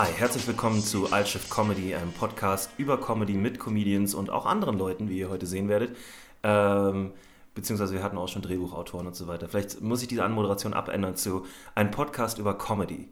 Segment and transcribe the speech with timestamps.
[0.00, 4.78] Hi, herzlich willkommen zu Altshift Comedy, einem Podcast über Comedy mit Comedians und auch anderen
[4.78, 5.96] Leuten, wie ihr heute sehen werdet.
[6.44, 7.10] Ähm,
[7.56, 9.48] beziehungsweise wir hatten auch schon Drehbuchautoren und so weiter.
[9.48, 13.08] Vielleicht muss ich diese Anmoderation abändern zu ein Podcast über Comedy.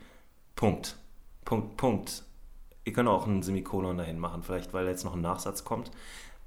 [0.55, 0.97] Punkt.
[1.45, 2.23] Punkt, Punkt.
[2.85, 5.91] Ihr könnt auch einen Semikolon dahin machen, vielleicht weil jetzt noch ein Nachsatz kommt.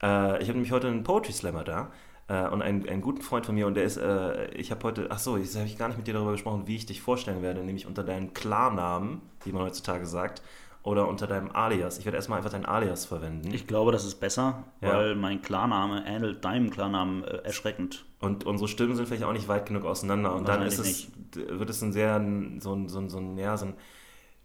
[0.01, 1.91] Äh, ich habe nämlich heute einen Poetry Slammer da
[2.33, 5.19] und einen, einen guten Freund von mir und der ist, äh, ich habe heute, ach
[5.19, 7.63] so, jetzt habe ich gar nicht mit dir darüber gesprochen, wie ich dich vorstellen werde,
[7.63, 10.41] nämlich unter deinem Klarnamen, wie man heutzutage sagt,
[10.83, 11.97] oder unter deinem Alias.
[11.99, 13.53] Ich werde erstmal einfach dein Alias verwenden.
[13.53, 14.93] Ich glaube, das ist besser, Ja.
[14.93, 18.05] weil mein Klarname ähnelt deinem Klarnamen äh, erschreckend.
[18.19, 20.33] Und unsere Stimmen sind vielleicht auch nicht weit genug auseinander.
[20.35, 22.15] Und dann ist es, Wahrscheinlich wird es ein sehr,
[22.59, 23.73] so ein, so ein, so ein, ja, so ein,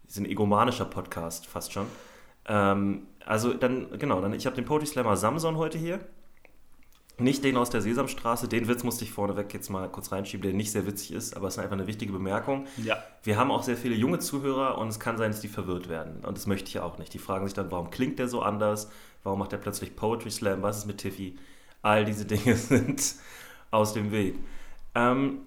[0.08, 1.86] so ein egomanischer Podcast fast schon.
[2.46, 6.00] Ähm, also dann, genau, dann, ich habe den Poetry Slammer Samson heute hier.
[7.16, 10.52] Nicht den aus der Sesamstraße, den Witz musste ich vorneweg jetzt mal kurz reinschieben, der
[10.52, 12.66] nicht sehr witzig ist, aber es ist einfach eine wichtige Bemerkung.
[12.76, 12.96] Ja.
[13.22, 16.24] Wir haben auch sehr viele junge Zuhörer und es kann sein, dass die verwirrt werden.
[16.24, 17.14] Und das möchte ich ja auch nicht.
[17.14, 18.90] Die fragen sich dann, warum klingt der so anders?
[19.22, 20.62] Warum macht er plötzlich Poetry Slam?
[20.62, 21.38] Was ist mit Tiffy?
[21.82, 23.14] All diese Dinge sind
[23.70, 24.34] aus dem Weg.
[24.96, 25.42] Ähm,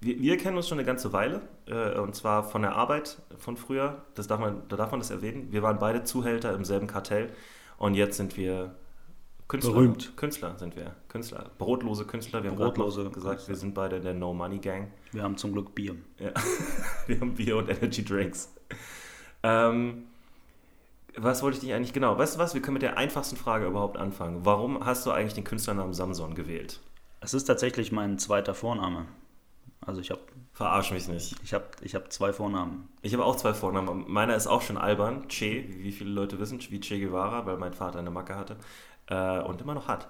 [0.00, 3.58] wir, wir kennen uns schon eine ganze Weile, äh, und zwar von der Arbeit von
[3.58, 4.02] früher.
[4.14, 5.48] Das darf man, da darf man das erwähnen.
[5.50, 7.32] Wir waren beide Zuhälter im selben Kartell
[7.78, 8.74] und jetzt sind wir
[9.48, 9.72] Künstler.
[9.72, 10.16] Berühmt.
[10.16, 10.96] Künstler sind wir.
[11.08, 11.50] Künstler.
[11.58, 12.42] Brotlose Künstler.
[12.42, 13.48] Wir haben Brotlose gesagt, Künstler.
[13.48, 14.88] wir sind beide der No Money Gang.
[15.12, 15.94] Wir haben zum Glück Bier.
[16.18, 16.32] Ja.
[17.06, 18.52] Wir haben Bier und Energy Drinks.
[19.44, 20.04] Ähm,
[21.16, 22.18] was wollte ich dich eigentlich genau?
[22.18, 22.54] Weißt du was?
[22.54, 24.44] Wir können mit der einfachsten Frage überhaupt anfangen.
[24.44, 26.80] Warum hast du eigentlich den Künstlernamen Samson gewählt?
[27.20, 29.06] Es ist tatsächlich mein zweiter Vorname.
[29.80, 30.20] Also ich habe
[30.52, 31.36] Verarsch mich nicht.
[31.44, 32.88] ich hab, ich hab zwei Vornamen.
[33.02, 34.04] Ich habe auch zwei Vornamen.
[34.08, 35.28] Meiner ist auch schon albern.
[35.28, 38.56] Che, wie viele Leute wissen, wie Che Guevara, weil mein Vater eine Macke hatte
[39.08, 40.08] äh, und immer noch hat.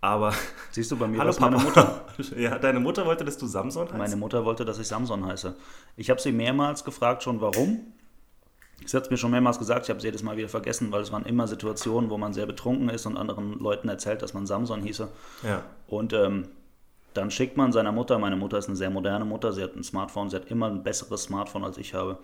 [0.00, 0.32] Aber
[0.70, 2.04] Siehst du bei mir, hallo was meine Mutter.
[2.36, 3.96] ja, deine Mutter wollte, dass du Samson heißt?
[3.96, 5.54] Meine Mutter wollte, dass ich Samson heiße.
[5.96, 7.92] Ich habe sie mehrmals gefragt schon, warum.
[8.84, 11.00] Sie hat es mir schon mehrmals gesagt, ich habe es jedes Mal wieder vergessen, weil
[11.00, 14.46] es waren immer Situationen, wo man sehr betrunken ist und anderen Leuten erzählt, dass man
[14.46, 15.08] Samson hieße.
[15.42, 15.62] Ja.
[15.86, 16.48] Und ähm,
[17.14, 19.82] dann schickt man seiner Mutter, meine Mutter ist eine sehr moderne Mutter, sie hat ein
[19.82, 22.18] Smartphone, sie hat immer ein besseres Smartphone als ich habe.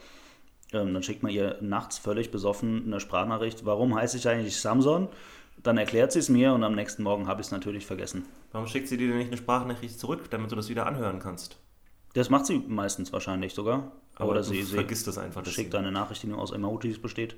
[0.72, 5.08] Ähm, dann schickt man ihr nachts völlig besoffen eine Sprachnachricht, warum heiße ich eigentlich Samson?
[5.62, 8.24] Dann erklärt sie es mir und am nächsten Morgen habe ich es natürlich vergessen.
[8.50, 11.58] Warum schickt sie dir denn nicht eine Sprachnachricht zurück, damit du das wieder anhören kannst?
[12.14, 13.92] Das macht sie meistens wahrscheinlich sogar.
[14.16, 15.44] Aber Oder sie, sie vergisst das einfach.
[15.46, 17.36] schickt sie- eine Nachricht, die nur aus Emojis besteht.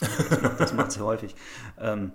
[0.00, 0.10] Das
[0.42, 1.34] macht, das macht sie häufig.
[1.80, 2.12] Ähm,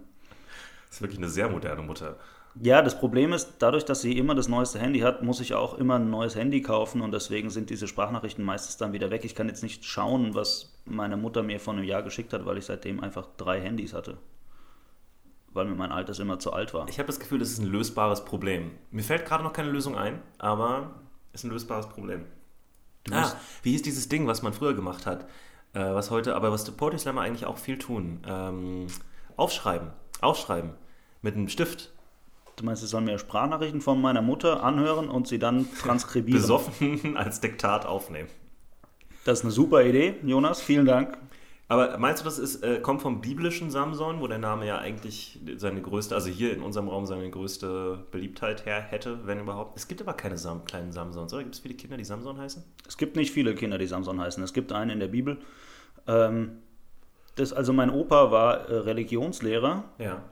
[0.87, 2.17] Das ist wirklich eine sehr moderne Mutter.
[2.61, 5.77] Ja, das Problem ist, dadurch, dass sie immer das neueste Handy hat, muss ich auch
[5.77, 9.23] immer ein neues Handy kaufen und deswegen sind diese Sprachnachrichten meistens dann wieder weg.
[9.23, 12.57] Ich kann jetzt nicht schauen, was meine Mutter mir vor einem Jahr geschickt hat, weil
[12.57, 14.17] ich seitdem einfach drei Handys hatte.
[15.53, 16.87] Weil mir mein altes immer zu alt war.
[16.87, 18.71] Ich habe das Gefühl, das ist ein lösbares Problem.
[18.89, 20.91] Mir fällt gerade noch keine Lösung ein, aber
[21.33, 22.23] ist ein lösbares Problem.
[23.11, 25.25] Ah, musst- wie hieß dieses Ding, was man früher gemacht hat?
[25.73, 28.21] Äh, was heute, aber was die Poetry Slammer eigentlich auch viel tun.
[28.27, 28.87] Ähm,
[29.35, 29.89] aufschreiben.
[30.21, 30.71] Aufschreiben.
[31.21, 31.91] Mit einem Stift.
[32.55, 36.41] Du meinst, ich soll mir Sprachnachrichten von meiner Mutter anhören und sie dann transkribieren?
[36.41, 38.29] Besoffen als Diktat aufnehmen.
[39.25, 40.61] Das ist eine super Idee, Jonas.
[40.61, 41.17] Vielen Dank.
[41.71, 45.39] Aber meinst du, das ist, äh, kommt vom biblischen Samson, wo der Name ja eigentlich
[45.55, 49.77] seine größte, also hier in unserem Raum seine größte Beliebtheit her hätte, wenn überhaupt?
[49.77, 51.43] Es gibt aber keine Sam kleinen Samsons, oder?
[51.43, 52.61] Gibt es viele Kinder, die Samson heißen?
[52.85, 54.43] Es gibt nicht viele Kinder, die Samson heißen.
[54.43, 55.37] Es gibt einen in der Bibel.
[56.07, 56.57] Ähm,
[57.35, 59.85] das, also mein Opa war äh, Religionslehrer.
[59.97, 60.23] Ja.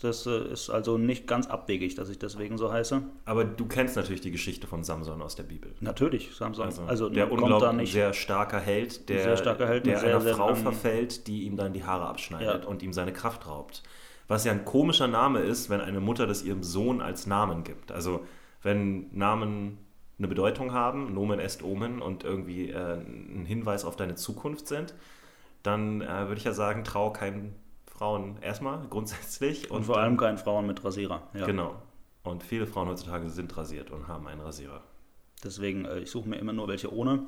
[0.00, 3.02] Das äh, ist also nicht ganz abwegig, dass ich deswegen so heiße.
[3.24, 5.74] Aber du kennst natürlich die Geschichte von Samson aus der Bibel.
[5.80, 6.66] Natürlich, Samson.
[6.66, 10.34] Also, Also, der unglaublich sehr starker Held, der, Sehr starker Held der sehr, einer sehr
[10.36, 12.68] Frau langen- verfällt, die ihm dann die Haare abschneidet Ja.
[12.68, 13.82] und ihm seine Kraft raubt.
[14.28, 17.90] Was ja ein komischer Name ist, wenn eine Mutter das ihrem Sohn als Namen gibt.
[17.90, 18.24] Also
[18.62, 19.78] wenn Namen
[20.18, 24.94] eine Bedeutung haben, Nomen est Omen und irgendwie äh, ein Hinweis auf deine Zukunft sind,
[25.62, 27.54] dann äh, würde ich ja sagen, trau keinen
[27.98, 29.70] Frauen erstmal grundsätzlich.
[29.72, 31.22] und vor allem keine Frauen mit Rasierer.
[31.34, 31.46] Ja.
[31.46, 31.74] Genau.
[32.22, 34.82] Und viele Frauen heutzutage sind rasiert und haben einen Rasierer.
[35.42, 37.24] Deswegen, äh, ich suche mir immer nur welche ohne.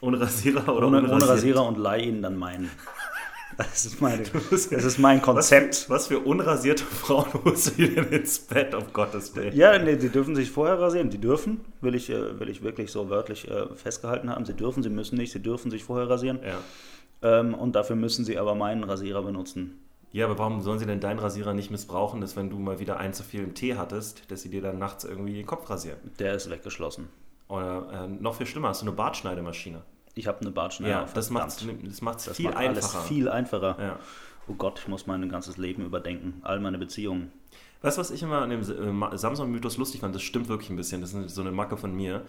[0.00, 1.28] Ohne Rasierer oder Ohne, ohne, ohne?
[1.28, 2.70] Rasierer und leih ihnen dann meinen.
[3.56, 5.90] Das ist, meine, das ist mein Konzept.
[5.90, 9.54] Was für unrasierte Frauen holst du denn ins Bett, um Gottes Willen?
[9.54, 11.10] Ja, nee, die dürfen sich vorher rasieren.
[11.10, 14.46] Die dürfen, will ich, äh, will ich wirklich so wörtlich äh, festgehalten haben.
[14.46, 16.38] Sie dürfen, sie müssen nicht, sie dürfen sich vorher rasieren.
[16.44, 16.58] Ja.
[17.22, 19.78] Ähm, und dafür müssen sie aber meinen Rasierer benutzen.
[20.12, 22.98] ja, aber warum sollen sie denn deinen Rasierer nicht missbrauchen, dass wenn du mal wieder
[22.98, 25.98] ein zu viel im Tee hattest, dass sie dir dann nachts irgendwie den Kopf rasieren?
[26.18, 27.08] Der ist weggeschlossen.
[27.48, 29.82] Oder äh, noch viel schlimmer, hast du eine Bartschneidemaschine?
[30.14, 30.92] Ich habe eine Bartschneider.
[31.02, 31.86] Ja, das macht verdammt.
[31.86, 33.04] das macht's Das viel macht alles einfacher.
[33.04, 33.76] viel einfacher.
[33.80, 33.98] Ja.
[34.48, 36.40] Oh Gott, ich muss mein ganzes Leben überdenken.
[36.42, 37.30] All meine Beziehungen.
[37.82, 40.14] Weißt du, was ich immer an dem äh, Samson-Mythos lustig fand?
[40.14, 41.00] Das stimmt wirklich ein bisschen.
[41.00, 42.22] Das ist so eine Macke von mir.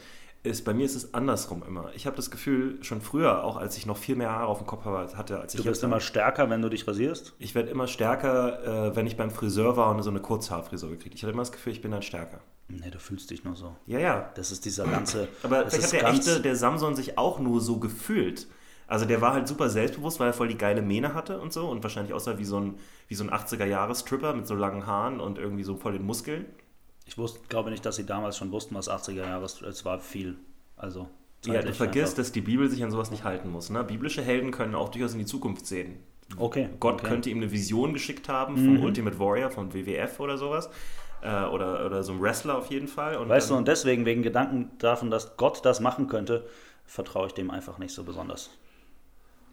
[0.43, 1.91] Ist, bei mir ist es andersrum immer.
[1.95, 4.67] Ich habe das Gefühl, schon früher, auch als ich noch viel mehr Haare auf dem
[4.67, 7.33] Kopf hatte, als ich Du jetzt immer stärker, wenn du dich rasierst.
[7.38, 11.15] Ich werde immer stärker, äh, wenn ich beim Friseur war und so eine Kurzhaarfrisur gekriegt.
[11.15, 12.39] Ich hatte immer das Gefühl, ich bin dann stärker.
[12.69, 13.75] Nee, du fühlst dich nur so.
[13.85, 14.31] Ja, ja.
[14.35, 15.27] Das ist dieser ganze.
[15.43, 18.47] Aber vielleicht ist hat der echte, der Samson sich auch nur so gefühlt.
[18.88, 21.69] Also der war halt super selbstbewusst, weil er voll die geile Mähne hatte und so
[21.69, 22.75] und wahrscheinlich aussah wie so ein,
[23.07, 26.45] wie so ein 80er-Jahres-Stripper mit so langen Haaren und irgendwie so voll den Muskeln.
[27.12, 29.62] Ich wusste, glaube nicht, dass sie damals schon wussten, was 80er Jahre ist.
[29.63, 30.38] Es war viel.
[30.78, 31.10] Also.
[31.46, 33.69] Ja, du vergisst, dass die Bibel sich an sowas nicht halten muss.
[33.69, 33.84] Ne?
[33.84, 36.00] Biblische Helden können auch durchaus in die Zukunft sehen.
[36.38, 36.69] Okay.
[36.80, 37.08] Gott okay.
[37.08, 38.84] könnte ihm eine Vision geschickt haben vom Mhm.
[38.84, 40.69] Ultimate Warrior, vom WWF oder sowas.
[41.22, 43.18] Äh, oder, oder so einem Wrestler auf jeden Fall.
[43.18, 46.48] Und Weißt du, dann- und deswegen, wegen Gedanken davon, dass Gott das machen könnte,
[46.86, 48.52] vertraue ich dem einfach nicht so besonders.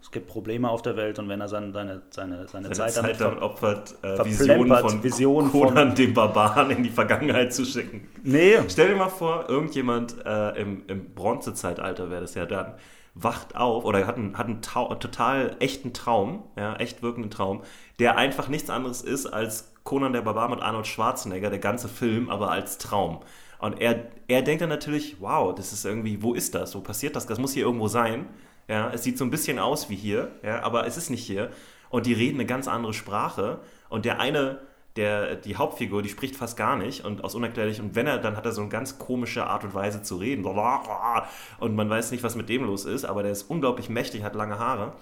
[0.09, 2.93] Es gibt Probleme auf der Welt und wenn er seine, seine, seine, seine seine Zeit,
[2.93, 7.67] Zeit, damit opfert, äh, Visionen von Visionen von- Conan dem Barbaren in die Vergangenheit zu
[7.67, 8.09] schicken.
[8.23, 12.73] Nee, Stell dir mal vor, irgendjemand äh, im, im Bronzezeitalter wäre das ja dann,
[13.15, 17.61] wacht auf oder hat einen, hat einen total echten Traum, ja, echt wirkenden Traum,
[17.99, 22.31] der einfach nichts anderes ist als Conan der Barbar mit Arnold Schwarzenegger, der ganze Film,
[22.31, 23.21] aber als Traum.
[23.59, 26.75] Und er, er denkt dann natürlich, wow, das ist irgendwie, wo ist das?
[26.75, 27.27] Wo passiert das?
[27.27, 28.27] Das muss hier irgendwo sein.
[28.69, 31.51] Ja, es sieht so ein bisschen aus wie hier, ja, aber es ist nicht hier.
[31.91, 33.61] Und die reden eine ganz andere Sprache.
[33.89, 34.61] Und der eine,
[34.97, 37.81] der, die Hauptfigur, die spricht fast gar nicht und aus unerklärlich.
[37.81, 40.45] Und wenn er, dann hat er so eine ganz komische Art und Weise zu reden.
[40.45, 44.35] Und man weiß nicht, was mit dem los ist, aber der ist unglaublich mächtig, hat
[44.35, 44.93] lange Haare.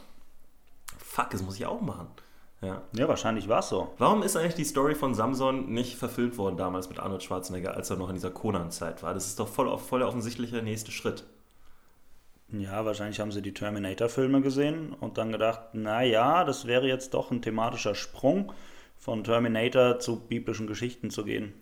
[0.99, 2.07] Fuck, das muss ich auch machen.
[2.63, 2.83] Ja.
[2.93, 3.93] ja, wahrscheinlich war es so.
[3.99, 7.91] Warum ist eigentlich die Story von Samson nicht verfilmt worden damals mit Arnold Schwarzenegger, als
[7.91, 9.13] er noch in dieser Conan-Zeit war?
[9.13, 11.25] Das ist doch voll, voll der offensichtliche nächste Schritt.
[12.53, 17.13] Ja, wahrscheinlich haben sie die Terminator-Filme gesehen und dann gedacht, na ja, das wäre jetzt
[17.15, 18.53] doch ein thematischer Sprung,
[18.99, 21.53] von Terminator zu biblischen Geschichten zu gehen.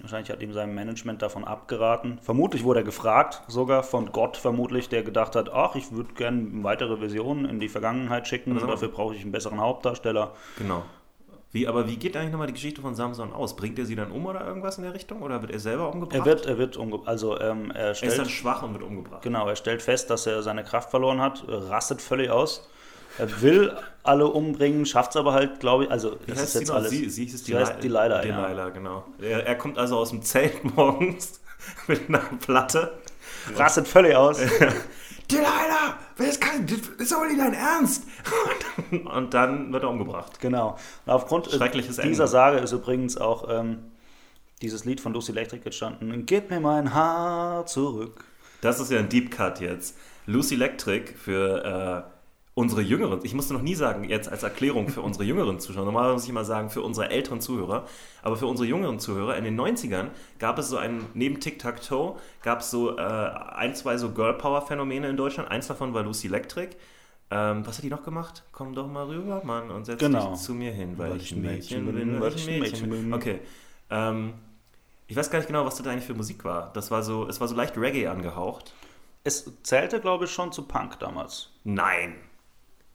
[0.00, 2.18] Wahrscheinlich hat ihm sein Management davon abgeraten.
[2.20, 6.48] Vermutlich wurde er gefragt, sogar von Gott vermutlich, der gedacht hat, ach, ich würde gerne
[6.64, 10.34] weitere Visionen in die Vergangenheit schicken, mal- dafür brauche ich einen besseren Hauptdarsteller.
[10.58, 10.82] Genau.
[11.54, 13.54] Wie, aber wie geht eigentlich nochmal die Geschichte von Samson aus?
[13.54, 15.22] Bringt er sie dann um oder irgendwas in der Richtung?
[15.22, 16.18] Oder wird er selber umgebracht?
[16.18, 19.22] Er wird, er wird umge also ähm, er er ist dann schwach und wird umgebracht.
[19.22, 22.68] genau, er stellt fest, dass er seine Kraft verloren hat, rastet völlig aus.
[23.18, 23.72] Er will
[24.02, 26.70] alle umbringen, schafft es aber halt, glaube ich, also Wie das heißt ist sie jetzt
[26.72, 26.90] alles.
[26.90, 28.46] Sie, sie hieß Sie heißt Delilah, ja.
[28.46, 29.04] Delilah, genau.
[29.22, 31.40] Er, er kommt also aus dem Zelt morgens
[31.86, 32.98] mit einer Platte.
[33.56, 34.40] rastet völlig aus.
[35.34, 38.04] Delilah, das, kann, das ist aber nicht dein Ernst.
[38.90, 40.40] Und dann, wird er umgebracht.
[40.40, 40.78] Genau.
[41.06, 42.26] Und aufgrund äh, Schreckliches dieser Ende.
[42.28, 43.78] Sage ist übrigens auch ähm,
[44.62, 46.26] dieses Lied von Lucy Electric entstanden.
[46.26, 48.24] Gib mir mein Haar zurück.
[48.60, 49.96] Das ist ja ein Deep Cut jetzt.
[50.26, 52.13] Lucy Electric für äh,
[52.54, 56.14] unsere jüngeren, ich musste noch nie sagen, jetzt als Erklärung für unsere jüngeren Zuschauer, normalerweise
[56.14, 57.86] muss ich immer sagen, für unsere älteren Zuhörer,
[58.22, 60.08] aber für unsere jüngeren Zuhörer, in den 90ern
[60.38, 65.16] gab es so einen, neben Tic-Tac-Toe, gab es so äh, ein, zwei so Girl-Power-Phänomene in
[65.16, 65.50] Deutschland.
[65.50, 66.76] Eins davon war Lucy Electric.
[67.30, 68.44] Ähm, was hat die noch gemacht?
[68.52, 70.30] Komm doch mal rüber, Mann, und setz Genau.
[70.32, 72.90] dich zu mir hin, weil, Weil ich ein Mädchen Mädchen bin, weil ich ein Mädchen
[72.90, 73.12] bin.
[73.14, 73.40] Okay.
[73.90, 74.34] Ähm,
[75.08, 76.70] ich weiß gar nicht genau, was das eigentlich für Musik war.
[76.74, 78.72] Das war so, es war so leicht Reggae angehaucht.
[79.24, 81.50] Es zählte, glaube ich, schon zu Punk damals.
[81.64, 82.14] Nein.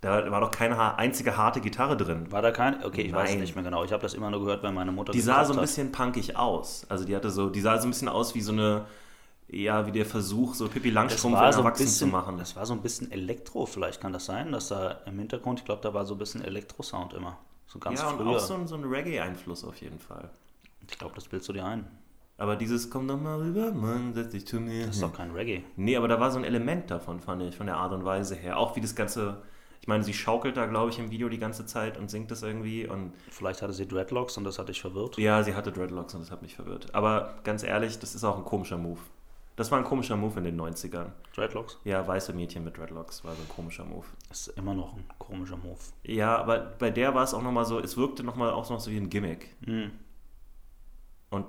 [0.01, 2.31] Da war doch keine einzige harte Gitarre drin.
[2.31, 2.83] War da kein?
[2.83, 3.41] Okay, ich weiß es Nein.
[3.41, 3.83] nicht mehr genau.
[3.83, 6.37] Ich habe das immer nur gehört, wenn meine Mutter Die sah so ein bisschen punkig
[6.37, 6.85] aus.
[6.87, 8.85] Also die hatte so, die sah so ein bisschen aus wie so eine,
[9.49, 12.37] ja, wie der Versuch, so Pippi Langstrumpf in so Erwachsenen bisschen, zu machen.
[12.37, 15.65] das war so ein bisschen Elektro, vielleicht kann das sein, dass da im Hintergrund, ich
[15.65, 17.37] glaube, da war so ein bisschen Elektrosound immer.
[17.67, 18.29] So ganz ja, und früher.
[18.29, 20.29] auch so ein, so ein Reggae-Einfluss auf jeden Fall.
[20.89, 21.85] ich glaube, das bildest du dir ein.
[22.37, 24.85] Aber dieses, komm doch mal rüber, Mann, setz dich zu mir.
[24.87, 25.61] Das ist doch kein Reggae.
[25.75, 28.33] Nee, aber da war so ein Element davon, fand ich, von der Art und Weise
[28.35, 28.57] her.
[28.57, 29.41] Auch wie das Ganze,
[29.89, 32.87] meine, sie schaukelt da, glaube ich, im Video die ganze Zeit und singt das irgendwie
[32.87, 35.17] und Vielleicht hatte sie Dreadlocks und das hat dich verwirrt.
[35.17, 36.95] Ja, sie hatte Dreadlocks und das hat mich verwirrt.
[36.95, 38.99] Aber ganz ehrlich, das ist auch ein komischer Move.
[39.57, 41.07] Das war ein komischer Move in den 90ern.
[41.35, 44.05] Dreadlocks Ja, weiße Mädchen mit Dreadlocks war so ein komischer Move.
[44.29, 45.79] ist immer noch ein komischer Move.
[46.03, 48.89] Ja, aber bei der war es auch nochmal so, es wirkte nochmal auch noch so
[48.89, 49.53] wie ein Gimmick.
[49.65, 49.91] Hm.
[51.29, 51.45] Und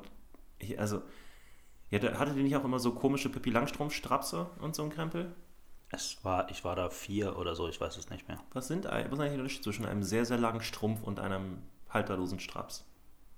[0.76, 1.02] also,
[1.92, 5.32] hatte die nicht auch immer so komische Pippi Langstrumpf-Strapse und so ein Krempel?
[5.92, 8.38] Es war, ich war da vier oder so, ich weiß es nicht mehr.
[8.52, 11.58] Was sind was ist eigentlich der Unterschied zwischen einem sehr, sehr langen Strumpf und einem
[11.88, 12.84] halterlosen Straps?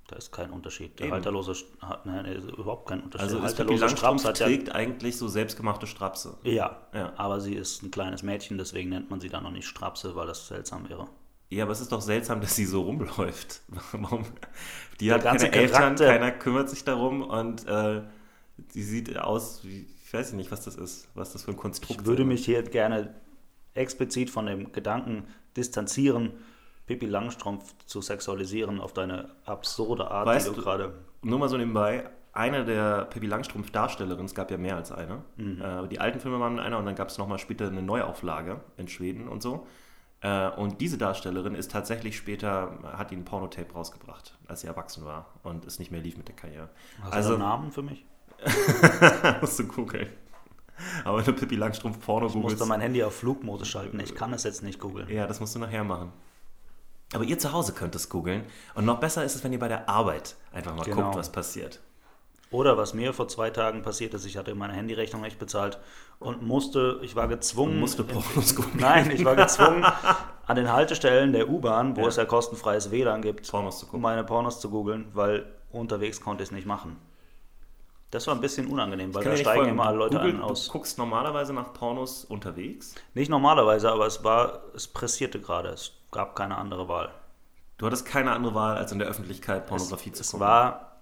[0.09, 0.99] Da ist kein Unterschied.
[0.99, 1.15] Der Eben.
[1.15, 3.23] halterlose hat nein, überhaupt kein Unterschied.
[3.25, 6.37] Also der halterlose Straps hat ja, trägt eigentlich so selbstgemachte Strapse.
[6.43, 7.13] ja, Ja.
[7.17, 10.27] aber sie ist ein kleines Mädchen, deswegen nennt man sie dann noch nicht Strapse, weil
[10.27, 11.09] das seltsam wäre.
[11.49, 13.63] Ja, aber es ist doch seltsam, dass sie so rumläuft.
[13.93, 14.25] Warum?
[15.01, 18.03] Die Der hat keine ganze Eltern, Charakter- keiner kümmert sich darum und äh,
[18.69, 22.03] sie sieht aus wie, ich weiß nicht, was das ist, was das für ein Konstrukt
[22.03, 22.29] Ich würde ist.
[22.29, 23.15] mich hier gerne
[23.73, 25.25] explizit von dem Gedanken
[25.57, 26.33] distanzieren,
[26.85, 30.93] Pippi Langstrumpf zu sexualisieren auf deine absurde Art, Weißt die du gerade.
[31.23, 35.23] Nur mal so nebenbei, eine der Pippi Langstrumpf-Darstellerinnen, es gab ja mehr als eine.
[35.39, 35.63] Mhm.
[35.63, 38.89] Äh, die alten Filme waren einer und dann gab es nochmal später eine Neuauflage in
[38.89, 39.67] Schweden und so.
[40.21, 45.31] Äh, und diese Darstellerin ist tatsächlich später, hat ein Pornotape rausgebracht, als sie erwachsen war
[45.43, 46.69] und es nicht mehr lief mit der Karriere.
[47.03, 48.05] Hast Also- du einen Namen für mich?
[49.41, 50.09] musst du googeln.
[51.05, 54.01] Aber wenn du Pippi Langstrumpf Porno Ich musste googelst, mein Handy auf Flugmodus schalten.
[54.01, 55.09] Ich kann es jetzt nicht googeln.
[55.09, 56.13] ja, das musst du nachher machen.
[57.15, 58.45] Aber ihr zu Hause könnt es googeln.
[58.75, 61.03] Und noch besser ist es, wenn ihr bei der Arbeit einfach mal Genau.
[61.03, 61.81] guckt, was passiert.
[62.51, 65.79] Oder was mir vor zwei Tagen passiert ist, ich hatte meine Handyrechnung nicht bezahlt
[66.19, 67.75] und musste, ich war gezwungen.
[67.75, 68.79] Du musste Pornos gucken.
[68.81, 69.85] Nein, ich war gezwungen,
[70.47, 72.09] an den Haltestellen der U-Bahn, wo Ja.
[72.09, 74.01] es ja kostenfreies WLAN gibt, Pornos zu gucken.
[74.03, 76.97] meine Pornos zu googeln, weil unterwegs konnte ich es nicht machen.
[78.13, 80.67] Das war ein bisschen unangenehm, weil da steigen immer alle Leute Google, an aus.
[80.67, 82.95] Du guckst normalerweise nach Pornos unterwegs.
[83.15, 85.71] Nicht normalerweise, aber es war, es pressierte gerade.
[85.71, 87.11] Es gab keine andere Wahl.
[87.79, 90.47] Du hattest keine andere Wahl, als in der Öffentlichkeit Pornografie es, zu es gucken.
[90.47, 91.01] war,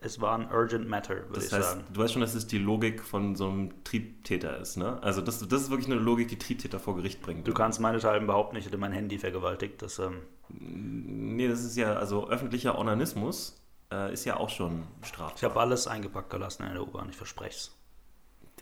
[0.00, 1.84] es war ein urgent matter, würde das ich heißt, sagen.
[1.90, 5.02] du weißt schon, dass es die Logik von so einem Triebtäter ist, ne?
[5.02, 7.48] Also das, das ist wirklich eine Logik, die Triebtäter vor Gericht bringt.
[7.48, 9.80] Du kannst meinethalben behaupten, ich hätte mein Handy vergewaltigt.
[9.80, 13.58] Das, ähm, Nee, das ist ja, also öffentlicher Onanismus
[13.92, 15.36] äh, ist ja auch schon strafbar.
[15.36, 17.72] ich habe alles eingepackt gelassen in der U-Bahn, ich verspreche es.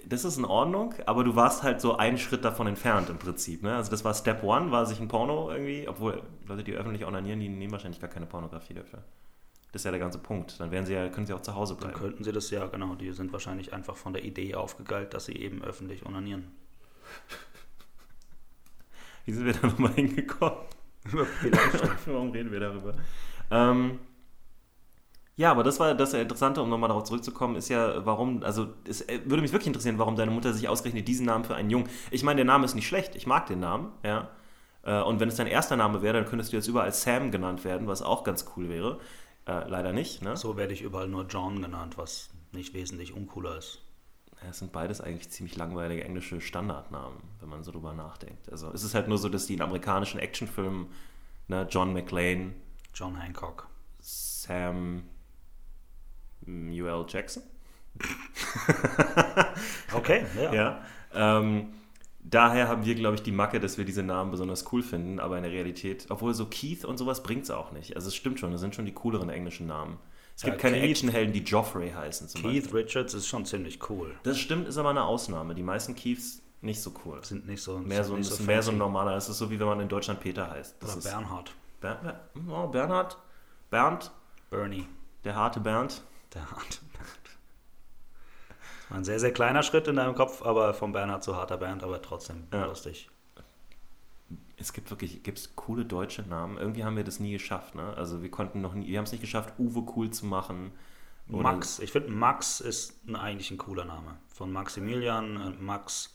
[0.07, 3.63] Das ist in Ordnung, aber du warst halt so einen Schritt davon entfernt im Prinzip.
[3.63, 3.75] Ne?
[3.75, 7.41] Also das war Step One, war sich ein Porno irgendwie, obwohl Leute, die öffentlich onanieren,
[7.41, 9.03] die nehmen wahrscheinlich gar keine Pornografie dafür.
[9.73, 10.61] Das ist ja der ganze Punkt.
[10.61, 11.99] Dann werden sie ja, können sie auch zu Hause Dann bleiben.
[11.99, 12.95] könnten sie das ja, genau.
[12.95, 16.53] Die sind wahrscheinlich einfach von der Idee aufgegeilt, dass sie eben öffentlich onanieren.
[19.25, 20.59] Wie sind wir da nochmal hingekommen?
[22.07, 22.95] Warum reden wir darüber?
[23.51, 23.99] Ähm,
[25.37, 29.01] ja, aber das war das Interessante, um nochmal darauf zurückzukommen, ist ja, warum, also es
[29.03, 31.89] äh, würde mich wirklich interessieren, warum deine Mutter sich ausgerechnet diesen Namen für einen Jungen.
[32.11, 34.29] Ich meine, der Name ist nicht schlecht, ich mag den Namen, ja.
[34.85, 37.65] Äh, Und wenn es dein erster Name wäre, dann könntest du jetzt überall Sam genannt
[37.65, 39.01] werden, was auch ganz cool wäre.
[39.47, 40.37] Äh, leider nicht, ne?
[40.37, 43.81] So werde ich überall nur John genannt, was nicht wesentlich uncooler ist.
[44.43, 48.51] Ja, Es sind beides eigentlich ziemlich langweilige englische Standardnamen, wenn man so drüber nachdenkt.
[48.51, 50.87] Also es ist halt nur so, dass die in amerikanischen Actionfilmen,
[51.49, 52.55] ne, John McClane,
[52.95, 53.69] John Hancock.
[54.01, 55.05] Sam
[56.47, 57.43] UL Jackson.
[59.95, 60.53] Okay, ja.
[60.53, 60.81] Ja.
[61.15, 61.69] Ähm,
[62.21, 65.37] daher haben wir, glaube ich, die Macke, dass wir diese Namen besonders cool finden, aber
[65.37, 67.95] in der Realität, obwohl so Keith und sowas bringt es auch nicht.
[67.97, 69.99] Also es stimmt schon, das sind schon die cooleren englischen Namen.
[70.37, 72.81] Es gibt Ja, keine Keith- Actionhelden, die Joffrey heißen zum Keith Beispiel.
[72.81, 74.13] Richards ist schon ziemlich cool.
[74.25, 75.55] Das stimmt, ist aber eine Ausnahme.
[75.55, 77.23] Die meisten Keiths nicht so cool.
[77.25, 79.51] Sind nicht so, Mehr so, ein, nicht ist mehr so ein normaler, es ist so
[79.51, 80.77] wie wenn man in Deutschland Peter heißt.
[80.81, 81.53] Das Oder ist Bernhard.
[81.81, 82.21] Ber Ber
[82.51, 83.19] oh, Bernhard,
[83.71, 84.11] Bernd,
[84.51, 84.87] Bernie.
[85.25, 86.03] der harte Bernd.
[86.35, 86.81] Der Hart.
[88.83, 91.57] Das war ein sehr, sehr kleiner Schritt in deinem Kopf, aber vom Bernhard zu harter
[91.57, 92.67] Bernd, aber trotzdem Ja.
[92.67, 93.09] lustig.
[94.57, 96.59] Es gibt wirklich gibt's coole deutsche Namen.
[96.59, 97.75] Irgendwie haben wir das nie geschafft.
[97.75, 97.95] Ne?
[97.97, 100.73] Also wir konnten noch nie, wir haben es nicht geschafft, Uwe cool zu machen.
[101.29, 104.17] Oder- Max, ich finde Max ist ein, eigentlich ein cooler Name.
[104.29, 106.11] Von Maximilian, äh, Max.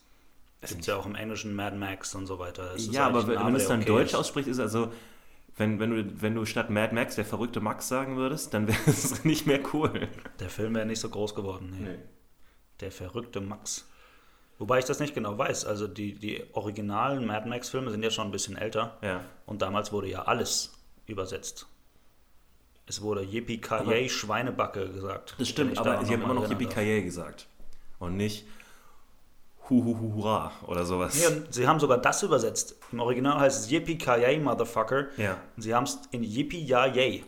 [0.62, 2.76] Gibt es ja auch im Englischen Mad Max und so weiter.
[2.76, 4.16] Es Ja, aber wenn, es dann okay deutsch ist.
[4.16, 4.92] aussprichst, ist also,
[5.60, 8.78] wenn, wenn, du, wenn du statt Mad Max der verrückte Max sagen würdest, dann wäre
[8.88, 10.08] es nicht mehr cool.
[10.40, 11.76] Der Film wäre nicht so groß geworden.
[11.80, 11.90] Nee.
[11.90, 11.98] Nee.
[12.80, 13.88] Der verrückte Max.
[14.58, 15.66] Wobei ich das nicht genau weiß.
[15.66, 18.98] Also die, die originalen Mad Max-Filme sind ja schon ein bisschen älter.
[19.02, 19.22] Ja.
[19.46, 20.74] Und damals wurde ja alles
[21.06, 21.68] übersetzt.
[22.86, 25.36] Es wurde Yippie Aber- Ki Schweinebacke gesagt.
[25.38, 26.78] Das stimmt, aber sie haben immer noch erinnern darf.
[26.78, 27.48] Yippie gesagt.
[28.00, 28.46] Und nicht
[29.70, 31.26] Hu Hu Hu Hurra oder sowas.
[31.28, 32.76] Und sie haben sogar das übersetzt.
[32.92, 35.08] Im Original heißt es Yippie Ki Motherfucker.
[35.18, 35.38] Ja.
[35.56, 37.24] Und sie haben es in Yippie Ja Yay.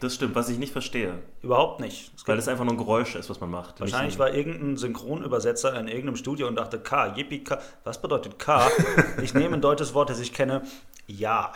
[0.00, 1.18] Das stimmt, was ich nicht verstehe.
[1.42, 2.12] Überhaupt nicht.
[2.16, 3.80] Es Weil das einfach nur ein Geräusch ist, was man macht.
[3.80, 7.58] wahrscheinlich Nicht war irgendein Synchronübersetzer in irgendeinem Studio und dachte, K, Yippie K.
[7.84, 8.66] Was bedeutet K?
[9.22, 10.62] ich nehme ein deutsches Wort, das ich kenne.
[11.06, 11.52] Ja.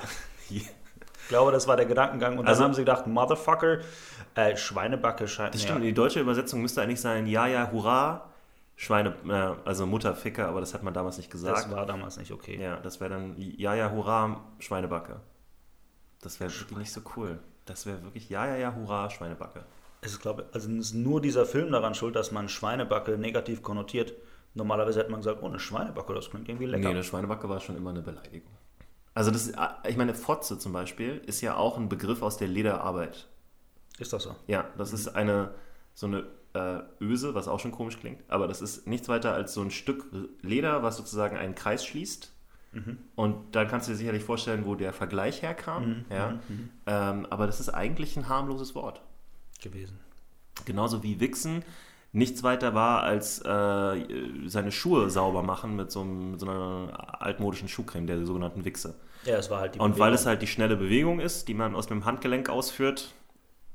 [0.51, 0.69] Ich
[1.29, 2.39] glaube, das war der Gedankengang.
[2.39, 3.79] Und Also- dann haben sie gedacht, Motherfucker,
[4.35, 5.55] äh, Schweinebacke scheint.
[5.55, 5.69] Das ja.
[5.69, 8.29] stimmt, die deutsche Übersetzung müsste eigentlich sein, ja, ja, hurra,
[8.76, 11.71] Schweine, äh, also Mutterficker, aber das hat man damals nicht Das gesagt.
[11.71, 12.61] war damals nicht okay.
[12.61, 15.21] Ja, das wäre dann, ja, ja, hurra, Schweinebacke.
[16.21, 17.38] Das wäre wirklich nicht so cool.
[17.64, 19.64] Das wäre wirklich, ja, ja, ja, hurra, Schweinebacke.
[20.00, 24.14] Es ist, glaube also ist nur dieser Film daran schuld, dass man Schweinebacke negativ konnotiert.
[24.55, 26.83] Normalerweise hätte man gesagt, oh, eine Schweinebacke, das klingt irgendwie lecker.
[26.85, 28.50] Nee, eine Schweinebacke war schon immer eine Beleidigung.
[29.14, 32.49] Also das, ist- ich meine, Fotze zum Beispiel ist ja auch ein Begriff aus der
[32.49, 33.29] Lederarbeit.
[33.99, 34.35] Ist das so?
[34.47, 35.55] Ja, das ist eine,
[35.95, 39.54] so eine äh, Öse, was auch schon komisch klingt, aber das ist nichts weiter als
[39.54, 40.04] so ein Stück
[40.42, 42.32] Leder, was sozusagen einen Kreis schließt.
[43.16, 46.06] Und dann kannst du dir sicherlich vorstellen, wo der Vergleich herkam.
[46.09, 46.40] ja.
[46.87, 49.02] Ähm, aber das ist eigentlich ein harmloses Wort.
[49.62, 49.99] Gewesen.
[50.64, 51.64] Genauso wie Wichsen
[52.12, 54.06] nichts weiter war als äh,
[54.47, 58.94] seine Schuhe sauber machen mit so, einem, mit so einer altmodischen Schuhcreme, der sogenannten Wichse.
[59.26, 60.14] Ja, es war halt die Und weil Bewegung.
[60.14, 63.12] es halt die schnelle Bewegung ist, die man aus einem Handgelenk ausführt,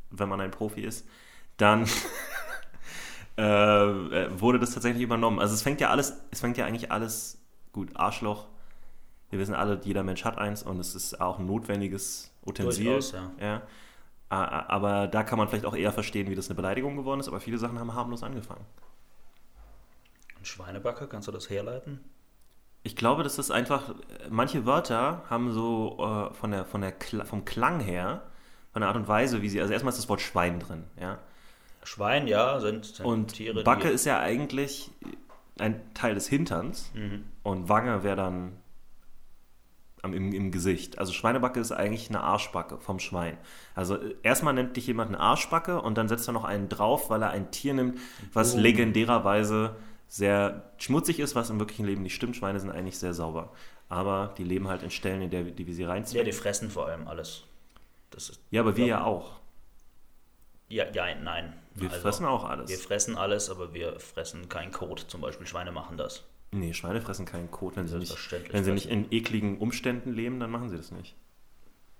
[0.09, 1.07] wenn man ein Profi ist,
[1.57, 1.85] dann
[3.37, 5.39] äh, wurde das tatsächlich übernommen.
[5.39, 7.39] Also es fängt ja alles, es fängt ja eigentlich alles
[7.71, 8.47] gut, Arschloch.
[9.29, 12.85] Wir wissen alle, jeder Mensch hat eins und es ist auch ein notwendiges Utensil.
[12.85, 13.31] Durchaus, ja.
[13.39, 13.61] ja.
[14.29, 17.39] Aber da kann man vielleicht auch eher verstehen, wie das eine Beleidigung geworden ist, aber
[17.39, 18.65] viele Sachen haben harmlos angefangen.
[20.43, 21.99] Schweinebacke, kannst du das herleiten?
[22.83, 23.95] Ich glaube, das ist einfach,
[24.29, 26.93] manche Wörter haben so äh, von der, von der,
[27.25, 28.23] vom Klang her,
[28.71, 31.19] von der Art und Weise, wie sie, also erstmal ist das Wort Schwein drin, ja.
[31.87, 33.63] Schwein, ja, sind, sind und Tiere.
[33.63, 34.91] Backe ist ja eigentlich
[35.57, 37.23] ein Teil des Hinterns mhm.
[37.43, 38.57] und Wange wäre dann
[40.01, 40.99] am, im, im Gesicht.
[40.99, 43.37] Also Schweinebacke ist eigentlich eine Arschbacke vom Schwein.
[43.73, 47.09] Also äh, erstmal nennt dich jemand eine Arschbacke und dann setzt er noch einen drauf,
[47.09, 47.97] weil er ein Tier nimmt,
[48.33, 48.59] was oh.
[48.59, 49.77] legendärerweise
[50.09, 52.35] sehr schmutzig ist, was im wirklichen Leben nicht stimmt.
[52.35, 53.53] Schweine sind eigentlich sehr sauber.
[53.87, 56.17] Aber die leben halt in Stellen, in der die wir sie reinziehen.
[56.17, 57.43] Ja, die fressen vor allem alles.
[58.13, 59.31] Ist, ja, aber wir ja auch.
[60.67, 61.53] Ja, ja, nein.
[61.79, 62.69] Wir also, fressen auch alles.
[62.69, 65.05] Wir fressen alles, aber wir fressen kein Kot.
[65.07, 66.23] Zum Beispiel Schweine machen das.
[66.51, 67.75] Nee, Schweine fressen keinen Kot.
[67.75, 68.15] Wenn sie, nicht,
[68.51, 71.15] wenn sie nicht in ekligen Umständen leben, dann machen sie das nicht.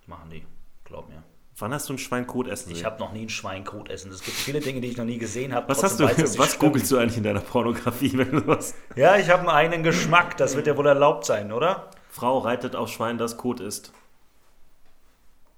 [0.08, 0.46] Machen die,
[0.84, 1.24] glaub mir.
[1.60, 4.12] Wann hast du ein Schwein Kot essen Ich habe noch nie ein Schwein Kot essen.
[4.12, 5.68] Es gibt viele Dinge, die ich noch nie gesehen habe.
[5.70, 6.06] Was hast du?
[6.06, 8.76] Weiß, was googelst du eigentlich in deiner Pornografie, wenn du was?
[8.96, 10.38] Ja, ich habe einen eigenen Geschmack.
[10.38, 11.90] Das wird ja wohl erlaubt sein, oder?
[12.10, 13.92] Frau reitet auf Schwein, das Kot ist.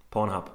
[0.09, 0.51] Pornhub.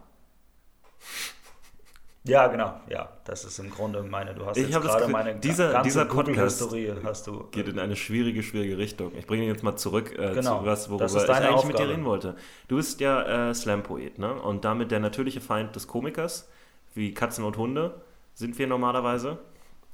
[2.27, 2.81] Ja, genau.
[2.89, 4.35] Ja, das ist im Grunde meine.
[4.35, 6.67] Du hast ich jetzt gerade meine dieser, ganze dieser Podcast
[7.05, 7.45] hast du.
[7.51, 9.13] Geht in eine schwierige, schwierige Richtung.
[9.19, 11.67] Ich bringe ihn jetzt mal zurück äh, genau, zu was, worüber ich eigentlich Aufgabe.
[11.67, 12.35] mit dir reden wollte.
[12.69, 14.33] Du bist ja äh, Slam-Poet, ne?
[14.33, 16.49] Und damit der natürliche Feind des Komikers,
[16.95, 18.01] wie Katzen und Hunde,
[18.33, 19.39] sind wir normalerweise.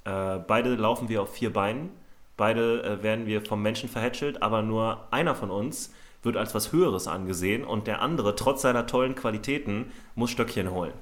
[0.04, 1.90] Äh, beide laufen wir auf vier Beinen.
[2.36, 6.70] Beide äh, werden wir vom Menschen verhätschelt, aber nur einer von uns wird als was
[6.70, 10.92] Höheres angesehen und der andere, trotz seiner tollen Qualitäten, muss Stöckchen holen.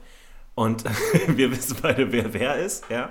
[0.59, 0.83] Und
[1.29, 2.91] wir wissen beide, wer wer ist.
[2.91, 3.11] Ja?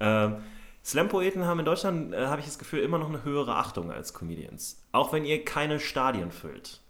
[0.00, 0.38] Ähm,
[0.84, 4.12] Slam-Poeten haben in Deutschland, äh, habe ich das Gefühl, immer noch eine höhere Achtung als
[4.12, 4.82] Comedians.
[4.90, 6.80] Auch wenn ihr keine Stadien füllt.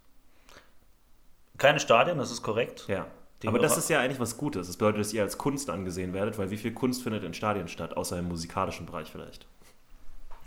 [1.59, 2.85] Keine Stadien, das ist korrekt.
[2.87, 3.05] Ja.
[3.43, 4.65] Die Aber das ist ja eigentlich was Gutes.
[4.65, 7.67] Das bedeutet, dass ihr als Kunst angesehen werdet, weil wie viel Kunst findet in Stadien
[7.67, 9.45] statt, außer im musikalischen Bereich vielleicht?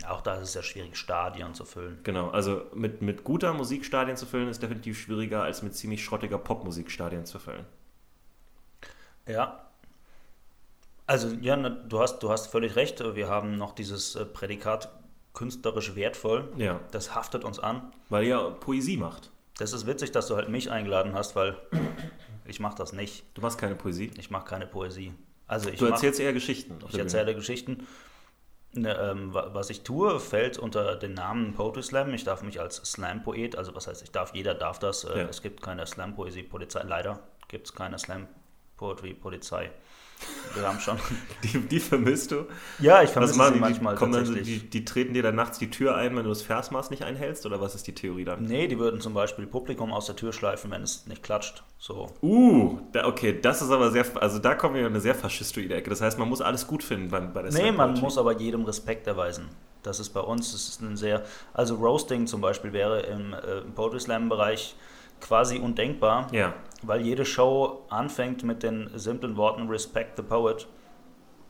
[0.05, 1.99] Auch da ist es ja schwierig, Stadien zu füllen.
[2.03, 6.03] Genau, also mit, mit guter Musik Stadien zu füllen, ist definitiv schwieriger, als mit ziemlich
[6.03, 7.65] schrottiger Popmusik Stadien zu füllen.
[9.27, 9.61] Ja.
[11.07, 13.03] Also, ja, du hast, du hast völlig recht.
[13.15, 14.89] Wir haben noch dieses äh, Prädikat
[15.33, 16.51] künstlerisch wertvoll.
[16.57, 16.79] Ja.
[16.91, 17.91] Das haftet uns an.
[18.09, 19.31] Weil ihr Poesie macht.
[19.57, 21.55] Das ist witzig, dass du halt mich eingeladen hast, weil
[22.45, 23.23] ich mache das nicht.
[23.35, 24.11] Du machst keine Poesie?
[24.17, 25.13] Ich mache keine Poesie.
[25.47, 26.79] Also ich du erzählst mach, eher Geschichten.
[26.89, 27.35] Ich erzähle Bühne.
[27.37, 27.87] Geschichten.
[28.73, 32.13] Ne, ähm, was ich tue, fällt unter den Namen Poetry Slam.
[32.13, 35.05] Ich darf mich als Slam-Poet, also was heißt, ich darf, jeder darf das.
[35.05, 35.25] Äh, ja.
[35.29, 38.27] Es gibt keine Slam-Poesie-Polizei, leider gibt es keine Slam
[38.77, 39.71] Poetry Polizei.
[40.53, 40.97] Wir haben schon.
[41.43, 42.45] Die, die vermisst du?
[42.79, 45.95] Ja, ich vermisse sie manchmal kommen dann, die, die, treten dir dann nachts die Tür
[45.95, 47.45] ein, wenn du das Versmaß nicht einhältst?
[47.45, 48.43] Oder was ist die Theorie dann?
[48.43, 51.63] Nee, die würden zum Beispiel Publikum aus der Tür schleifen, wenn es nicht klatscht.
[51.77, 52.09] So.
[52.21, 55.75] Uh, da, okay, das ist aber sehr, also da kommen wir in eine sehr faschistoide
[55.75, 55.89] Ecke.
[55.89, 58.63] Das heißt, man muss alles gut finden bei, bei der Nee, man muss aber jedem
[58.63, 59.49] Respekt erweisen.
[59.83, 63.59] Das ist bei uns, das ist ein sehr, also Roasting zum Beispiel wäre im, äh,
[63.59, 64.75] im Poetry Slam Bereich
[65.21, 66.53] quasi undenkbar, ja.
[66.83, 70.67] weil jede Show anfängt mit den simplen Worten Respect the Poet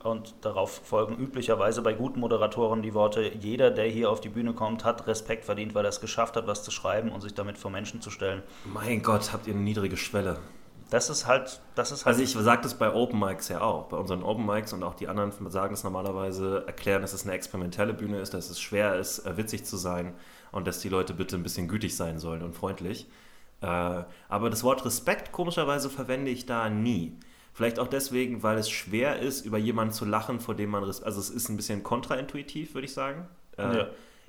[0.06, 4.52] und darauf folgen üblicherweise bei guten Moderatoren die Worte, jeder, der hier auf die Bühne
[4.52, 7.58] kommt, hat Respekt verdient, weil er es geschafft hat, was zu schreiben und sich damit
[7.58, 8.42] vor Menschen zu stellen.
[8.64, 10.38] Mein Gott, habt ihr eine niedrige Schwelle.
[10.90, 12.14] Das ist halt, das ist halt.
[12.14, 13.88] Also ich sage das bei Open Mics ja auch.
[13.88, 17.32] Bei unseren Open Mics und auch die anderen sagen es normalerweise, erklären, dass es eine
[17.32, 20.14] experimentelle Bühne ist, dass es schwer ist, äh, witzig zu sein
[20.52, 23.08] und dass die Leute bitte ein bisschen gütig sein sollen und freundlich.
[23.60, 23.66] Äh,
[24.28, 27.18] aber das Wort Respekt, komischerweise, verwende ich da nie.
[27.52, 30.84] Vielleicht auch deswegen, weil es schwer ist, über jemanden zu lachen, vor dem man.
[30.84, 33.28] Also, es ist ein bisschen kontraintuitiv, würde ich sagen.
[33.56, 33.86] Äh, ja.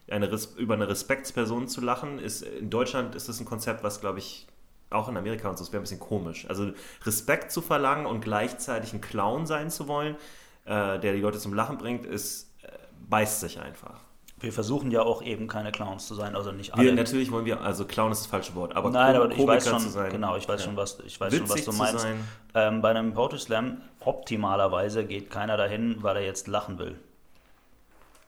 [0.09, 4.19] Eine, über eine Respektsperson zu lachen, ist in Deutschland ist das ein Konzept, was, glaube
[4.19, 4.47] ich,
[4.89, 6.45] auch in Amerika und so, es wäre ein bisschen komisch.
[6.47, 6.71] Also
[7.03, 10.15] Respekt zu verlangen und gleichzeitig ein Clown sein zu wollen,
[10.65, 12.69] äh, der die Leute zum Lachen bringt, ist, äh,
[13.09, 14.06] beißt sich einfach.
[14.39, 16.83] Wir versuchen ja auch eben keine Clowns zu sein, also nicht alle.
[16.83, 19.67] Wir, natürlich wollen wir, also Clown ist das falsche Wort, aber Nein, aber ich weiß
[19.67, 20.65] schon, genau, ich weiß ja.
[20.67, 22.05] schon, was, ich weiß schon, was du meinst.
[22.53, 26.99] Ähm, bei einem Poetry Slam optimalerweise geht keiner dahin, weil er jetzt lachen will.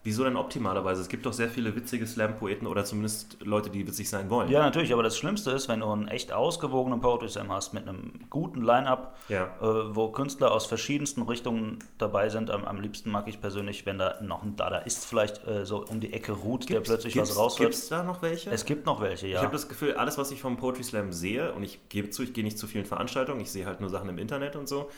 [0.01, 1.01] Wieso denn optimalerweise?
[1.01, 4.49] Es gibt doch sehr viele witzige Slam-Poeten oder zumindest Leute, die witzig sein wollen.
[4.49, 7.85] Ja, natürlich, aber das Schlimmste ist, wenn du einen echt ausgewogenen Poetry Slam hast mit
[7.85, 9.47] einem guten Line-Up, ja.
[9.61, 12.49] äh, wo Künstler aus verschiedensten Richtungen dabei sind.
[12.49, 15.85] Am, am, liebsten mag ich persönlich, wenn da noch ein Dada ist, vielleicht äh, so
[15.85, 17.71] um die Ecke ruht, gibt's, der plötzlich was rausholt.
[17.71, 18.51] Gibt es da noch welche?
[18.51, 19.39] Es gibt noch welche, ja.
[19.39, 22.23] Ich habe das Gefühl, alles, was ich vom Poetry Slam sehe, und ich gebe zu,
[22.23, 24.89] ich gehe nicht zu vielen Veranstaltungen, ich sehe halt nur Sachen im Internet und so,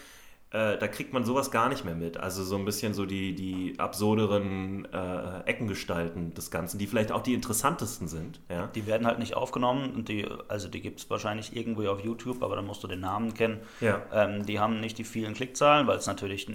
[0.52, 2.18] äh, da kriegt man sowas gar nicht mehr mit.
[2.18, 7.22] Also so ein bisschen so die, die absurderen äh, Eckengestalten des Ganzen, die vielleicht auch
[7.22, 8.42] die interessantesten sind.
[8.50, 8.68] Ja?
[8.68, 12.44] Die werden halt nicht aufgenommen und die, also die gibt es wahrscheinlich irgendwo auf YouTube,
[12.44, 13.62] aber dann musst du den Namen kennen.
[13.80, 14.02] Ja.
[14.14, 16.52] Ähm, die haben nicht die vielen Klickzahlen, weil es natürlich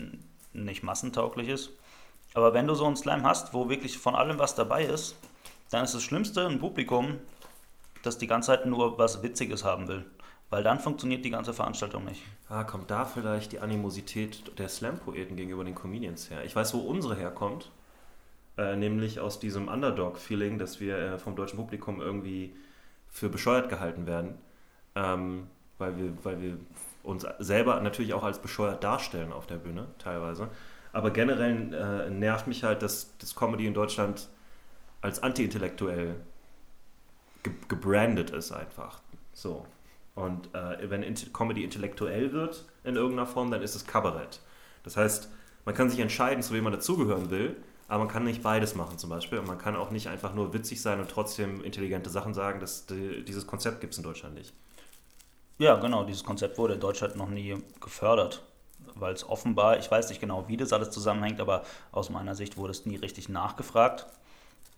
[0.53, 1.71] nicht massentauglich ist.
[2.35, 5.17] Aber wenn du so einen Slam hast, wo wirklich von allem was dabei ist,
[5.71, 7.19] dann ist das Schlimmste ein Publikum,
[8.03, 10.05] das die ganze Zeit nur was Witziges haben will.
[10.49, 12.23] Weil dann funktioniert die ganze Veranstaltung nicht.
[12.49, 16.45] Ah, kommt da vielleicht die Animosität der Slam-Poeten gegenüber den Comedians her?
[16.45, 17.73] Ich weiß, wo unsere herkommt.
[18.57, 22.55] Äh, nämlich aus diesem Underdog-Feeling, dass wir äh, vom deutschen Publikum irgendwie
[23.09, 24.39] für bescheuert gehalten werden.
[24.95, 26.59] Ähm, weil, wir, weil wir
[27.03, 30.49] uns selber natürlich auch als bescheuert darstellen auf der Bühne, teilweise.
[30.93, 34.29] Aber generell äh, nervt mich halt, dass das Comedy in Deutschland
[35.03, 36.17] als anti-intellektuell
[37.43, 39.01] ge gebrandet ist einfach.
[39.35, 39.67] So.
[40.17, 44.41] Und äh, wenn Comedy intellektuell wird in irgendeiner Form, dann ist es Kabarett.
[44.83, 45.29] Das heißt,
[45.67, 47.55] man kann sich entscheiden, zu wem man dazugehören will,
[47.87, 49.39] aber man kann nicht beides machen zum Beispiel.
[49.39, 52.61] Und man kann auch nicht einfach nur witzig sein und trotzdem intelligente Sachen sagen.
[52.61, 54.55] Das, die, dieses Konzept gibt es in Deutschland nicht.
[55.59, 58.43] Ja, genau, dieses Konzept wurde in Deutschland noch nie gefördert,
[58.95, 62.57] weil es offenbar, ich weiß nicht genau, wie das alles zusammenhängt, aber aus meiner Sicht
[62.57, 64.07] wurde es nie richtig nachgefragt.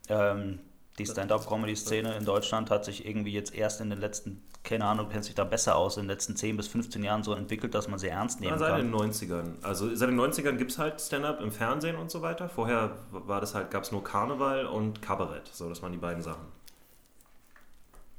[0.09, 0.59] Ähm,
[0.99, 5.25] die Stand-up-Comedy-Szene in Deutschland hat sich irgendwie jetzt erst in den letzten, keine Ahnung, kennt
[5.25, 7.99] sich da besser aus, in den letzten 10 bis 15 Jahren so entwickelt, dass man
[7.99, 8.93] sie ernst nehmen ja, seit kann.
[8.93, 9.63] Seit den 90ern.
[9.63, 12.49] Also seit den 90ern gibt es halt Stand-up im Fernsehen und so weiter.
[12.49, 15.49] Vorher war das halt, gab es nur Karneval und Kabarett.
[15.53, 16.47] So, das waren die beiden Sachen.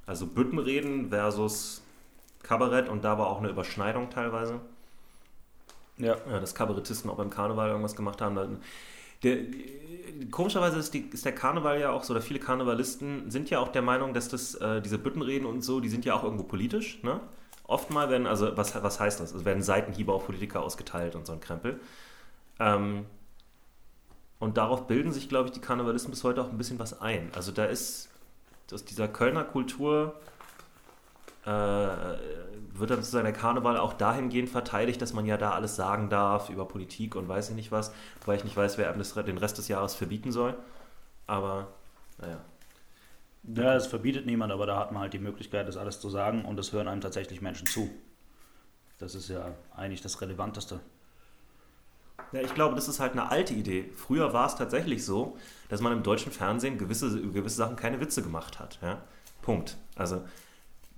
[0.06, 1.84] Also Büttenreden versus
[2.42, 4.60] Kabarett und da war auch eine Überschneidung teilweise.
[5.98, 6.16] Ja.
[6.30, 8.60] ja dass Kabarettisten auch beim Karneval irgendwas gemacht haben.
[9.24, 9.38] Der,
[10.32, 13.70] komischerweise ist, die, ist, der Karneval ja auch so, oder viele Karnevalisten sind ja auch
[13.70, 17.02] der Meinung, dass das, äh, diese Büttenreden und so, die sind ja auch irgendwo politisch.
[17.04, 17.20] Ne?
[17.66, 19.34] Oftmal werden, also was, was heißt das?
[19.34, 21.80] Es werden Seitenhiebe auf Politiker ausgeteilt und so ein Krempel.
[22.60, 23.06] Ähm,
[24.40, 27.30] und darauf bilden sich, glaube ich, die Karnevalisten bis heute auch ein bisschen was ein.
[27.36, 28.10] Also da ist
[28.72, 30.16] aus dieser Kölner Kultur
[31.46, 36.10] äh, wird dann sozusagen der Karneval auch dahingehend verteidigt, dass man ja da alles sagen
[36.10, 37.94] darf über Politik und weiß ich nicht was,
[38.26, 40.56] weil ich nicht weiß, wer einem das, den Rest des Jahres verbieten soll.
[41.28, 41.68] Aber,
[42.20, 42.40] naja.
[43.44, 46.46] Ja, es verbietet niemand, aber da hat man halt die Möglichkeit, das alles zu sagen
[46.46, 47.90] und es hören einem tatsächlich Menschen zu.
[48.98, 50.82] Das ist ja eigentlich das Relevanteste.
[52.32, 53.90] Ja, ich glaube, das ist halt eine alte Idee.
[53.96, 55.38] Früher war es tatsächlich so,
[55.70, 58.78] dass man im deutschen Fernsehen gewisse, gewisse Sachen keine Witze gemacht hat.
[58.82, 59.02] Ja?
[59.42, 59.78] Punkt.
[59.96, 60.24] Also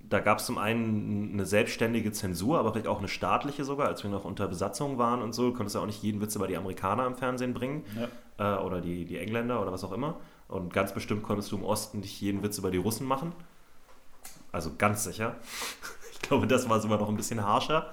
[0.08, 4.02] da gab es zum einen eine selbstständige Zensur, aber vielleicht auch eine staatliche sogar, als
[4.02, 5.50] wir noch unter Besatzung waren und so.
[5.50, 7.84] Du konntest ja auch nicht jeden Witz über die Amerikaner im Fernsehen bringen
[8.38, 8.58] ja.
[8.58, 10.16] äh, oder die, die Engländer oder was auch immer.
[10.48, 13.32] Und ganz bestimmt konntest du im Osten nicht jeden Witz über die Russen machen.
[14.50, 15.36] Also ganz sicher.
[16.22, 17.92] Ich glaube, das war sogar noch ein bisschen harscher.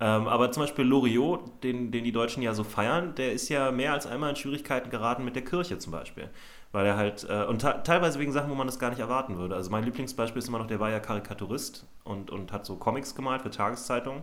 [0.00, 3.70] Ähm, aber zum Beispiel Loriot, den, den die Deutschen ja so feiern, der ist ja
[3.70, 6.30] mehr als einmal in Schwierigkeiten geraten mit der Kirche zum Beispiel.
[6.72, 9.54] Weil er halt, äh, und teilweise wegen Sachen, wo man das gar nicht erwarten würde.
[9.54, 13.14] Also mein Lieblingsbeispiel ist immer noch, der war ja Karikaturist und, und hat so Comics
[13.14, 14.22] gemalt für Tageszeitungen.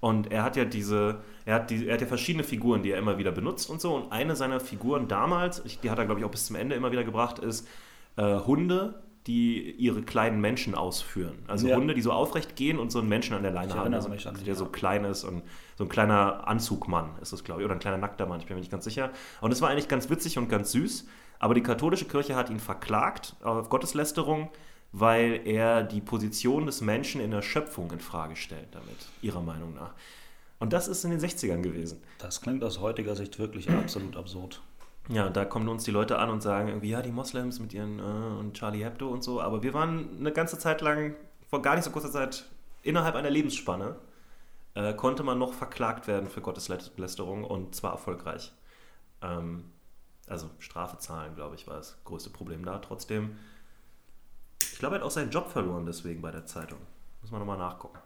[0.00, 2.98] Und er hat ja diese, er hat, die, er hat ja verschiedene Figuren, die er
[2.98, 3.94] immer wieder benutzt und so.
[3.94, 6.92] Und eine seiner Figuren damals, die hat er, glaube ich, auch bis zum Ende immer
[6.92, 7.66] wieder gebracht, ist
[8.16, 11.38] äh, Hunde, die ihre kleinen Menschen ausführen.
[11.46, 11.76] Also ja.
[11.76, 14.32] Hunde, die so aufrecht gehen und so einen Menschen an der Leine haben, also, der
[14.44, 14.54] ja.
[14.54, 15.42] so klein ist und
[15.76, 18.56] so ein kleiner Anzugmann ist das, glaube ich, oder ein kleiner nackter Mann, ich bin
[18.56, 19.10] mir nicht ganz sicher.
[19.40, 21.06] Und es war eigentlich ganz witzig und ganz süß.
[21.38, 24.50] Aber die katholische Kirche hat ihn verklagt auf Gotteslästerung,
[24.92, 29.74] weil er die Position des Menschen in der Schöpfung in Frage stellt damit, ihrer Meinung
[29.74, 29.92] nach.
[30.60, 32.02] Und das ist in den 60ern gewesen.
[32.18, 34.62] Das klingt aus heutiger Sicht wirklich absolut absurd.
[35.08, 37.98] Ja, da kommen uns die Leute an und sagen irgendwie, ja, die Moslems mit ihren
[37.98, 39.40] äh, und Charlie Hebdo und so.
[39.40, 41.14] Aber wir waren eine ganze Zeit lang,
[41.50, 42.46] vor gar nicht so kurzer Zeit,
[42.82, 43.96] innerhalb einer Lebensspanne,
[44.74, 48.52] äh, konnte man noch verklagt werden für Gotteslästerung und zwar erfolgreich.
[49.20, 49.64] Ähm,
[50.28, 52.78] also Strafe zahlen, glaube ich, war das größte Problem da.
[52.78, 53.36] Trotzdem,
[54.60, 56.78] ich glaube, er hat auch seinen Job verloren deswegen bei der Zeitung.
[57.20, 57.98] Muss man nochmal nachgucken.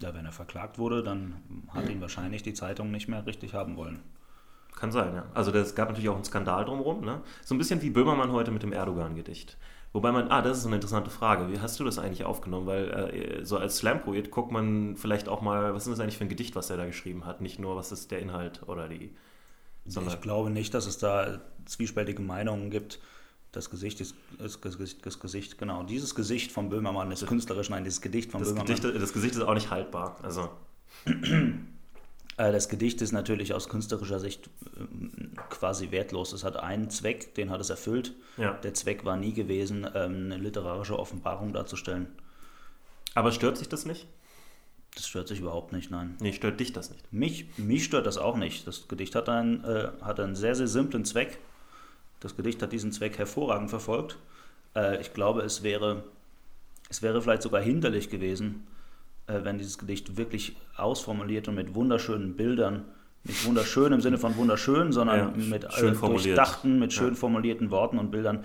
[0.00, 3.76] Ja, wenn er verklagt wurde, dann hat ihn wahrscheinlich die Zeitung nicht mehr richtig haben
[3.76, 4.02] wollen.
[4.74, 5.24] Kann sein, ja.
[5.32, 7.02] Also es gab natürlich auch einen Skandal drumherum.
[7.02, 7.22] Ne?
[7.42, 9.56] So ein bisschen wie Böhmermann heute mit dem Erdogan-Gedicht.
[9.94, 11.50] Wobei man, ah, das ist eine interessante Frage.
[11.50, 12.66] Wie hast du das eigentlich aufgenommen?
[12.66, 16.24] Weil äh, so als Slam-Poet guckt man vielleicht auch mal, was ist das eigentlich für
[16.24, 17.40] ein Gedicht, was er da geschrieben hat?
[17.40, 19.16] Nicht nur, was ist der Inhalt oder die
[19.86, 23.00] sondern ich glaube nicht, dass es da zwiespältige Meinungen gibt.
[23.52, 25.82] Das Gesicht ist, das Gesicht, das Gesicht, genau.
[25.82, 28.74] Dieses Gesicht von Böhmermann ist künstlerisch, nein, dieses Gedicht von das Böhmermann.
[28.74, 30.16] Gedicht, das Gesicht ist auch nicht haltbar.
[30.22, 30.50] Also.
[32.38, 36.32] Äh, das Gedicht ist natürlich aus künstlerischer Sicht ähm, quasi wertlos.
[36.32, 38.14] Es hat einen Zweck, den hat es erfüllt.
[38.36, 38.52] Ja.
[38.52, 42.08] Der Zweck war nie gewesen, ähm, eine literarische Offenbarung darzustellen.
[43.14, 44.06] Aber stört sich das nicht?
[44.96, 46.16] Das stört sich überhaupt nicht, nein.
[46.20, 47.12] Nee, stört dich das nicht?
[47.12, 48.66] Mich, mich stört das auch nicht.
[48.66, 51.38] Das Gedicht hat einen, äh, hat einen sehr, sehr simplen Zweck.
[52.20, 54.16] Das Gedicht hat diesen Zweck hervorragend verfolgt.
[54.74, 56.02] Äh, ich glaube, es wäre,
[56.88, 58.66] es wäre vielleicht sogar hinderlich gewesen,
[59.26, 62.86] äh, wenn dieses Gedicht wirklich ausformuliert und mit wunderschönen Bildern,
[63.24, 66.24] nicht wunderschön im Sinne von wunderschön, sondern Ja, mit schön äh, formuliert.
[66.38, 67.14] durchdachten, mit schön Ja.
[67.16, 68.44] formulierten Worten und Bildern,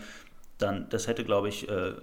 [0.58, 1.94] dann, das hätte, glaube ich, äh,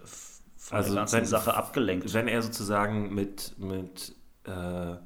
[0.56, 2.14] von Also der ganzen wenn- Sache abgelenkt.
[2.14, 4.14] Wenn er sozusagen mit, mit,
[4.48, 4.96] äh,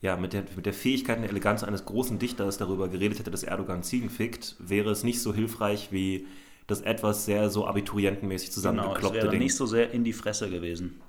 [0.00, 3.30] ja, mit, der, mit der Fähigkeit und der Eleganz eines großen Dichters darüber geredet hätte,
[3.30, 6.26] dass Erdogan Ziegen fickt, wäre es nicht so hilfreich wie
[6.66, 9.38] das etwas sehr so abiturientenmäßig Genau, es zusammengekloppte wäre Ding.
[9.40, 11.00] nicht so sehr in die Fresse gewesen.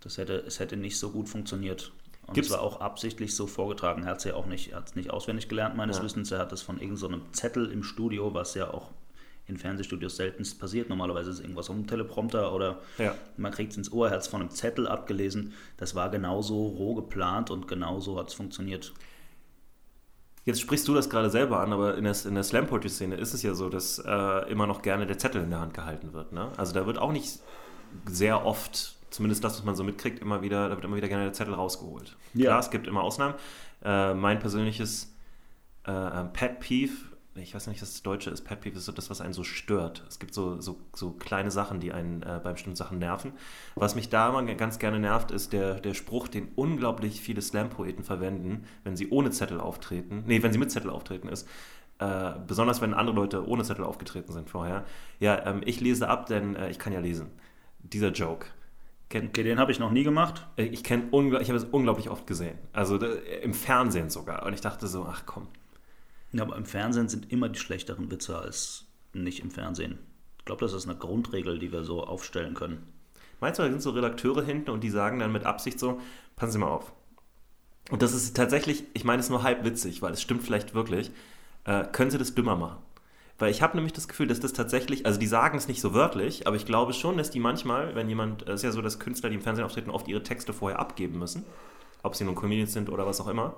[0.00, 1.92] Das hätte, es hätte nicht so gut funktioniert.
[2.26, 4.02] Und Gibt's- es war auch absichtlich so vorgetragen.
[4.04, 6.04] Er hat es ja auch nicht, hat es nicht auswendig gelernt, meines Ja.
[6.04, 6.30] Wissens.
[6.30, 8.90] Er hat es von irgendeinem Zettel im Studio, was ja auch
[9.48, 10.88] in Fernsehstudios seltenst passiert.
[10.88, 13.14] Normalerweise ist irgendwas um Teleprompter oder Ja.
[13.36, 15.54] man kriegt es ins Ohr, hat es von einem Zettel abgelesen.
[15.78, 18.92] Das war genauso roh geplant und genauso hat es funktioniert.
[20.44, 23.42] Jetzt sprichst du das gerade selber an, aber in der, in der Slam-Poetry-Szene ist es
[23.42, 26.32] ja so, dass äh, immer noch gerne der Zettel in der Hand gehalten wird.
[26.32, 26.50] Ne?
[26.56, 27.40] Also da wird auch nicht
[28.06, 31.24] sehr oft, zumindest das, was man so mitkriegt, immer wieder, da wird immer wieder gerne
[31.24, 32.16] der Zettel rausgeholt.
[32.34, 32.46] Ja.
[32.46, 33.34] Klar, es gibt immer Ausnahmen.
[33.84, 35.14] Äh, mein persönliches
[35.84, 36.92] äh, Pet Peeve,
[37.42, 39.44] ich weiß nicht, was das Deutsche ist, Pet Peeve ist so das, was einen so
[39.44, 40.04] stört.
[40.08, 43.32] Es gibt so, so, so kleine Sachen, die einen äh, bei bestimmten Sachen nerven.
[43.74, 48.04] Was mich da immer ganz gerne nervt, ist der, der Spruch, den unglaublich viele Slam-Poeten
[48.04, 50.24] verwenden, wenn sie ohne Zettel auftreten.
[50.26, 51.48] Nee, wenn sie mit Zettel auftreten ist.
[51.98, 54.84] Äh, besonders wenn andere Leute ohne Zettel aufgetreten sind vorher.
[55.18, 57.30] Ja, ähm, ich lese ab, denn äh, ich kann ja lesen.
[57.80, 58.46] Dieser Joke.
[59.08, 60.46] Kennt, Okay, den habe ich noch nie gemacht.
[60.56, 62.58] äh, ich ich habe es unglaublich oft gesehen.
[62.72, 63.08] Also da,
[63.42, 64.44] im Fernsehen sogar.
[64.46, 65.48] Und ich dachte so, ach komm.
[66.32, 69.98] Ja, aber im Fernsehen sind immer die schlechteren Witze als nicht im Fernsehen.
[70.38, 72.86] Ich glaube, das ist eine Grundregel, die wir so aufstellen können.
[73.40, 76.00] Meinst du, da sind so Redakteure hinten und die sagen dann mit Absicht so,
[76.36, 76.92] passen Sie mal auf.
[77.90, 81.10] Und das ist tatsächlich, ich meine es nur halb witzig, weil es stimmt vielleicht wirklich,
[81.64, 82.78] äh, können Sie das dümmer machen?
[83.38, 85.94] Weil ich habe nämlich das Gefühl, dass das tatsächlich, also die sagen es nicht so
[85.94, 88.98] wörtlich, aber ich glaube schon, dass die manchmal, wenn jemand, es ist ja so, dass
[88.98, 91.44] Künstler, die im Fernsehen auftreten, oft ihre Texte vorher abgeben müssen,
[92.02, 93.54] ob sie nun Comedians sind oder was auch immer.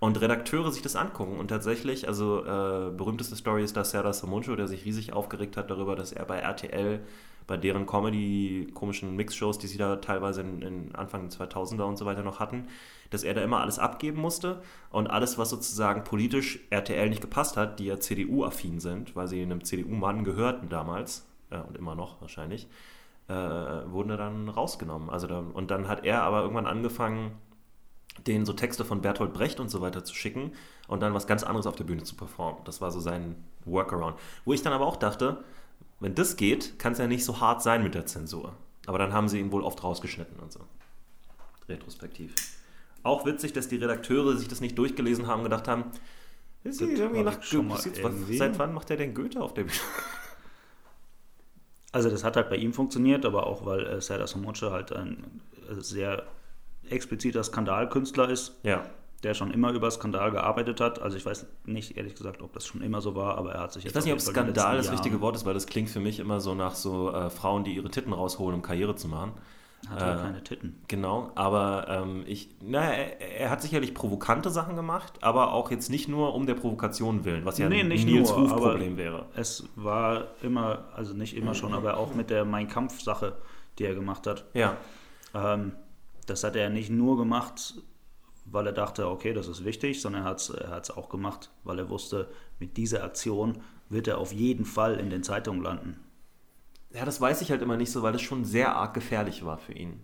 [0.00, 4.54] Und Redakteure sich das angucken und tatsächlich, also äh, berühmteste Story ist da Serdar Samuncho,
[4.54, 7.00] der sich riesig aufgeregt hat darüber, dass er bei RTL,
[7.48, 11.96] bei deren Comedy, komischen Mixshows, die sie da teilweise in, in Anfang der 2000er und
[11.96, 12.68] so weiter noch hatten,
[13.10, 17.56] dass er da immer alles abgeben musste und alles, was sozusagen politisch RTL nicht gepasst
[17.56, 22.20] hat, die ja CDU-affin sind, weil sie einem CDU-Mann gehörten damals äh, und immer noch
[22.20, 22.68] wahrscheinlich,
[23.26, 25.10] äh, wurden da dann rausgenommen.
[25.10, 27.32] Also da, und dann hat er aber irgendwann angefangen,
[28.26, 30.52] denen so Texte von Bertolt Brecht und so weiter zu schicken
[30.86, 32.62] und dann was ganz anderes auf der Bühne zu performen.
[32.64, 34.18] Das war so sein Workaround.
[34.44, 35.44] Wo ich dann aber auch dachte,
[36.00, 38.54] wenn das geht, kann es ja nicht so hart sein mit der Zensur.
[38.86, 40.60] Aber dann haben sie ihn wohl oft rausgeschnitten und so.
[41.68, 42.34] Retrospektiv.
[43.02, 45.84] Auch witzig, dass die Redakteure sich das nicht durchgelesen haben und gedacht haben,
[46.64, 48.36] ist Das irgendwie nach schon mal irgendwie.
[48.36, 49.78] Seit wann macht der denn Goethe auf der Bühne?
[51.92, 55.40] Also das hat halt bei ihm funktioniert, aber auch weil äh, Serdar Somuncu halt ein
[55.70, 56.24] äh, sehr
[56.92, 58.82] expliziter Skandalkünstler ist, Ja.
[59.22, 61.00] der schon immer über Skandal gearbeitet hat.
[61.02, 63.72] Also ich weiß nicht ehrlich gesagt, ob das schon immer so war, aber er hat
[63.72, 66.00] sich jetzt Ich weiß nicht, ob Skandal das richtige Wort ist, weil das klingt für
[66.00, 69.32] mich immer so nach so äh, Frauen, die ihre Titten rausholen, um Karriere zu machen.
[69.88, 70.82] Hat halt Äh, keine Titten.
[70.88, 75.88] Genau, aber ähm, ich, naja, er, er hat sicherlich provokante Sachen gemacht, aber auch jetzt
[75.88, 79.26] nicht nur um der Provokation willen, was ja Nee, ein nicht Nils nur, Ruf-Problem wäre.
[79.36, 83.36] Es war immer, also nicht immer schon, aber auch mit der Mein Kampf-Sache,
[83.78, 84.44] die er gemacht hat.
[84.54, 84.76] Ja,
[85.34, 85.72] Ähm,
[86.28, 87.74] das hat er nicht nur gemacht,
[88.44, 91.90] weil er dachte, okay, das ist wichtig, sondern er hat es auch gemacht, weil er
[91.90, 95.98] wusste, mit dieser Aktion wird er auf jeden Fall in den Zeitungen landen.
[96.92, 99.58] ja, das weiß ich halt immer nicht so, weil das schon sehr arg gefährlich war
[99.58, 100.00] für ihn.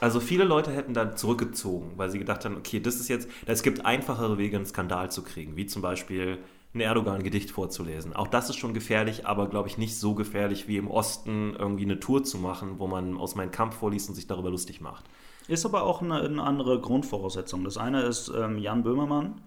[0.00, 3.62] Also viele Leute hätten dann zurückgezogen, weil sie gedacht haben, okay, das ist jetzt, es
[3.62, 6.38] gibt einfachere Wege, einen Skandal zu kriegen, wie zum Beispiel
[6.74, 8.14] ein Erdogan-Gedicht vorzulesen.
[8.14, 11.84] Auch das ist schon gefährlich, aber glaube ich nicht so gefährlich wie im Osten irgendwie
[11.84, 15.04] eine Tour zu machen, wo man aus meinem Kampf vorliest und sich darüber lustig macht.
[15.48, 17.64] Ist aber auch eine, eine andere Grundvoraussetzung.
[17.64, 19.42] Das eine ist ähm, Jan Böhmermann,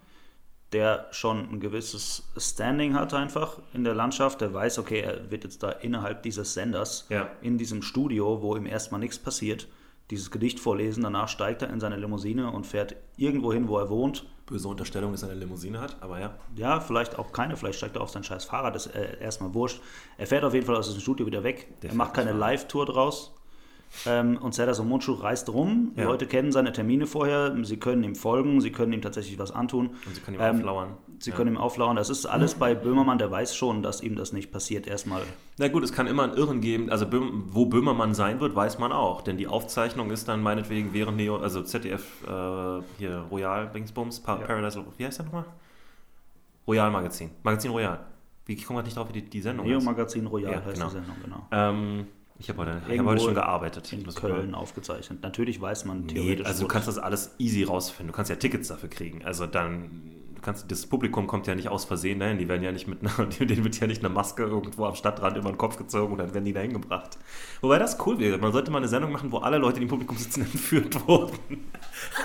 [0.72, 4.40] der schon ein gewisses Standing hat einfach in der Landschaft.
[4.40, 7.28] Der weiß, okay, er wird jetzt da innerhalb dieses Senders, Ja.
[7.40, 9.68] in diesem Studio, wo ihm erstmal nichts passiert,
[10.10, 11.02] dieses Gedicht vorlesen.
[11.02, 14.26] Danach steigt er in seine Limousine und fährt irgendwo hin, wo er wohnt.
[14.46, 16.38] Böse Unterstellung, dass er eine Limousine hat, aber ja.
[16.54, 19.52] Ja, vielleicht auch keine, vielleicht steigt er auf sein scheiß Fahrrad, das ist äh, erstmal
[19.54, 19.80] wurscht.
[20.18, 21.80] Er fährt auf jeden Fall aus diesem Studio wieder weg.
[21.82, 22.32] Der er macht keine.
[22.32, 23.34] Live-Tour draus.
[24.06, 25.92] Ähm, und Serdar Somuncu reist rum.
[25.96, 26.04] Ja.
[26.04, 27.56] Leute kennen seine Termine vorher.
[27.64, 28.60] Sie können ihm folgen.
[28.60, 29.90] Sie können ihm tatsächlich was antun.
[30.06, 30.88] Und sie können ihm Ähm, auflauern.
[31.18, 31.36] Sie Ja.
[31.36, 31.96] können ihm auflauern.
[31.96, 33.16] Das ist alles bei Böhmermann.
[33.18, 34.86] Der weiß schon, dass ihm das nicht passiert.
[34.86, 35.22] Erstmal.
[35.58, 36.90] Na gut, es kann immer einen Irren geben.
[36.90, 37.06] Also
[37.46, 39.22] wo Böhmermann sein wird, weiß man auch.
[39.22, 44.38] Denn die Aufzeichnung ist dann meinetwegen während Neo, also ZDF äh, hier Royal Dingsbums, pa
[44.38, 44.46] Ja.
[44.46, 45.44] Paradise, wie heißt der nochmal?
[46.66, 47.30] Royal Magazin.
[47.42, 48.00] Magazin Royal.
[48.44, 49.80] Wie ich komme gerade nicht drauf, wie die, die Sendung Neo.
[49.80, 50.86] Magazin Royal Ja, heißt genau.
[50.86, 51.46] die Sendung, genau.
[51.50, 52.06] Ähm,
[52.38, 53.92] ich habe heute, ich hab heute schon gearbeitet.
[53.92, 55.22] In Köln aufgezeichnet.
[55.22, 56.46] Natürlich weiß man Nee, theoretisch.
[56.46, 58.08] also du kannst das alles easy rausfinden.
[58.08, 59.24] Du kannst ja Tickets dafür kriegen.
[59.24, 60.02] Also dann,
[60.34, 62.38] du kannst, das Publikum kommt ja nicht aus Versehen dahin.
[62.38, 65.36] Die werden ja nicht mit einer, denen wird ja nicht eine Maske irgendwo am Stadtrand
[65.38, 67.16] über den Kopf gezogen und dann werden die dahin gebracht.
[67.62, 68.36] Wobei das cool wäre.
[68.38, 71.38] Man sollte mal eine Sendung machen, wo alle Leute, die im Publikum sitzen, entführt wurden.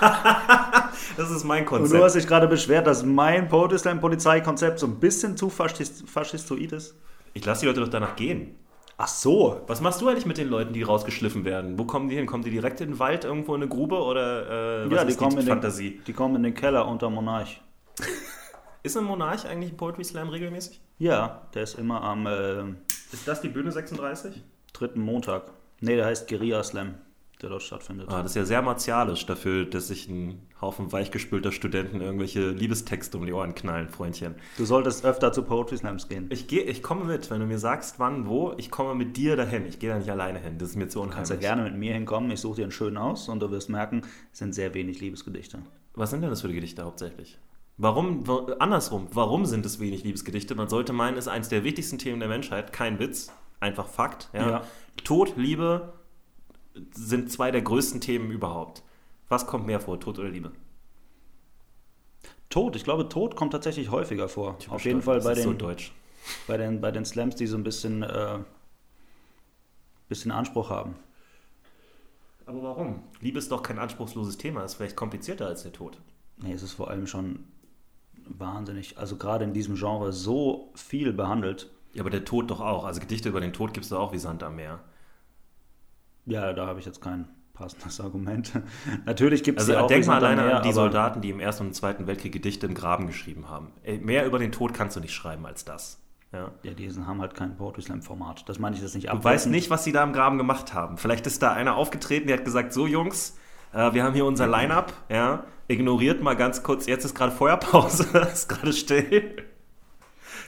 [1.16, 2.02] das ist mein Und du Konzept.
[2.04, 6.94] hast dich gerade beschwert, dass mein Protestant-Polizeikonzept so ein bisschen zu faschist faschistoid ist.
[7.34, 8.56] Ich lasse die Leute doch danach gehen.
[9.04, 9.60] Ach so.
[9.66, 11.76] Was machst du eigentlich mit den Leuten, die rausgeschliffen werden?
[11.76, 12.24] Wo kommen die hin?
[12.24, 15.10] Kommen die direkt in den Wald irgendwo in eine Grube oder äh, was ja, die
[15.10, 15.90] ist kommen, die in Fantasie?
[15.90, 17.60] den, die kommen in den Keller unter Monarch.
[18.84, 20.80] Ist ein Monarch eigentlich ein Poetry Slam regelmäßig?
[20.98, 22.62] Ja, der ist immer am äh,
[23.12, 24.42] Ist das die Bühne 36?
[24.72, 25.50] dritten Montag.
[25.80, 26.94] Nee, der heißt Guerilla Slam,
[27.42, 28.08] der dort stattfindet.
[28.10, 33.18] Ah, das ist ja sehr martialisch dafür, dass sich ein Haufen weichgespülter Studenten irgendwelche Liebestexte
[33.18, 34.34] um die Ohren knallen, Freundchen.
[34.56, 36.28] Du solltest öfter zu Poetry Slams gehen.
[36.30, 39.36] Ich, geh, ich komme mit, wenn du mir sagst, wann, wo, ich komme mit dir
[39.36, 39.66] dahin.
[39.66, 41.40] Ich gehe da nicht alleine hin, das ist mir zu Du kannst ja unheimlich.
[41.40, 42.30] gerne mit mir hinkommen.
[42.30, 44.02] Ich suche dir einen schönen aus und du wirst merken,
[44.32, 45.58] es sind sehr wenig Liebesgedichte.
[45.94, 47.38] Was sind denn das für Gedichte hauptsächlich?
[47.78, 50.54] Warum, wa- andersrum, warum sind es wenig Liebesgedichte?
[50.54, 54.28] Man sollte meinen, es ist eines der wichtigsten Themen der Menschheit, kein Witz, einfach Fakt.
[54.32, 54.48] Ja?
[54.50, 54.62] Ja.
[55.04, 55.92] Tod, Liebe
[56.94, 58.82] sind zwei der größten Themen überhaupt.
[59.28, 60.52] Was kommt mehr vor, Tod oder Liebe?
[62.50, 64.56] Tod, ich glaube, Tod kommt tatsächlich häufiger vor.
[64.60, 65.92] Ich Auf jeden Fall bei so den, deutsch.
[66.46, 68.38] bei, den, bei den Slams, die so ein bisschen, äh,
[70.08, 70.94] bisschen Anspruch haben.
[72.44, 73.02] Aber warum?
[73.20, 75.98] Liebe ist doch kein anspruchsloses Thema, ist vielleicht komplizierter als der Tod.
[76.36, 77.44] Nee, es ist vor allem schon
[78.26, 81.70] wahnsinnig, also gerade in diesem Genre so viel behandelt.
[81.94, 82.84] Ja, aber der Tod doch auch.
[82.84, 84.80] Also Gedichte über den Tod gibt es doch auch wie Sand am Meer.
[86.26, 88.52] Ja, da habe ich jetzt kein passendes Argument.
[89.04, 91.66] Natürlich gibt es Also ja auch denk mal alleine an die Soldaten, die im Ersten
[91.66, 93.72] und Zweiten Weltkrieg Gedichte im Graben geschrieben haben.
[94.00, 95.98] Mehr über den Tod kannst du nicht schreiben als das.
[96.32, 96.50] Ja.
[96.62, 98.48] Ja, die haben halt kein Poetry Slam Format.
[98.48, 100.96] Das meine ich jetzt nicht Du weißt nicht, was sie da im Graben gemacht haben.
[100.96, 103.36] Vielleicht ist da einer aufgetreten, der hat gesagt, so Jungs,
[103.74, 108.06] äh, wir haben hier unser Line-Up, ja, ignoriert mal ganz kurz, jetzt ist gerade Feuerpause,
[108.32, 109.36] ist gerade still.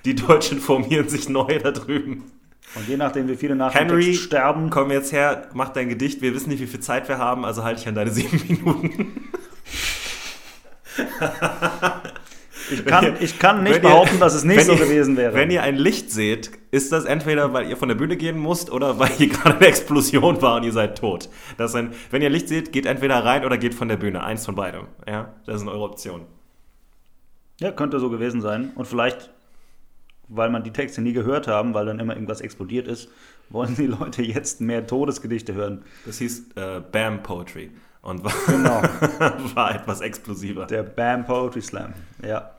[0.07, 2.31] Die Deutschen formieren sich neu da drüben.
[2.75, 6.23] Und je nachdem, wie viele nach dem Henry, sterben, komm jetzt her, mach dein Gedicht,
[6.23, 9.13] wir wissen nicht, wie viel Zeit wir haben, also halte ich an deine sieben Minuten.
[12.71, 15.35] ich kann, ich kann nicht Wenn ihr- behaupten, dass es nicht so ihr, gewesen wäre.
[15.35, 18.71] Wenn ihr ein Licht seht, ist das entweder, weil ihr von der Bühne gehen musst
[18.71, 21.29] oder weil hier gerade eine Explosion war und ihr seid tot.
[21.57, 24.23] Das ein, wenn ihr Licht seht, geht entweder rein oder geht von der Bühne.
[24.25, 24.87] Eins von beidem.
[25.07, 26.27] Ja, das sind eure Optionen.
[27.61, 28.73] Ja, könnte so gewesen sein.
[28.75, 29.31] Und vielleicht,
[30.29, 33.09] weil man die Texte nie gehört haben, weil dann immer irgendwas explodiert ist,
[33.51, 35.83] wollen die Leute jetzt mehr Todesgedichte hören.
[36.07, 37.71] Das hieß äh, Bam Poetry
[38.03, 38.83] und war, Genau.
[39.55, 40.67] war etwas explosiver.
[40.67, 41.93] Der Bam Poetry Slam.
[42.27, 42.51] Ja.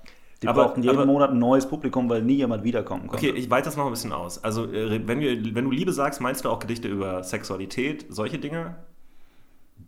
[0.41, 3.25] Die Aber- brauchten jeden aber- Monat ein neues Publikum, weil nie jemand wiederkommen konnte.
[3.29, 4.43] Okay, ich weite das noch ein bisschen aus.
[4.43, 8.37] Also, äh, wenn, wir, wenn du Liebe sagst, meinst du auch Gedichte über Sexualität, solche
[8.37, 8.75] Dinge?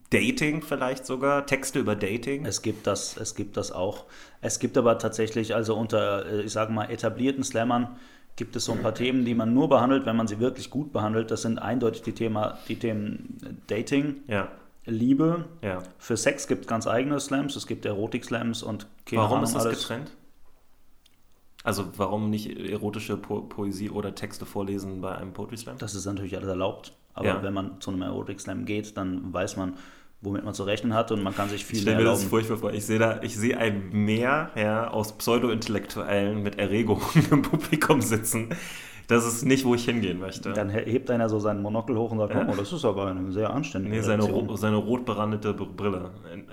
[0.09, 1.45] Dating vielleicht sogar?
[1.45, 2.45] Texte über Dating?
[2.45, 4.05] Es gibt das, es gibt das auch.
[4.41, 7.97] Es gibt aber tatsächlich, also unter, äh, ich sage mal, etablierten Slammern
[8.37, 10.93] gibt es so ein paar Themen, die man nur behandelt, wenn man sie wirklich gut
[10.93, 11.31] behandelt.
[11.31, 14.49] Das sind eindeutig die, Thema, die Themen Dating, ja,
[14.85, 15.45] Liebe.
[15.61, 15.79] ja.
[15.97, 19.55] Für Sex gibt es ganz eigene Slams, es gibt Erotik-Slams und keine Warum Ahnung, ist
[19.55, 19.79] das alles.
[19.79, 20.11] getrennt?
[21.63, 25.77] Also warum nicht erotische po Poesie oder Texte vorlesen bei einem Poetry Slam?
[25.79, 26.93] Das ist natürlich alles erlaubt.
[27.13, 27.43] Aber Ja.
[27.43, 29.73] wenn man zu einem Erotik-Slam geht, dann weiß man,
[30.21, 32.23] womit man zu rechnen hat und man kann sich viel Ich mehr stelle mir das
[32.23, 32.29] erlauben.
[32.29, 32.73] furchtbar vor.
[32.73, 37.01] Ich sehe da, ich sehe ein Meer ja, aus Pseudo-Intellektuellen mit Erregung
[37.31, 38.49] im Publikum sitzen.
[39.07, 40.51] Das ist nicht, wo ich hingehen möchte.
[40.51, 42.45] Dann he- hebt einer so seinen Monokel hoch und sagt, Ja.
[42.51, 46.11] oh, das ist aber eine sehr anständige Nee, seine, ro seine rot berandete Br- Brille.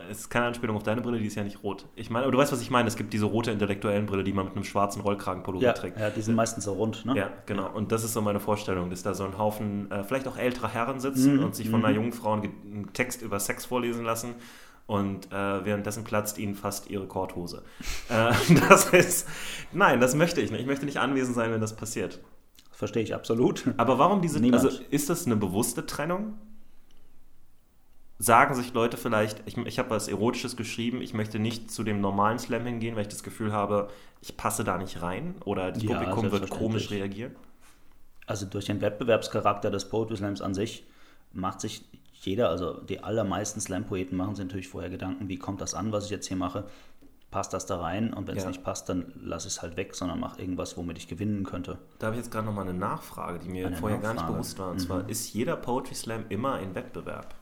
[0.08, 1.86] Es ist keine Anspielung auf deine Brille, die ist ja nicht rot.
[1.96, 2.86] Ich meine, aber du weißt, was ich meine.
[2.86, 5.98] Es gibt diese rote intellektuellen Brille, die man mit einem schwarzen Rollkragenpullover Ja, trägt.
[5.98, 7.16] ja, die sind meistens so rund, ne?
[7.16, 7.70] Ja, genau.
[7.74, 10.68] Und das ist so meine Vorstellung, dass da so ein Haufen, äh, vielleicht auch ältere
[10.68, 11.86] Herren sitzen Mhm, und sich von mhm.
[11.86, 14.34] einer jungen Frau einen Text über Sex vorlesen lassen.
[14.86, 17.62] Und äh, währenddessen platzt ihnen fast ihre Korthose.
[18.10, 18.32] äh,
[18.68, 19.26] das ist,
[19.72, 20.60] nein, das möchte ich nicht.
[20.60, 22.20] Ich möchte nicht anwesend sein, wenn das passiert.
[22.84, 23.64] Verstehe ich absolut.
[23.78, 24.62] Aber warum diese, Niemand.
[24.62, 26.34] also ist das eine bewusste Trennung?
[28.18, 32.02] Sagen sich Leute vielleicht, ich, ich habe was Erotisches geschrieben, ich möchte nicht zu dem
[32.02, 33.88] normalen Slam hingehen, weil ich das Gefühl habe,
[34.20, 37.34] ich passe da nicht rein oder das Ja, Publikum wird komisch reagieren?
[38.26, 40.84] Also durch den Wettbewerbscharakter des Poetry Slams an sich
[41.32, 45.72] macht sich jeder, also die allermeisten Slam-Poeten machen sich natürlich vorher Gedanken, wie kommt das
[45.72, 46.64] an, was ich jetzt hier mache?
[47.34, 48.14] Passt das da rein?
[48.14, 48.48] Und wenn es Ja.
[48.50, 51.78] nicht passt, dann lass es halt weg, sondern mach irgendwas, womit ich gewinnen könnte.
[51.98, 54.32] Da habe ich jetzt gerade nochmal eine Nachfrage, die mir Eine vorher gar nicht Nachfrage.
[54.34, 54.36] Mhm.
[54.36, 54.70] bewusst war.
[54.70, 57.34] Und zwar, ist jeder Poetry Slam immer ein Wettbewerb?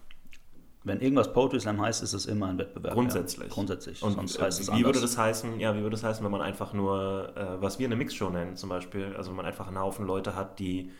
[0.84, 2.94] Wenn irgendwas Poetry Slam heißt, ist es immer ein Wettbewerb.
[2.94, 3.48] Grundsätzlich.
[3.48, 3.52] Ja.
[3.54, 4.02] Grundsätzlich.
[4.02, 4.84] Und Sonst äh, heißt es wie anders.
[4.86, 7.86] würde das heißen, ja, wie würde das heißen, wenn man einfach nur, äh, was wir
[7.86, 10.90] eine Mixshow nennen zum Beispiel, also wenn man einfach einen Haufen Leute hat, die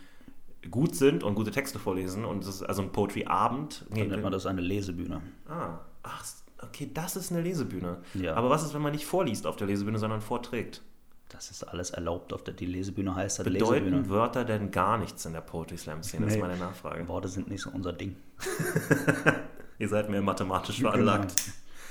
[0.71, 3.87] gut sind und gute Texte vorlesen und es ist also ein Poetry-Abend.
[3.89, 5.23] Dann nennt man das eine Lesebühne.
[5.49, 6.25] Ah, ach,
[6.63, 7.99] okay, das ist eine Lesebühne.
[8.15, 8.35] Ja.
[8.35, 10.83] Aber was ist, wenn man nicht vorliest auf der Lesebühne, sondern vorträgt?
[11.29, 12.33] Das ist alles erlaubt.
[12.35, 14.09] Auf der, die Lesebühne heißt halt Bedeuten Lesebühne.
[14.11, 16.25] Wörter denn gar nichts in der Poetry Slam-Szene?
[16.27, 16.47] Das ist Nee.
[16.47, 17.09] meine Nachfrage.
[17.09, 18.17] Worte sind nicht so unser Ding.
[19.79, 20.91] Ihr seid mehr mathematisch Genau.
[20.91, 21.35] veranlagt.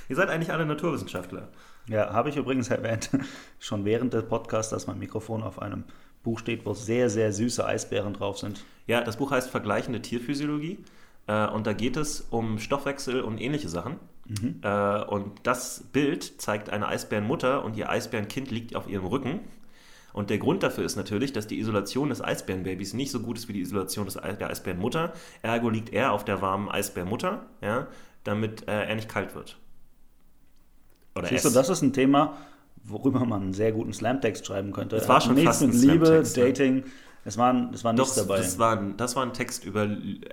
[0.09, 1.47] Ihr seid eigentlich alle Naturwissenschaftler.
[1.87, 3.09] Ja, habe ich übrigens erwähnt,
[3.59, 5.83] schon während des Podcasts, dass mein Mikrofon auf einem
[6.23, 8.63] Buch steht, wo sehr, sehr süße Eisbären drauf sind.
[8.85, 10.77] Ja, das Buch heißt Vergleichende Tierphysiologie.
[11.27, 13.95] Äh, und da geht es um Stoffwechsel und ähnliche Sachen.
[14.61, 19.39] Äh, und das Bild zeigt eine Eisbärenmutter und ihr Eisbärenkind liegt auf ihrem Rücken.
[20.13, 23.47] Und der Grund dafür ist natürlich, dass die Isolation des Eisbärenbabys nicht so gut ist
[23.47, 25.13] wie die Isolation des der Eisbärenmutter.
[25.41, 27.87] Ergo liegt er auf der warmen Eisbärenmutter, ja,
[28.23, 29.57] damit äh, er nicht kalt wird.
[31.15, 31.53] Oder Siehst du, es.
[31.53, 32.37] das ist ein Thema,
[32.83, 34.97] worüber man einen sehr guten Slam-Text schreiben könnte.
[34.97, 36.23] Es war schon nichts fast ein mit Liebe, ne?
[36.23, 36.83] Dating.
[37.23, 38.37] Es war, es war Doch, dabei.
[38.37, 39.87] Das war, ein, das war ein Text über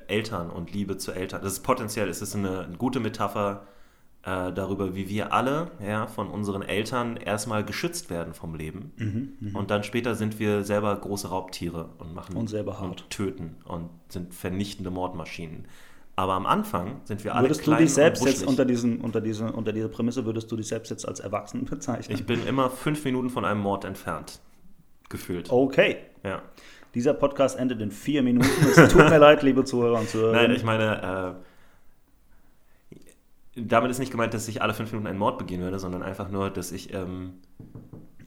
[0.07, 1.43] Eltern und Liebe zu Eltern.
[1.43, 3.67] Das ist potenziell, es ist eine, eine gute Metapher
[4.25, 8.93] äh, darüber, wie wir alle ja, von unseren Eltern erstmal geschützt werden vom Leben.
[8.97, 12.89] Mhm, und dann später sind wir selber große Raubtiere und machen Und selber hart.
[13.03, 15.67] und töten und sind vernichtende Mordmaschinen.
[16.17, 19.53] Aber am Anfang sind wir alle Würdest du dich selbst jetzt unter, diesen, unter, diese,
[19.53, 22.13] unter dieser Prämisse, würdest du dich selbst jetzt als Erwachsen bezeichnen?
[22.19, 24.41] Ich bin immer fünf Minuten von einem Mord entfernt.
[25.09, 25.51] Gefühlt.
[25.51, 25.97] okay.
[26.25, 26.43] Ja.
[26.95, 28.49] Dieser Podcast endet in vier Minuten.
[28.63, 30.49] Es tut mir leid, liebe Zuhörer und Zuhörerinnen.
[30.49, 31.48] Nein, ich meine, äh,
[33.67, 36.31] damit ist nicht gemeint, dass ich alle fünf Minuten einen Mord begehen würde, sondern einfach
[36.31, 36.93] nur, dass ich.
[36.95, 37.35] Ähm,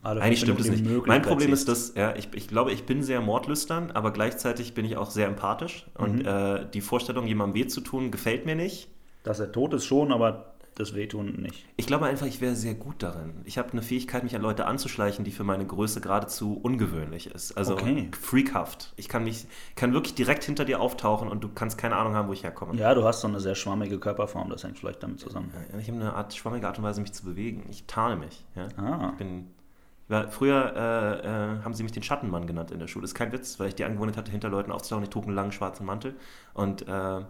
[0.04, 0.84] eigentlich stimmt es nicht.
[1.06, 4.84] Mein Problem ist, dass, ja, ich, ich glaube, ich bin sehr mordlüstern, aber gleichzeitig bin
[4.84, 5.86] ich auch sehr empathisch.
[5.96, 8.90] Und äh, die Vorstellung, jemandem weh zu tun, gefällt mir nicht.
[9.24, 11.66] Dass er tot ist schon, aber das Wehtun nicht.
[11.76, 13.42] Ich glaube einfach, ich wäre sehr gut darin.
[13.44, 17.58] Ich habe eine Fähigkeit, mich an Leute anzuschleichen, die für meine Größe geradezu ungewöhnlich ist.
[17.58, 18.10] Also Okay.
[18.20, 18.94] freakhaft.
[18.96, 22.30] Ich kann mich, kann wirklich direkt hinter dir auftauchen und du kannst keine Ahnung haben,
[22.30, 22.76] wo ich herkomme.
[22.76, 25.52] Ja, du hast so eine sehr schwammige Körperform, das hängt vielleicht damit zusammen.
[25.80, 27.66] Ich habe eine Art schwammige Art und Weise, mich zu bewegen.
[27.70, 28.46] Ich tarne mich.
[28.56, 28.68] Ja?
[28.78, 29.10] Ah.
[29.12, 29.48] Ich bin,
[30.30, 31.28] früher äh,
[31.60, 33.04] äh, haben sie mich den Schattenmann genannt in der Schule.
[33.04, 35.04] Das ist kein Witz, weil ich die Angewohnheit hatte, hinter Leuten aufzutauchen.
[35.04, 36.16] Ich trug einen langen schwarzen Mantel.
[36.54, 37.22] Und äh,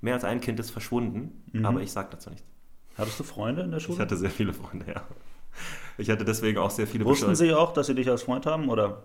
[0.00, 2.46] mehr als ein Kind ist verschwunden, aber ich sage dazu nichts.
[2.98, 3.98] Hattest du Freunde in der Ich Schule?
[3.98, 5.02] hatte sehr viele Freunde, ja.
[5.98, 8.44] Ich hatte deswegen auch sehr viele Wussten Bescheid- sie auch, dass sie dich als Freund
[8.46, 9.02] haben oder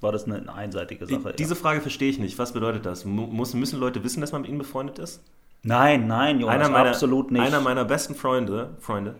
[0.00, 1.32] war das eine einseitige Die, Sache?
[1.34, 2.38] diese Frage verstehe ich nicht.
[2.38, 3.04] Was bedeutet das?
[3.04, 5.22] Mu- Muss, müssen Leute wissen, dass man mit ihnen befreundet ist?
[5.62, 7.40] nein, nein, Jonas, einer meiner, absolut nicht.
[7.40, 9.14] Einer meiner besten Freunde, Freunde,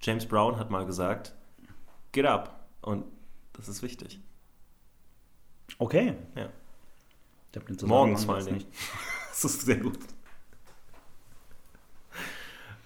[0.00, 1.34] James Brown, hat mal gesagt,
[2.12, 2.60] get up.
[2.82, 3.04] Und
[3.54, 4.20] das ist wichtig.
[5.78, 6.14] okay.
[6.36, 6.48] Ja.
[7.52, 8.64] Ich Morgens vor allen Dingen.
[9.30, 9.98] Das ist sehr gut.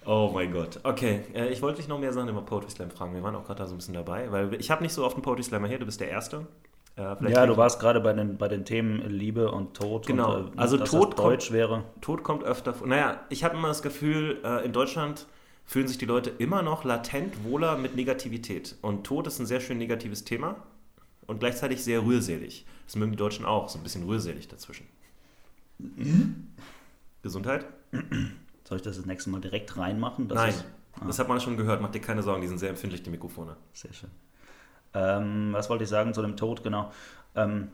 [0.05, 0.79] Oh mein Gott.
[0.83, 3.13] Okay, äh, ich wollte dich noch mehr Sachen über Poetry Slam fragen.
[3.13, 5.15] Wir waren auch gerade da so ein bisschen dabei, weil ich habe nicht so oft
[5.15, 5.79] einen Poetry Slammer hier.
[5.79, 6.47] Du bist der Erste.
[6.95, 10.05] Äh, Ja, du warst gerade bei den, bei den Themen Liebe und Tod.
[10.05, 10.35] Genau.
[10.37, 11.83] Und, äh, Also dass Tod das Deutsch wäre.
[12.01, 12.87] Tod kommt öfter vor.
[12.87, 15.25] Naja, ich habe immer das Gefühl, äh, in Deutschland
[15.65, 18.75] fühlen sich die Leute immer noch latent wohler mit Negativität.
[18.81, 20.57] Und Tod ist ein sehr schön negatives Thema
[21.25, 22.65] und gleichzeitig sehr rührselig.
[22.85, 24.85] Das mögen die Deutschen auch, so ein bisschen rührselig dazwischen.
[27.21, 27.65] Gesundheit?
[28.63, 30.27] Soll ich das das nächste Mal direkt reinmachen?
[30.27, 30.65] Nein, Ist,
[31.05, 31.81] das hat man schon gehört.
[31.81, 33.55] Mach dir keine Sorgen, die sind sehr empfindlich, die Mikrofone.
[33.73, 34.09] sehr schön.
[34.93, 36.91] Ähm, was wollte ich sagen zu dem Tod, genau.
[37.35, 37.69] Ähm,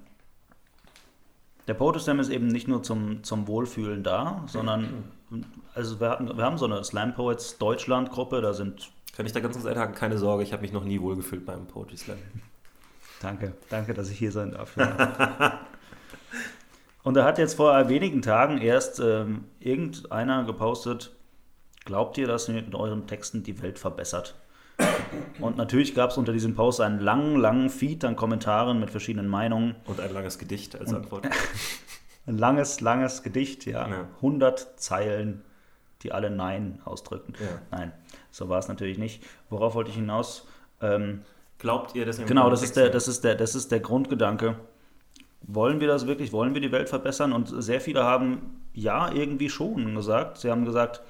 [1.68, 5.12] der Poetry Slam ist eben nicht nur zum, zum Wohlfühlen da, sondern
[5.76, 9.34] also wir, hatten, wir haben so eine Slam Poets Deutschland Gruppe, da sind Kann ich
[9.34, 9.94] da ganz kurz einhaken?
[9.94, 12.18] Keine Sorge, ich habe mich noch nie wohlgefühlt beim Poetry Slam.
[13.22, 14.78] Danke, danke, dass ich hier sein darf.
[14.78, 15.60] Ja.
[17.04, 21.16] Und da hat jetzt vor wenigen Tagen erst ähm, irgendeiner gepostet,
[21.86, 24.36] glaubt ihr, dass ihr mit euren Texten die Welt verbessert?
[25.40, 29.28] Und natürlich gab es unter diesem Post einen langen, langen Feed an Kommentaren mit verschiedenen
[29.28, 29.76] Meinungen.
[29.86, 31.28] Und ein langes Gedicht als Antwort.
[32.28, 33.88] Ein langes, langes Gedicht, ja.
[33.88, 34.08] Ja.
[34.18, 35.42] 100 Zeilen,
[36.04, 37.34] die alle Nein ausdrücken.
[37.40, 37.48] Ja.
[37.72, 37.92] Nein,
[38.30, 39.24] so war es natürlich nicht.
[39.50, 40.46] Worauf wollte ich hinaus?
[40.80, 41.22] Ähm,
[41.58, 43.80] Glaubt ihr, dass ihr mit Genau, das ist, der, das, ist der, das ist der
[43.80, 44.58] Grundgedanke.
[45.42, 46.32] Wollen wir das wirklich?
[46.32, 47.34] Wollen wir die Welt verbessern?
[47.34, 50.38] Und sehr viele haben ja irgendwie schon gesagt.
[50.38, 51.02] Sie haben gesagt,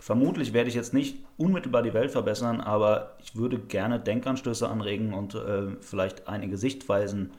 [0.00, 5.12] vermutlich werde ich jetzt nicht unmittelbar die Welt verbessern, aber ich würde gerne Denkanstöße anregen
[5.12, 7.32] und äh, vielleicht einige Sichtweisen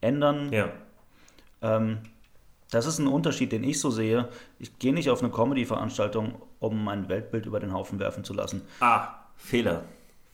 [0.00, 0.52] ändern.
[0.52, 0.68] Ja.
[1.62, 1.98] Ähm,
[2.70, 4.28] Das ist ein Unterschied, den ich so sehe.
[4.58, 8.60] Ich gehe nicht auf eine Comedy-Veranstaltung, um mein Weltbild über den Haufen werfen zu lassen.
[8.80, 9.84] Ah, Fehler.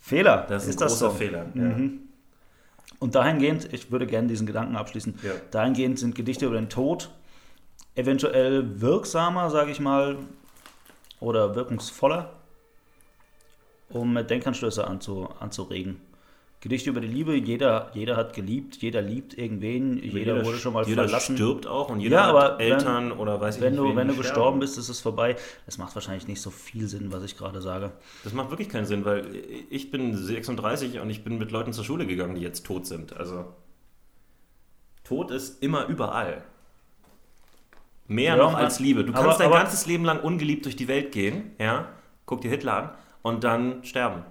[0.01, 0.45] Fehler.
[0.49, 1.17] Das ist, ein großer so?
[1.17, 1.47] Fehler.
[1.55, 2.01] Mhm.
[3.05, 5.33] Und dahingehend, ich würde gerne diesen Gedanken abschließen, ja.
[5.51, 7.11] dahingehend sind Gedichte über den Tod
[7.97, 10.17] eventuell wirksamer, sage ich mal,
[11.21, 12.33] oder wirkungsvoller,
[13.91, 16.01] um Denkanstöße anzu, anzuregen.
[16.65, 20.73] Gedichte über die Liebe, jeder, jeder hat geliebt, jeder liebt irgendwen, jeder, jeder wurde schon
[20.73, 21.37] mal jeder verlassen.
[21.37, 23.83] Jeder stirbt auch und jeder ja, hat Eltern wenn, oder weiß ich wenn nicht.
[23.83, 25.37] Du, wenn du gestorben bist, ist es vorbei.
[25.67, 27.93] Das macht wahrscheinlich nicht so viel Sinn, was ich gerade sage.
[28.25, 29.27] Das macht wirklich keinen Sinn, weil
[29.69, 33.15] ich bin 36 und ich bin mit Leuten zur Schule gegangen, die jetzt tot sind.
[33.15, 33.45] Also
[35.05, 36.45] Tod ist immer überall.
[38.07, 39.05] Mehr ja, noch als Liebe.
[39.05, 41.91] Du kannst aber, dein aber, ganzes Leben lang ungeliebt durch die Welt gehen, ja?
[42.25, 42.91] Guck dir Hitler an
[43.21, 44.25] und dann sterben.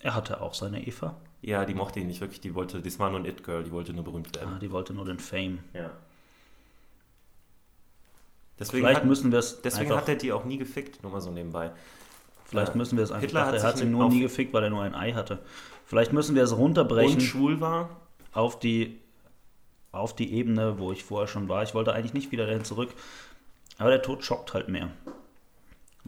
[0.00, 1.14] Er hatte auch seine Eva.
[1.42, 2.40] Ja, die mochte ihn nicht wirklich.
[2.40, 4.54] Die wollte, das war nur ein It-Girl, die wollte nur berühmt werden.
[4.56, 5.60] Ah, die wollte nur den Fame.
[5.72, 5.90] Ja.
[8.58, 9.62] Deswegen Vielleicht hat, müssen wir es.
[9.62, 11.72] Deswegen hat er die auch nie gefickt, nur mal so nebenbei.
[12.44, 12.76] Vielleicht ja.
[12.76, 13.22] müssen wir es einfach.
[13.22, 15.38] Hitler dachte, hat er hat sie nur nie gefickt, weil er nur ein Ei hatte.
[15.86, 17.14] Vielleicht müssen wir es runterbrechen.
[17.14, 17.88] Und schwul war?
[18.32, 19.00] Auf die,
[19.92, 21.62] auf die Ebene, wo ich vorher schon war.
[21.62, 22.90] Ich wollte eigentlich nicht wieder dahin zurück.
[23.78, 24.90] Aber der Tod schockt halt mehr.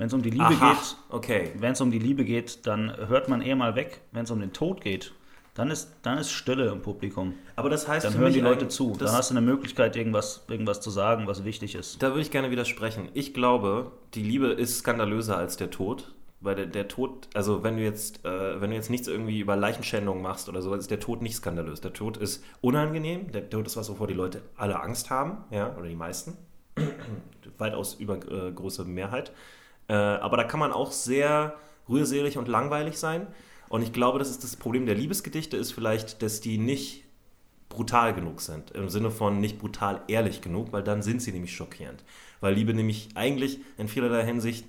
[0.02, 1.52] Wenn es um die Liebe Aha, geht, okay.
[1.58, 4.00] wenn es um die Liebe geht, dann hört man eher mal weg.
[4.10, 5.12] Wenn es um den Tod geht,
[5.54, 7.34] dann ist, dann ist Stille im Publikum.
[7.54, 8.96] Aber das heißt, dann hören die Leute zu.
[8.98, 12.02] Dann hast du eine Möglichkeit, irgendwas, irgendwas zu sagen, was wichtig ist.
[12.02, 13.10] Da würde ich gerne widersprechen.
[13.14, 16.12] Ich glaube, die Liebe ist skandalöser als der Tod.
[16.40, 19.54] Weil der, der Tod, also wenn du jetzt, äh, wenn du jetzt nichts irgendwie über
[19.54, 21.80] Leichenschändung machst oder so, ist der Tod nicht skandalös.
[21.80, 23.30] Der Tod ist unangenehm.
[23.30, 26.36] Der Tod ist was, wovor die Leute alle Angst haben, ja, oder die meisten.
[27.58, 29.30] Weitaus übergroße äh, Mehrheit.
[29.88, 31.54] Äh, aber da kann man auch sehr
[31.88, 33.26] rührselig und langweilig sein.
[33.68, 37.04] Und ich glaube, das ist das Problem der Liebesgedichte, ist vielleicht, dass die nicht
[37.68, 38.70] brutal genug sind.
[38.72, 42.04] Im Sinne von nicht brutal ehrlich genug, weil dann sind sie nämlich schockierend.
[42.40, 44.66] Weil Liebe nämlich eigentlich in vielerlei Hinsicht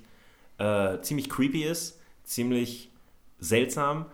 [0.57, 2.91] äh, ziemlich creepy ist, ziemlich
[3.39, 4.05] seltsam.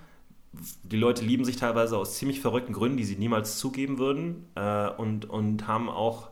[0.82, 4.90] Die Leute lieben sich teilweise aus ziemlich verrückten Gründen, die sie niemals zugeben würden äh,
[4.90, 6.30] und, und haben auch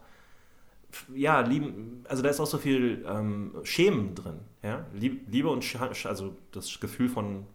[1.13, 4.39] ja, lieben, also da ist auch so viel ähm, Schämen drin.
[4.67, 4.85] Ja?
[4.93, 7.45] Liebe und Sch also das Gefühl von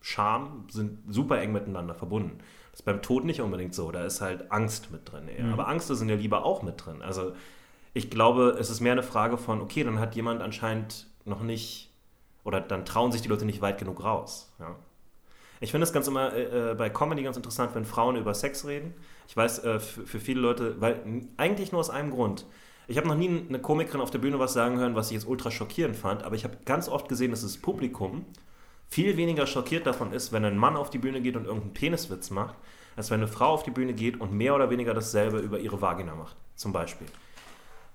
[0.00, 2.38] Scham sind super eng miteinander verbunden.
[2.72, 3.90] Das ist beim Tod nicht unbedingt so.
[3.90, 5.28] Da ist halt Angst mit drin.
[5.38, 5.52] Mhm.
[5.52, 7.02] Aber Angst ist in der Liebe auch mit drin.
[7.02, 7.32] Also
[7.94, 11.90] ich glaube, es ist mehr eine Frage von, okay, dann hat jemand anscheinend noch nicht,
[12.44, 14.52] oder dann trauen sich die Leute nicht weit genug raus.
[14.58, 14.76] Ja?
[15.60, 18.66] Ich finde es ganz immer äh, äh bei Comedy ganz interessant, wenn Frauen über Sex
[18.66, 18.94] reden.
[19.28, 21.00] Ich weiß, äh, für, für viele Leute, weil
[21.36, 22.44] eigentlich nur aus einem Grund
[22.88, 25.26] ich habe noch nie eine Komikerin auf der Bühne was sagen hören, was ich jetzt
[25.26, 28.24] ultra schockierend fand, aber ich habe ganz oft gesehen, dass das Publikum
[28.88, 32.30] viel weniger schockiert davon ist, wenn ein Mann auf die Bühne geht und irgendeinen Peniswitz
[32.30, 32.54] macht,
[32.94, 35.80] als wenn eine Frau auf die Bühne geht und mehr oder weniger dasselbe über ihre
[35.80, 37.08] Vagina macht, zum Beispiel.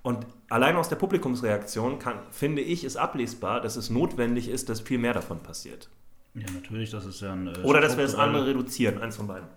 [0.04, 4.82] Und allein aus der Publikumsreaktion kann, finde ich, ist ablesbar, dass es notwendig ist, dass
[4.82, 5.89] viel mehr davon passiert.
[6.34, 7.48] Ja, natürlich, das ist ja ein.
[7.48, 9.48] Äh, Oder dass wir das andere reduzieren, eins von beiden.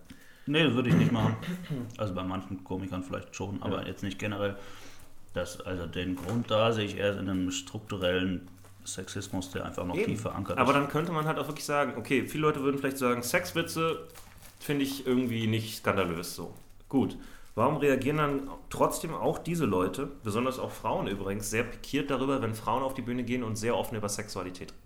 [0.47, 1.37] Nee, das würde ich nicht machen.
[1.97, 3.89] Also bei manchen Komikern vielleicht schon, aber ja.
[3.89, 4.57] jetzt nicht generell.
[5.35, 8.49] Das, also den Grund da sehe ich eher in einem strukturellen
[8.85, 10.07] Sexismus, der einfach noch Eben.
[10.07, 10.61] tief verankert ist.
[10.61, 14.07] Aber dann könnte man halt auch wirklich sagen, okay, viele Leute würden vielleicht sagen, Sexwitze
[14.61, 16.55] finde ich irgendwie nicht skandalös so.
[16.89, 17.17] Gut.
[17.57, 22.55] Warum reagieren dann trotzdem auch diese Leute, besonders auch Frauen übrigens, sehr pikiert darüber, wenn
[22.55, 24.83] Frauen auf die Bühne gehen und sehr offen über Sexualität reden?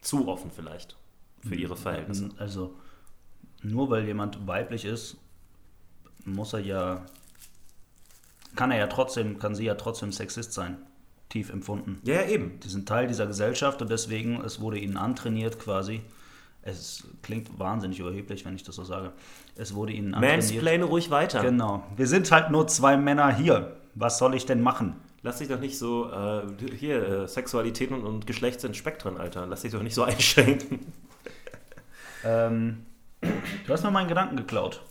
[0.00, 0.96] Zu offen vielleicht
[1.40, 2.30] für ihre Verhältnisse.
[2.38, 2.74] Also
[3.62, 5.16] nur weil jemand weiblich ist,
[6.24, 7.06] muss er ja
[8.58, 10.78] kann er ja trotzdem, kann sie ja trotzdem Sexist sein.
[11.28, 12.00] Tief empfunden.
[12.02, 12.58] Ja, ja, eben.
[12.58, 16.00] Die sind Teil dieser Gesellschaft und deswegen, es wurde ihnen antrainiert quasi.
[16.62, 19.12] Es klingt wahnsinnig überheblich, wenn ich das so sage.
[19.54, 20.50] Es wurde ihnen antrainiert.
[20.50, 21.40] Mansplane ruhig weiter.
[21.40, 21.84] Genau.
[21.96, 23.76] Wir sind halt nur zwei Männer hier.
[23.94, 24.96] Was soll ich denn machen?
[25.22, 26.42] Lass dich doch nicht so, äh,
[26.76, 29.46] hier, äh, Sexualität und, und Geschlecht sind Spektren, Alter.
[29.46, 30.80] Lass dich doch nicht so einschränken.
[32.24, 32.86] ähm,
[33.20, 34.82] du hast mir meinen Gedanken geklaut.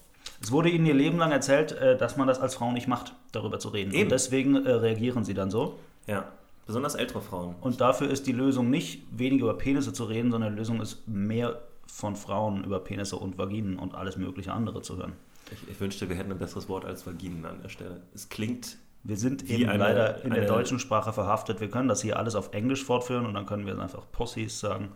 [0.41, 3.13] Es wurde ihnen ihr Leben lang erzählt, äh, dass man das als Frau nicht macht,
[3.31, 3.91] darüber zu reden.
[3.91, 4.03] Eben.
[4.03, 5.79] Und deswegen äh, reagieren sie dann so.
[6.05, 6.25] Ja,
[6.65, 7.55] besonders ältere Frauen.
[7.61, 11.07] Und dafür ist die Lösung nicht weniger über Penisse zu reden, sondern die Lösung ist
[11.07, 15.13] mehr von Frauen über Penisse und Vaginen und alles mögliche andere zu hören.
[15.51, 18.01] Ich, ich wünschte, wir hätten ein besseres Wort als Vaginen an der Stelle.
[18.13, 18.77] Es klingt
[19.07, 21.61] wir sind eben eine, leider in der deutschen Sprache verhaftet.
[21.61, 24.89] Wir können das hier alles auf Englisch fortführen und dann können wir einfach Pussies sagen.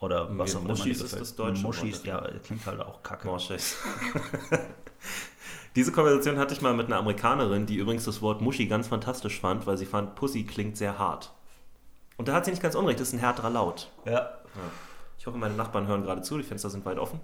[0.00, 0.70] Oder was auch immer.
[0.70, 3.26] Muschis ist das deutsche Muschis, ja, klingt halt auch kacke.
[3.28, 3.76] Moschis.
[5.74, 9.40] Diese Konversation hatte ich mal mit einer Amerikanerin, die übrigens das Wort Muschi ganz fantastisch
[9.40, 11.32] fand, weil sie fand, Pussy klingt sehr hart.
[12.16, 13.90] Und da hat sie nicht ganz unrecht, das ist ein härterer Laut.
[14.06, 14.12] Ja.
[14.12, 14.40] ja.
[15.18, 17.20] Ich hoffe, meine Nachbarn hören gerade zu, die Fenster sind weit offen.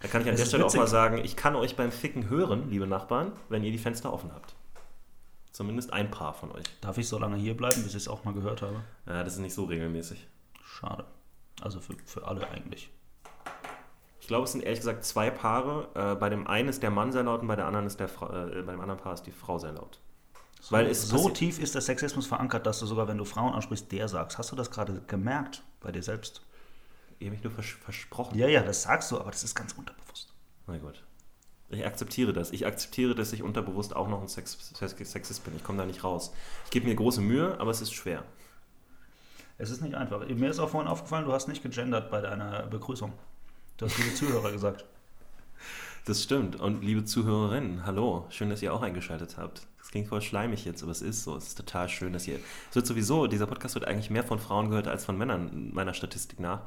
[0.00, 0.80] Da kann ich an das der Stelle witzig.
[0.80, 4.12] auch mal sagen, ich kann euch beim Ficken hören, liebe Nachbarn, wenn ihr die Fenster
[4.12, 4.56] offen habt.
[5.52, 6.64] Zumindest ein paar von euch.
[6.80, 8.82] Darf ich so lange hier bleiben, bis ich es auch mal gehört habe?
[9.06, 10.26] Ja, das ist nicht so regelmäßig.
[10.64, 11.04] Schade.
[11.60, 12.90] Also für, für alle eigentlich.
[14.20, 15.88] Ich glaube, es sind ehrlich gesagt zwei Paare.
[15.94, 18.08] Äh, bei dem einen ist der Mann sehr laut und bei, der anderen ist der
[18.08, 19.98] Fra äh, bei dem anderen Paar ist die Frau sehr laut.
[20.60, 23.52] So, Weil es so tief ist der Sexismus verankert, dass du sogar, wenn du Frauen
[23.52, 24.38] ansprichst, der sagst.
[24.38, 26.42] Hast du das gerade gemerkt bei dir selbst?
[27.18, 28.38] Ich habe mich nur vers versprochen.
[28.38, 30.32] Ja, ja, das sagst du, aber das ist ganz unterbewusst.
[30.68, 31.02] Na gut.
[31.70, 32.52] Ich akzeptiere das.
[32.52, 35.56] Ich akzeptiere, dass ich unterbewusst auch noch ein Sex Sexist bin.
[35.56, 36.32] Ich komme da nicht raus.
[36.66, 38.22] Ich gebe mir große Mühe, aber es ist schwer.
[39.62, 40.26] Es ist nicht einfach.
[40.26, 43.12] Mir ist auch vorhin aufgefallen, du hast nicht gegendert bei deiner Begrüßung.
[43.76, 44.84] Du hast liebe Zuhörer gesagt.
[46.04, 46.56] Das stimmt.
[46.56, 48.26] Und liebe Zuhörerinnen, hallo.
[48.30, 49.68] Schön, dass ihr auch eingeschaltet habt.
[49.78, 51.36] Das klingt voll schleimig jetzt, aber es ist so.
[51.36, 52.40] Es ist total schön, dass ihr.
[52.70, 55.94] Es wird sowieso, dieser Podcast wird eigentlich mehr von Frauen gehört als von Männern, meiner
[55.94, 56.62] Statistik nach.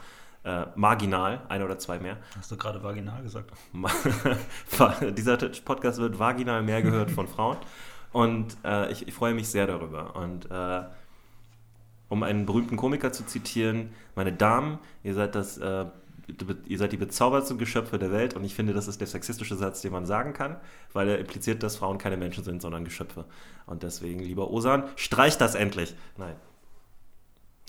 [0.45, 2.15] Äh, marginal, ein oder zwei mehr.
[2.37, 3.51] Hast du gerade vaginal gesagt?
[5.17, 5.35] dieser
[5.65, 7.57] Podcast wird vaginal mehr gehört von Frauen.
[8.13, 10.15] Und äh, ich, ich, freue mich sehr darüber.
[10.15, 10.83] Und äh,
[12.09, 15.85] um einen berühmten Komiker zu zitieren, meine Damen, ihr seid das äh,
[16.67, 19.81] ihr seid die bezaubertsten Geschöpfe der Welt und ich finde, das ist der sexistische Satz,
[19.81, 20.57] den man sagen kann,
[20.93, 23.25] weil er impliziert, dass Frauen keine Menschen sind, sondern Geschöpfe.
[23.65, 25.95] Und deswegen, lieber Osan, streich das endlich.
[26.17, 26.35] Nein.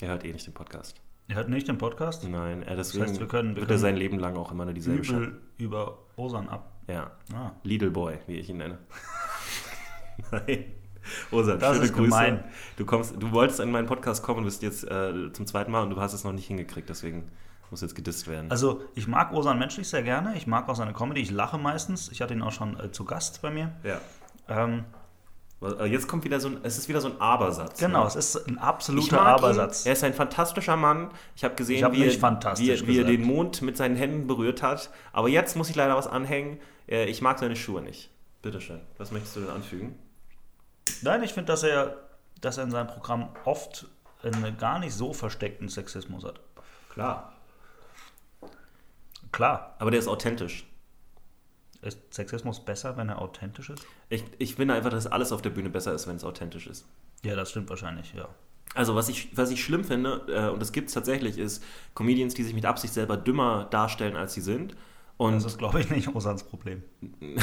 [0.01, 1.01] Er hört eh nicht den Podcast.
[1.27, 2.27] Er hört nicht den Podcast?
[2.27, 4.65] Nein, er deswegen das heißt, wir können, wir wird er sein Leben lang auch immer
[4.65, 6.71] nur dieselbe Übel über Osan ab.
[6.87, 7.11] Ja.
[7.33, 7.51] Ah.
[7.63, 8.79] Lidl Boy, wie ich ihn nenne.
[10.31, 10.65] Nein.
[11.31, 12.09] Osan, das schöne Grüße.
[12.09, 12.43] Gemein.
[12.77, 15.83] Du, kommst, du wolltest in meinen Podcast kommen und bist jetzt äh, zum zweiten Mal
[15.83, 17.29] und du hast es noch nicht hingekriegt, deswegen
[17.69, 18.49] muss jetzt gedisst werden.
[18.49, 20.35] Also, ich mag Osan menschlich sehr gerne.
[20.37, 21.21] Ich mag auch seine Comedy.
[21.21, 22.09] Ich lache meistens.
[22.11, 23.73] Ich hatte ihn auch schon äh, zu Gast bei mir.
[23.83, 23.99] Ja.
[24.47, 24.85] Ähm,
[25.87, 27.79] Jetzt kommt wieder so ein, es ist wieder so ein Abersatz.
[27.79, 28.07] Genau, ne?
[28.07, 29.85] es ist ein absoluter Abersatz.
[29.85, 29.89] Ihn.
[29.89, 31.09] Er ist ein fantastischer Mann.
[31.35, 34.27] Ich habe gesehen, ich hab wie, er, wie, wie, er, den Mond mit seinen Händen
[34.27, 34.91] berührt hat.
[35.13, 36.59] Aber jetzt muss ich leider was anhängen.
[36.87, 38.11] Äh, ich mag seine Schuhe nicht.
[38.43, 38.81] Bitteschön.
[38.99, 39.97] Was möchtest du denn anfügen?
[41.03, 41.97] Nein, ich finde, dass er,
[42.41, 43.87] dass er in seinem Programm oft
[44.23, 46.39] einen gar nicht so versteckten Sexismus hat.
[46.89, 47.33] Klar.
[49.31, 49.75] Klar.
[49.79, 50.65] Aber der ist authentisch.
[51.81, 53.85] Ist Sexismus besser, wenn er authentisch ist?
[54.09, 56.85] Ich, ich finde einfach, dass alles auf der Bühne besser ist, wenn es authentisch ist.
[57.23, 58.27] Ja, das stimmt wahrscheinlich, ja.
[58.73, 61.63] Also was ich, was ich schlimm finde, äh, und das gibt es tatsächlich, ist
[61.95, 64.75] Comedians, die sich mit Absicht selber dümmer darstellen, als sie sind.
[65.17, 66.83] Und das ist, glaube ich, nicht Osans Problem.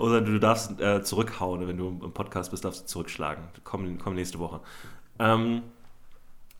[0.00, 3.44] Osan, du darfst äh, zurückhauen, wenn du im Podcast bist, darfst du zurückschlagen.
[3.64, 4.60] Komm, komm nächste Woche.
[5.18, 5.62] Ähm,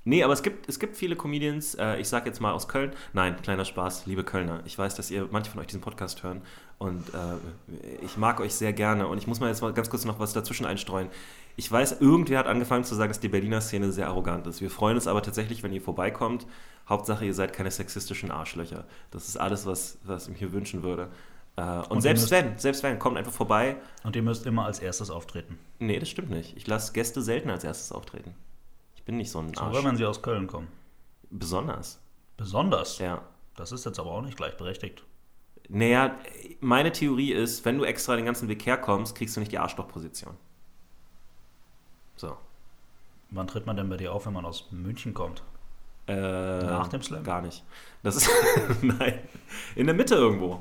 [0.05, 2.93] Nee, aber es gibt, es gibt viele Comedians, äh, ich sage jetzt mal aus Köln.
[3.13, 4.63] Nein, kleiner Spaß, liebe Kölner.
[4.65, 6.41] Ich weiß, dass ihr manche von euch diesen Podcast hören
[6.79, 9.07] und äh, ich mag euch sehr gerne.
[9.07, 11.09] Und ich muss mal jetzt mal ganz kurz noch was dazwischen einstreuen.
[11.57, 14.63] Ich weiß, irgendwer hat angefangen zu sagen, dass die Berliner Szene sehr arrogant ist.
[14.63, 16.47] Wir freuen uns aber tatsächlich, wenn ihr vorbeikommt.
[16.89, 18.87] Hauptsache, ihr seid keine sexistischen Arschlöcher.
[19.11, 21.09] Das ist alles, was, was ich mir wünschen würde.
[21.61, 23.77] Äh, und, und selbst wenn, selbst wenn, kommt einfach vorbei.
[24.03, 25.59] Und ihr müsst immer als erstes auftreten.
[25.79, 26.57] Nee, das stimmt nicht.
[26.57, 28.35] Ich lasse Gäste selten als erstes auftreten.
[28.97, 29.77] Ich bin nicht so ein Arsch.
[29.77, 30.69] Sogar wenn sie aus Köln kommen.
[31.31, 32.01] Besonders.
[32.37, 32.99] Besonders?
[32.99, 33.23] Ja.
[33.57, 35.05] Das ist jetzt aber auch nicht gleichberechtigt.
[35.69, 36.17] Naja,
[36.61, 40.35] meine Theorie ist, wenn du extra den ganzen Weg herkommst, kriegst du nicht die Arschlochposition.
[42.17, 42.37] So.
[43.31, 45.43] Wann tritt man denn bei dir auf, wenn man aus München kommt?
[46.09, 47.23] Äh, Nach dem Slam?
[47.23, 47.63] Gar nicht.
[48.03, 48.29] Das ist.
[48.83, 49.21] Nein.
[49.77, 50.61] In der Mitte irgendwo.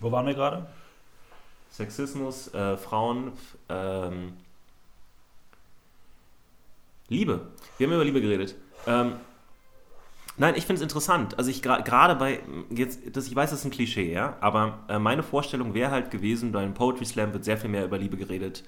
[0.00, 0.66] Wo waren wir gerade?
[1.70, 3.32] Sexismus, äh, Frauen,
[3.68, 4.34] ähm,
[7.08, 7.48] Liebe.
[7.78, 8.56] Wir haben über Liebe geredet.
[8.86, 9.12] Ähm,
[10.36, 11.38] nein, ich finde es interessant.
[11.38, 12.40] Also ich gerade bei,
[12.70, 16.10] jetzt, das, ich weiß, das ist ein Klischee, ja, aber äh, meine Vorstellung wäre halt
[16.10, 18.64] gewesen, bei einem Poetry Slam wird sehr viel mehr über Liebe geredet.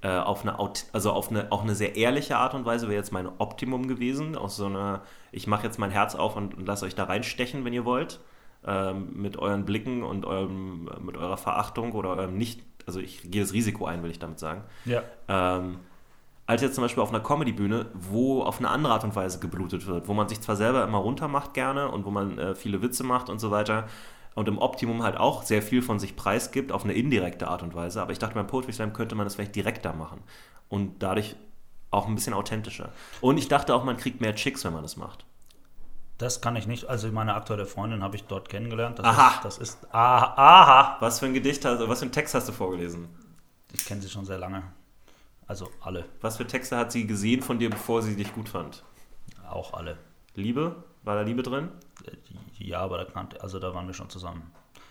[0.00, 0.56] Äh, auf eine,
[0.92, 4.36] also auf eine, auch eine sehr ehrliche Art und Weise wäre jetzt mein Optimum gewesen.
[4.36, 5.02] Aus so einer,
[5.32, 8.20] ich mache jetzt mein Herz auf und, und lasse euch da reinstechen, wenn ihr wollt.
[8.66, 13.40] Ähm, mit euren Blicken und eurem, mit eurer Verachtung oder eurem nicht, also ich gehe
[13.40, 14.62] das Risiko ein, will ich damit sagen.
[14.84, 15.02] Ja.
[15.28, 15.78] Ähm,
[16.46, 19.86] als jetzt zum Beispiel auf einer Comedy-Bühne, wo auf eine andere Art und Weise geblutet
[19.86, 22.82] wird, wo man sich zwar selber immer runter macht gerne und wo man äh, viele
[22.82, 23.86] Witze macht und so weiter
[24.34, 27.74] und im Optimum halt auch sehr viel von sich preisgibt auf eine indirekte Art und
[27.74, 30.20] Weise, aber ich dachte, beim Poetry Slam könnte man das vielleicht direkter machen
[30.68, 31.36] und dadurch
[31.90, 32.90] auch ein bisschen authentischer.
[33.20, 35.24] Und ich dachte auch, man kriegt mehr Chicks, wenn man das macht.
[36.18, 36.86] Das kann ich nicht.
[36.86, 38.98] Also meine aktuelle Freundin habe ich dort kennengelernt.
[38.98, 39.36] Das aha.
[39.36, 40.96] Ist, das ist aha, aha.
[41.00, 43.08] Was für ein Gedicht hast was für ein Text hast du vorgelesen?
[43.72, 44.64] Ich kenne sie schon sehr lange.
[45.46, 46.04] Also alle.
[46.20, 48.84] Was für Texte hat sie gesehen von dir, bevor sie dich gut fand?
[49.48, 49.96] Auch alle.
[50.34, 50.84] Liebe?
[51.04, 51.70] War da Liebe drin?
[52.58, 54.50] Ja, aber da kannte, also da waren wir schon zusammen.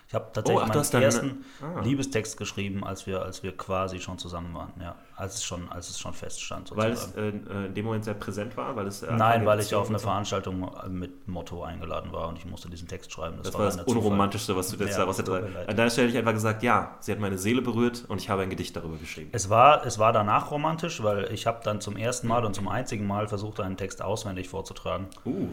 [0.10, 1.82] Ich habe tatsächlich Oh, ach, meinen dann- ersten Ah.
[1.82, 4.96] Liebestext geschrieben, als wir, als wir quasi schon zusammen waren, ja.
[5.18, 7.46] Als es schon, als es schon feststand, Weil es sozusagen.
[7.48, 8.74] äh, äh, in dem Moment sehr präsent war?
[8.78, 12.46] Weil es, äh, Nein, weil ich auf eine Veranstaltung mit Motto eingeladen war und ich
[12.46, 13.38] musste diesen Text schreiben.
[13.44, 14.02] Das war das reiner Zufall.
[14.02, 15.68] Unromantischste, was du jetzt Ja, da was leid.
[15.68, 18.30] An deiner Stelle hätte ich einfach gesagt, ja, sie hat meine Seele berührt und ich
[18.30, 19.30] habe ein Gedicht darüber geschrieben.
[19.34, 22.70] Es war, es war danach romantisch, weil ich habe dann zum ersten Mal und zum
[22.70, 25.08] einzigen Mal versucht, einen Text auswendig vorzutragen.
[25.26, 25.50] Uh,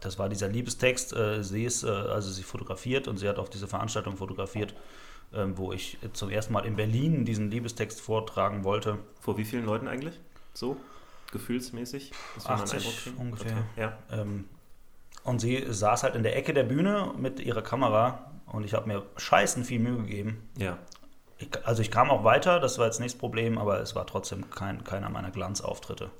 [0.00, 1.12] Das war dieser Liebestext.
[1.12, 4.74] Äh, sie ist, äh, also sie fotografiert und sie hat auf diese Veranstaltung fotografiert,
[5.32, 8.98] ähm, wo ich zum ersten Mal in Berlin diesen Liebestext vortragen wollte.
[9.20, 10.18] vor wie vielen Leuten eigentlich?
[10.54, 10.76] So?
[11.32, 12.12] Gefühlsmäßig?
[12.34, 13.16] Dass wir mal einen 80 Eindruck kriegen?
[13.16, 13.52] ungefähr.
[13.52, 13.80] Okay.
[13.80, 13.98] Ja.
[14.10, 14.44] Ähm,
[15.24, 18.88] und sie saß halt in der Ecke der Bühne mit ihrer Kamera und ich habe
[18.88, 20.48] mir scheißen viel Mühe gegeben.
[20.58, 20.78] ja.
[21.42, 24.06] Ich, also ich kam auch weiter, das war jetzt nicht das Problem, aber es war
[24.06, 26.10] trotzdem kein, keiner meiner Glanzauftritte.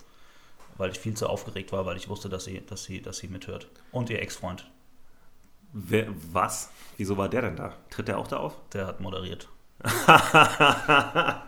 [0.77, 3.29] Weil ich viel zu aufgeregt war, weil ich wusste, dass sie, dass sie, dass sie
[3.29, 3.69] mithört.
[3.93, 4.71] Und ihr Ex-Freund,
[5.73, 6.71] Wer, was?
[6.97, 7.75] Wieso war der denn da?
[7.91, 8.57] Tritt der auch da auf?
[8.73, 9.49] der hat moderiert.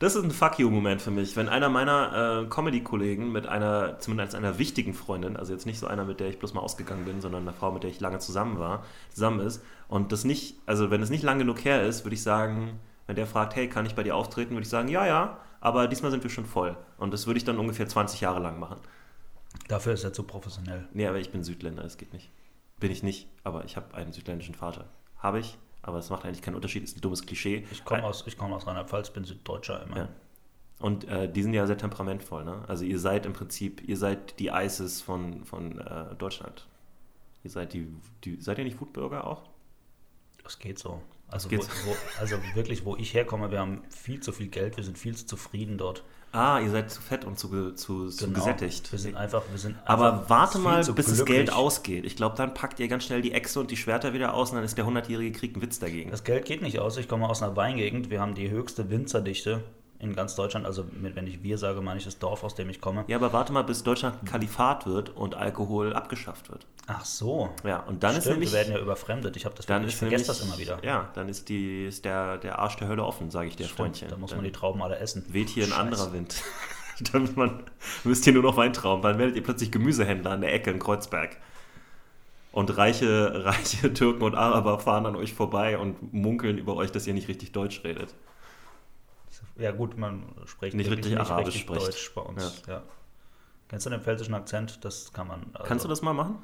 [0.00, 1.34] Das ist ein Fuck you-Moment für mich.
[1.34, 5.88] Wenn einer meiner äh, Comedy-Kollegen mit einer, zumindest einer wichtigen Freundin, also jetzt nicht so
[5.88, 8.20] einer, mit der ich bloß mal ausgegangen bin, sondern eine Frau, mit der ich lange
[8.20, 12.04] zusammen war, zusammen ist, und das nicht, also wenn es nicht lang genug her ist,
[12.04, 14.86] würde ich sagen, wenn der fragt, hey, kann ich bei dir auftreten, würde ich sagen,
[14.86, 16.76] ja, ja, aber diesmal sind wir schon voll.
[16.98, 18.78] Und das würde ich dann ungefähr 20 Jahre lang machen.
[19.68, 20.86] Dafür ist er zu professionell.
[20.92, 22.30] Nee, aber ich bin Südländer, das geht nicht.
[22.80, 24.86] Bin ich nicht, aber ich habe einen südländischen Vater.
[25.18, 27.66] Habe ich, aber es macht eigentlich keinen Unterschied, ist ein dummes Klischee.
[27.70, 29.96] Ich komme aus, ich komm aus Rheinland-Pfalz, bin Süddeutscher immer.
[29.96, 30.08] Ja.
[30.78, 32.62] Und äh, die sind ja sehr temperamentvoll, ne?
[32.68, 36.68] Also ihr seid im Prinzip, ihr seid die ISIS von, von äh, Deutschland.
[37.42, 37.88] Ihr seid die,
[38.24, 39.42] die, seid ihr nicht Wutbürger auch?
[40.44, 41.02] Das geht so.
[41.30, 44.84] Also, wo, wo, also wirklich, wo ich herkomme, wir haben viel zu viel Geld, wir
[44.84, 46.02] sind viel zu zufrieden dort.
[46.32, 48.38] Ah, ihr seid zu fett und zu, zu, zu Genau.
[48.38, 48.92] gesättigt.
[48.92, 51.36] Wir sind einfach, wir sind Aber einfach warte viel mal, bis das glücklich.
[51.36, 52.04] Geld ausgeht.
[52.04, 54.56] Ich glaube, dann packt ihr ganz schnell die Echse und die Schwerter wieder aus und
[54.56, 56.10] dann ist der hundertjährige Krieg ein Witz dagegen.
[56.10, 56.98] Das Geld geht nicht aus.
[56.98, 58.10] Ich komme aus einer Weingegend.
[58.10, 59.62] Wir haben die höchste Winzerdichte
[60.00, 60.66] in ganz Deutschland.
[60.66, 63.04] Also mit, wenn ich wir sage, meine ich das Dorf, aus dem ich komme.
[63.08, 66.66] Ja, aber warte mal, bis Deutschland ein Kalifat wird und Alkohol abgeschafft wird.
[66.86, 67.50] Ach so.
[67.64, 68.52] Ja, und dann ist Stimmt, nämlich...
[68.52, 69.36] wir werden ja überfremdet.
[69.36, 70.84] Ich habe das dann ich ist vergesse nämlich, das immer wieder.
[70.84, 73.76] Ja, dann ist, die, ist der, der Arsch der Hölle offen, sage ich dir, Stimmt,
[73.76, 74.08] Freundchen.
[74.08, 75.24] Da muss Dann man die Trauben alle essen.
[75.28, 75.80] weht hier ein Scheiße.
[75.80, 76.42] anderer Wind.
[77.12, 77.62] dann man,
[78.04, 81.36] müsst ihr nur noch Weintrauben, dann werdet ihr plötzlich Gemüsehändler an der Ecke in Kreuzberg.
[82.52, 87.06] Und reiche, reiche Türken und Araber fahren an euch vorbei und munkeln über euch, dass
[87.06, 88.14] ihr nicht richtig Deutsch redet.
[89.56, 91.86] Ja gut, man spricht Nicht wirklich richtig Arabisch richtig spricht.
[91.86, 92.62] Deutsch bei uns.
[92.66, 92.82] Ja.
[93.68, 94.84] Kennst du den pfälzischen Akzent?
[94.84, 95.46] Das kann man.
[95.52, 96.38] Also, Kannst du das mal machen?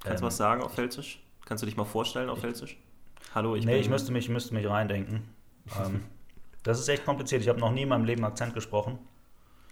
[0.00, 1.22] Kannst du Ähm, was sagen auf Pfälzisch?
[1.44, 2.76] Kannst du dich mal vorstellen auf Pfälzisch?
[3.34, 3.80] Hallo, ich nee, bin...
[3.80, 5.22] ich müsste mich, müsste mich reindenken.
[5.84, 6.04] ähm,
[6.62, 7.42] das ist echt kompliziert.
[7.42, 8.98] Ich habe noch nie in meinem Leben Akzent gesprochen.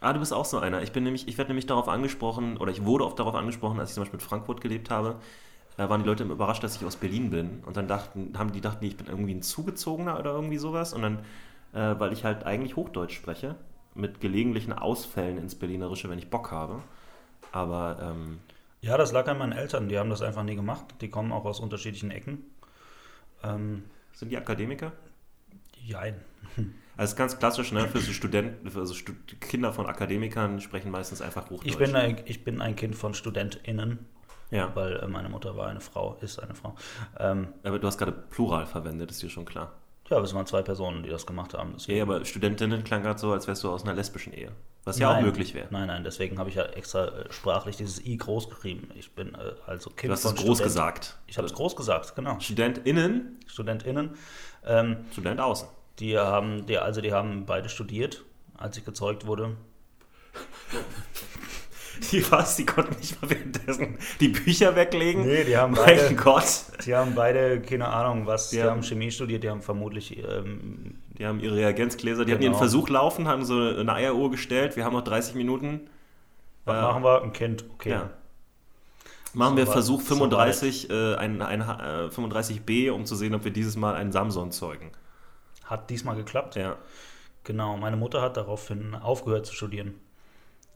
[0.00, 0.82] Ah, du bist auch so einer.
[0.82, 3.90] Ich bin nämlich, ich werde nämlich darauf angesprochen, oder ich wurde oft darauf angesprochen, als
[3.90, 5.16] ich zum Beispiel in Frankfurt gelebt habe,
[5.76, 7.62] da waren die Leute immer überrascht, dass ich aus Berlin bin.
[7.66, 10.92] Und dann dachten, haben die dachten, ich bin irgendwie ein Zugezogener oder irgendwie sowas.
[10.92, 11.18] Und dann,
[11.76, 13.54] äh, weil ich halt eigentlich Hochdeutsch spreche,
[13.94, 16.82] mit gelegentlichen Ausfällen ins Berlinerische, wenn ich Bock habe.
[17.52, 18.38] Aber ähm,
[18.80, 19.88] Ja, das lag an meinen Eltern.
[19.88, 20.86] Die haben das einfach nie gemacht.
[21.00, 22.44] Die kommen auch aus unterschiedlichen Ecken.
[23.44, 24.92] Ähm, sind die Akademiker?
[25.86, 26.20] jein.
[26.98, 27.86] Also ganz klassisch, ne?
[27.88, 31.66] Für so Studenten, für so Stud Kinder von Akademikern sprechen meistens einfach Hochdeutsch.
[31.72, 33.98] Ich bin, ein, ich bin ein Kind von StudentInnen,
[34.50, 36.74] ja, weil äh, meine Mutter war eine Frau, ist eine Frau.
[37.18, 39.74] Ähm, aber du hast gerade Plural verwendet, ist dir schon klar.
[40.10, 41.72] Ja, aber es waren zwei Personen, die das gemacht haben.
[41.74, 44.52] deswegen- Ja, aber Studentinnen klang gerade so, als wärst du aus einer lesbischen Ehe.
[44.84, 45.66] Was ja auch Nein, möglich wäre.
[45.70, 48.88] Nein, nein, deswegen habe ich ja extra äh, sprachlich dieses I groß geschrieben.
[48.94, 51.16] Ich bin äh, also Kind Du hast von es groß Student- gesagt.
[51.26, 52.38] Ich habe es groß gesagt, genau.
[52.38, 54.10] StudentInnen, StudentInnen.
[54.64, 55.68] Ähm, Student außen.
[55.98, 58.22] die haben, die, also die haben beide studiert,
[58.56, 59.56] als ich gezeugt wurde.
[62.12, 65.24] Die was, die konnten nicht mal währenddessen die Bücher weglegen.
[65.24, 66.44] Nee, die haben beide- Mein Gott.
[66.84, 68.70] Die haben beide, keine Ahnung, was, die Ja.
[68.70, 72.58] haben Chemie studiert, die haben vermutlich, ähm, Die haben ihre Reagenzgläser, die hatten ihren Genau.
[72.58, 74.76] Versuch laufen, haben so eine Eieruhr gestellt.
[74.76, 75.88] Wir haben noch 30 Minuten.
[76.66, 77.22] was Äh, machen wir?
[77.22, 77.90] Ein Kind, okay.
[77.90, 78.10] Ja.
[79.32, 83.34] Machen So wir weit- Versuch so 35, äh, ein, ein, äh, 35b, um zu sehen,
[83.34, 84.90] ob wir dieses Mal einen Samson zeugen.
[85.64, 86.56] Hat diesmal geklappt.
[86.56, 86.76] Ja.
[87.44, 89.94] Genau, meine Mutter hat daraufhin aufgehört zu studieren.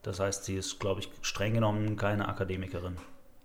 [0.02, 2.96] Das heißt, sie ist, glaube ich, streng genommen keine Akademikerin.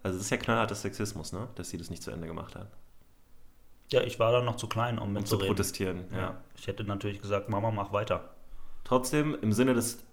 [0.04, 1.48] Also das ist ja knallharter Sexismus, ne?
[1.56, 2.68] Dass sie das nicht zu Ende gemacht hat.
[3.92, 5.48] Ja, ich war dann noch zu klein, um Um zu mitzureden.
[5.48, 6.06] protestieren.
[6.12, 6.18] Ja.
[6.18, 6.38] ja.
[6.58, 8.30] Ich hätte natürlich gesagt, Mama, mach weiter.
[8.84, 10.04] Trotzdem, im Sinne des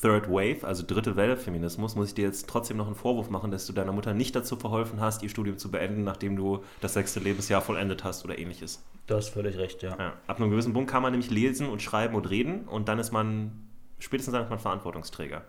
[0.00, 3.50] Third Wave, also dritte Welle Feminismus, muss ich dir jetzt trotzdem noch einen Vorwurf machen,
[3.50, 6.94] dass du deiner Mutter nicht dazu verholfen hast, ihr Studium zu beenden, nachdem du das
[6.94, 8.82] sechste Lebensjahr vollendet hast oder ähnliches.
[9.06, 9.96] Du hast völlig recht, ja.
[9.96, 10.12] Ja.
[10.26, 13.12] Ab einem gewissen Punkt kann man nämlich lesen und schreiben und reden und dann ist
[13.12, 13.68] man,
[14.00, 15.42] spätestens dann ist man Verantwortungsträger.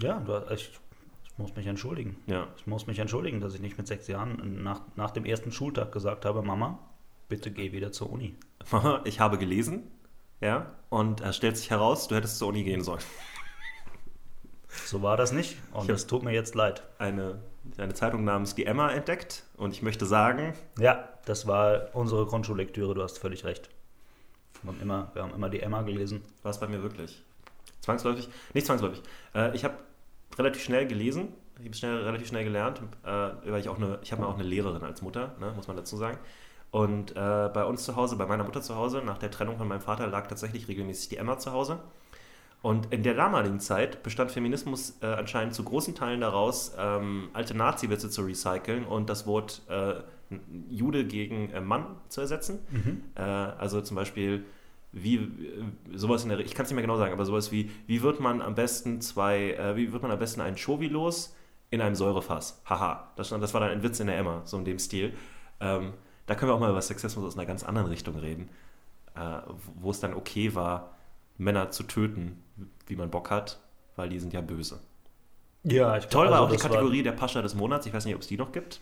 [0.00, 0.70] Ja, du, ich,
[1.24, 2.16] Ich muss mich entschuldigen.
[2.26, 2.48] Ja.
[2.56, 5.92] Ich muss mich entschuldigen, dass ich nicht mit sechs Jahren nach, nach dem ersten Schultag
[5.92, 6.78] gesagt habe, Mama,
[7.28, 8.36] bitte geh wieder zur Uni.
[9.04, 9.90] Ich habe gelesen,
[10.40, 13.00] ja, und es stellt sich heraus, du hättest zur Uni gehen sollen.
[14.86, 16.82] So war das nicht und es tut mir jetzt leid.
[16.98, 17.40] Eine,
[17.76, 22.94] eine Zeitung namens Die Emma entdeckt und ich möchte sagen, Ja, das war unsere Grundschullektüre,
[22.94, 23.68] du hast völlig recht.
[24.62, 26.22] Wir haben immer, wir haben immer die Emma gelesen.
[26.42, 27.22] war es bei mir wirklich.
[27.82, 28.28] Zwangsläufig?
[28.54, 29.02] Nicht zwangsläufig.
[29.34, 29.74] Äh, ich habe
[30.38, 31.28] relativ schnell gelesen,
[31.58, 34.44] ich habe schnell, relativ schnell gelernt, äh, weil ich auch eine, ich habe auch eine
[34.44, 36.18] Lehrerin als Mutter, ne, muss man dazu sagen.
[36.70, 39.68] Und äh, bei uns zu Hause, bei meiner Mutter zu Hause, nach der Trennung von
[39.68, 41.80] meinem Vater, lag tatsächlich regelmäßig die Emma zu Hause.
[42.62, 47.54] Und in der damaligen Zeit bestand Feminismus äh, anscheinend zu großen Teilen daraus, ähm, alte
[47.56, 49.94] Nazi-Witze zu recyceln und das Wort äh,
[50.70, 52.60] Jude gegen äh, Mann zu ersetzen.
[53.16, 54.44] Äh, also zum Beispiel,
[54.92, 55.64] wie äh,
[55.94, 58.20] sowas in der, ich kann es nicht mehr genau sagen, aber sowas wie, wie wird
[58.20, 61.34] man am besten zwei, äh, wie wird man am besten einen Chovi los
[61.70, 62.62] in einem Säurefass?
[62.66, 65.14] Haha, das, das war dann ein Witz in der Emma, so in dem Stil.
[65.60, 65.94] Ähm,
[66.26, 68.50] da können wir auch mal über Sexismus aus einer ganz anderen Richtung reden,
[69.16, 69.38] äh,
[69.74, 70.96] wo es dann okay war,
[71.38, 72.42] Männer zu töten,
[72.86, 73.60] wie man Bock hat,
[73.96, 74.80] weil die sind ja böse.
[75.64, 77.86] Ja, ich Toll war also auch die Kategorie der Pascha des Monats.
[77.86, 78.80] Ich weiß nicht, ob es die noch gibt.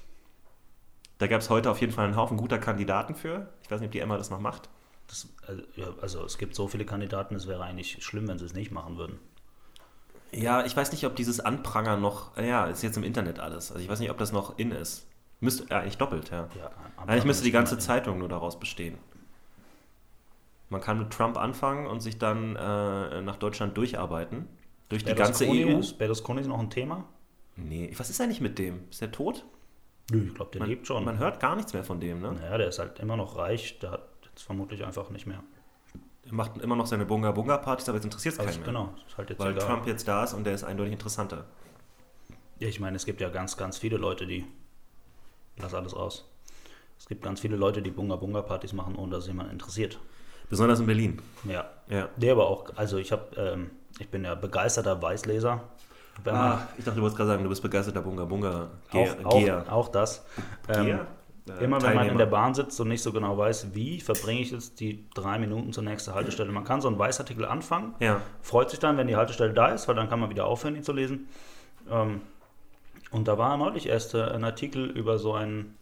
[1.19, 3.49] Da gab es heute auf jeden Fall einen Haufen guter Kandidaten für.
[3.63, 4.71] Ich weiß nicht, ob die Emma das noch macht.
[5.11, 5.65] Das, also,
[6.01, 8.97] also es gibt so viele Kandidaten, es wäre eigentlich schlimm, wenn sie es nicht machen
[8.97, 9.19] würden.
[10.31, 13.73] Ja, ich weiß nicht, ob dieses Anprangern noch, ja, ist jetzt im Internet alles.
[13.73, 15.09] Also ich weiß nicht, ob das noch in ist.
[15.41, 16.49] Müsste, ja, eigentlich doppelt, ja.
[16.57, 16.71] Ja,
[17.07, 18.99] Eigentlich müsste die ganze Zeitung nur daraus bestehen.
[20.69, 24.47] Man kann mit Trump anfangen und sich dann äh, nach Deutschland durcharbeiten.
[24.91, 25.81] Durch die ganze EU.
[25.81, 27.05] Ist, Berlusconi ist noch ein Thema?
[27.57, 28.89] Nee, was ist eigentlich mit dem?
[28.91, 29.45] Ist der tot?
[30.13, 31.05] Nö, ich glaube, der Man, lebt schon.
[31.05, 32.33] man hört gar nichts mehr von dem, ne?
[32.33, 34.10] naja, der ist halt immer noch reich, der hat
[34.41, 35.43] jetzt vermutlich einfach nicht mehr.
[36.25, 38.67] Er macht immer noch seine Bunga-Bunga-Partys, aber jetzt interessiert es Also, keinen mehr.
[38.83, 39.67] genau, ist halt jetzt Weil egal.
[39.67, 41.45] Trump jetzt da ist und der ist eindeutig interessanter.
[42.59, 44.45] Ja, ich meine, es gibt ja ganz, ganz viele Leute, die.
[45.57, 46.27] Lass alles raus.
[46.99, 49.99] Es gibt ganz viele Leute, die Bunga-Bunga-Partys machen, ohne dass es jemand interessiert.
[50.49, 51.23] Besonders in Berlin.
[51.45, 51.71] Ja.
[51.89, 52.09] Ja.
[52.17, 55.63] Der aber auch, also ich habe, ähm, ich bin ja begeisterter Weißleser.
[56.27, 58.71] Ah, ich dachte, du wolltest gerade sagen, du bist begeisterter Bunga-Bunga.
[58.93, 60.25] auch, auch, auch das.
[60.69, 61.07] Ähm, Geher?
[61.59, 62.19] Äh, Immer wenn man in Teilnehmer.
[62.19, 65.73] der Bahn sitzt und nicht so genau weiß, wie verbringe ich jetzt die drei Minuten
[65.73, 66.51] zur nächsten Haltestelle.
[66.53, 68.21] Man kann so einen Weißartikel anfangen, Ja.
[68.43, 70.83] freut sich dann, wenn die Haltestelle da ist, weil dann kann man wieder aufhören, ihn
[70.85, 71.29] zu lesen.
[71.91, 72.21] Ähm,
[73.11, 75.77] und da war neulich erst äh, ein Artikel über so einen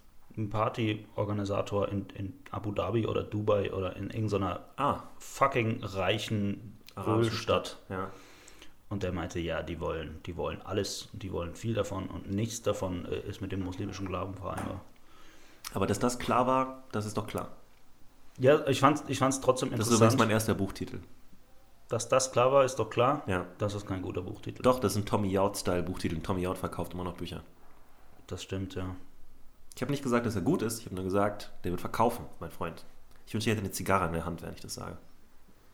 [0.51, 7.79] Partyorganisator in, in Abu Dhabi oder Dubai oder in irgendeiner Ah, fucking reichen arabische Ölstadt.
[7.89, 8.11] Ja.
[8.89, 12.63] Und der meinte, ja, die wollen, die wollen alles, die wollen viel davon und nichts
[12.63, 14.81] davon äh, ist mit dem muslimischen Glauben vereinbar.
[15.75, 17.49] Aber dass das klar war, das ist doch klar.
[18.39, 20.13] Ja, ich fand es ich fand's trotzdem Das ist interessant.
[20.15, 21.01] übrigens mein erster Buchtitel.
[21.89, 23.23] Dass das klar war, ist doch klar.
[23.27, 23.47] Ja.
[23.59, 24.63] Das ist kein guter Buchtitel.
[24.63, 26.21] Doch, das ist ein Tommy Yacht-Style-Buchtitel.
[26.21, 27.43] Tommy Yacht verkauft immer noch Bücher.
[28.27, 28.95] Das stimmt, ja.
[29.75, 30.81] Ich habe nicht gesagt, dass er gut ist.
[30.81, 32.85] Ich habe nur gesagt, der wird verkaufen, mein Freund.
[33.27, 34.99] Ich wünsche, ich hätte eine Zigarre in der Hand, wenn ich das sage.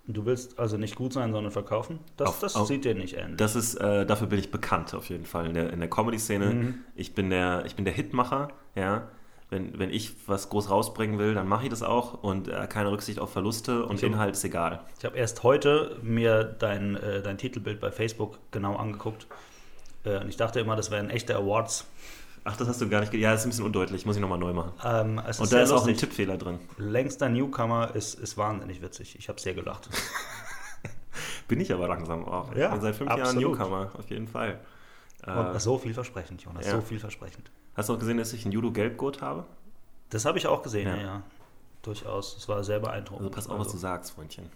[0.06, 1.98] Du willst also nicht gut sein, sondern verkaufen?
[2.16, 3.36] Das, Auf- das auf- sieht dir nicht ähnlich.
[3.38, 6.46] Das ist, äh, dafür bin ich bekannt auf jeden Fall in der, in der Comedy-Szene.
[6.52, 6.74] Mhm.
[6.94, 9.08] Ich bin der, ich bin der Hitmacher, ja.
[9.50, 12.90] Wenn, wenn ich was groß rausbringen will, dann mache ich das auch und äh, keine
[12.90, 14.80] Rücksicht auf Verluste und Ich hab- Inhalt ist egal.
[14.98, 19.26] Ich habe erst heute mir dein, äh, dein Titelbild bei Facebook genau angeguckt.
[20.04, 21.86] Äh, und ich dachte immer, das wären echte Awards.
[22.46, 23.12] Ach, das hast du gar nicht.
[23.14, 24.04] Ja, das ist ein bisschen undeutlich.
[24.06, 24.72] Muss ich nochmal neu machen.
[24.84, 25.96] Ähm, Und da ist auch ein.
[25.96, 26.58] Tippfehler drin.
[26.76, 29.16] Längster Newcomer ist, ist wahnsinnig witzig.
[29.18, 29.88] Ich habe sehr gelacht.
[31.48, 32.54] Bin ich aber langsam auch.
[32.54, 33.58] Ja, Bin seit fünf Jahren absolut.
[33.58, 34.58] Newcomer, auf jeden Fall.
[35.26, 36.66] Äh, Und so vielversprechend, Jonas.
[36.66, 36.72] ja.
[36.72, 37.50] So vielversprechend.
[37.76, 39.44] Hast du auch gesehen, dass ich einen Judo-Gelbgurt habe?
[40.10, 40.96] Das habe ich auch gesehen, Ja.
[40.96, 41.22] ja.
[41.82, 42.36] Durchaus.
[42.38, 43.26] Es war sehr beeindruckend.
[43.26, 44.46] Also pass auf, was du sagst, Freundchen.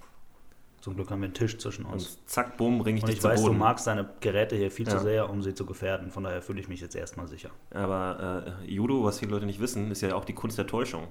[0.80, 2.06] Zum Glück haben wir einen Tisch zwischen uns.
[2.16, 3.58] Und zack, bumm, bring ich Und dich ich zu weiß, du Boden.
[3.58, 4.96] magst deine Geräte hier viel Ja.
[4.96, 6.10] zu sehr, um sie zu gefährden.
[6.10, 7.50] Von daher fühle ich mich jetzt erstmal sicher.
[7.70, 11.08] Aber äh, Judo, was viele Leute nicht wissen, ist ja auch die Kunst der Täuschung.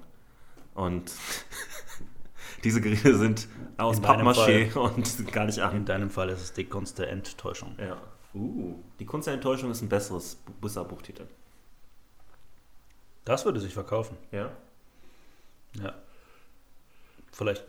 [0.74, 1.12] Und
[2.64, 3.48] diese Geräte sind
[3.78, 5.86] aus In Pappmaché und gar nicht In an.
[5.86, 7.76] deinem Fall ist es die Kunst der Enttäuschung.
[7.78, 7.98] Ja.
[8.34, 11.26] Uh, die Kunst der Enttäuschung ist ein besseres Busser-Buchtitel.
[13.28, 14.16] Das würde sich verkaufen.
[14.32, 14.50] Ja.
[15.74, 15.94] Ja.
[17.32, 17.66] Vielleicht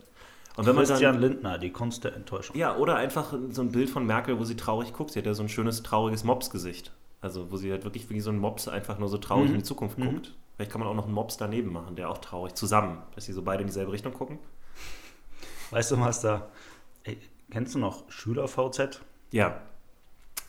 [0.56, 2.56] Und wenn man Christian dann, Lindner, die Kunst der Enttäuschung.
[2.56, 5.10] ja, oder einfach so ein Bild von Merkel, wo sie traurig guckt.
[5.10, 6.92] Sie hat ja so ein schönes, trauriges Mops-Gesicht.
[7.20, 9.54] Also, wo sie halt wirklich wie so ein Mops einfach nur so traurig Mhm.
[9.54, 10.04] in die Zukunft Mhm.
[10.14, 10.34] guckt.
[10.54, 13.32] Vielleicht kann man auch noch einen Mops daneben machen, der auch traurig zusammen, dass sie
[13.32, 14.38] so beide in dieselbe Richtung gucken.
[15.70, 16.48] Weißt du, da.
[17.02, 17.18] Ey,
[17.50, 19.00] kennst du noch Schüler-VZ?
[19.32, 19.60] Ja.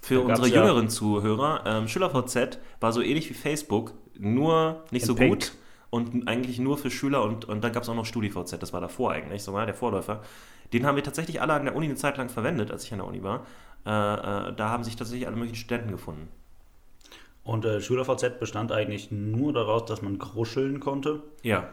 [0.01, 5.07] Für unsere ja- jüngeren Zuhörer, ähm, SchülerVZ war so ähnlich wie Facebook, nur nicht In
[5.07, 5.30] so Pink.
[5.32, 5.51] gut
[5.89, 8.82] und eigentlich nur für Schüler und, und dann gab es auch noch StudiVZ, das war
[8.82, 10.22] davor eigentlich, sogar der Vorläufer.
[10.72, 12.99] Den haben wir tatsächlich alle an der Uni eine Zeit lang verwendet, als ich an
[12.99, 13.45] der Uni war.
[13.86, 13.89] Äh,
[14.49, 16.28] äh, da haben sich tatsächlich alle möglichen Studenten gefunden.
[17.43, 21.24] Und äh, SchülerVZ bestand eigentlich nur daraus, dass man gruscheln konnte.
[21.41, 21.70] Ja.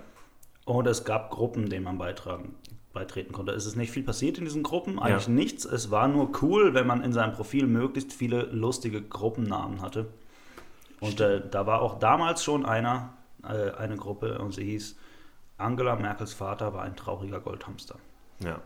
[0.64, 2.55] Und es gab Gruppen, denen man beitragen,
[2.94, 3.53] beitreten konnte.
[3.53, 5.32] Es ist nicht viel passiert in diesen Gruppen, eigentlich Ja.
[5.32, 5.64] nichts.
[5.66, 10.07] Es war nur cool, wenn man in seinem Profil möglichst viele lustige Gruppennamen hatte.
[11.01, 14.97] Und äh, da war auch damals schon einer, äh, eine Gruppe und sie hieß
[15.59, 17.97] Angela Merkels Vater war ein trauriger Goldhamster.
[18.40, 18.61] Ja.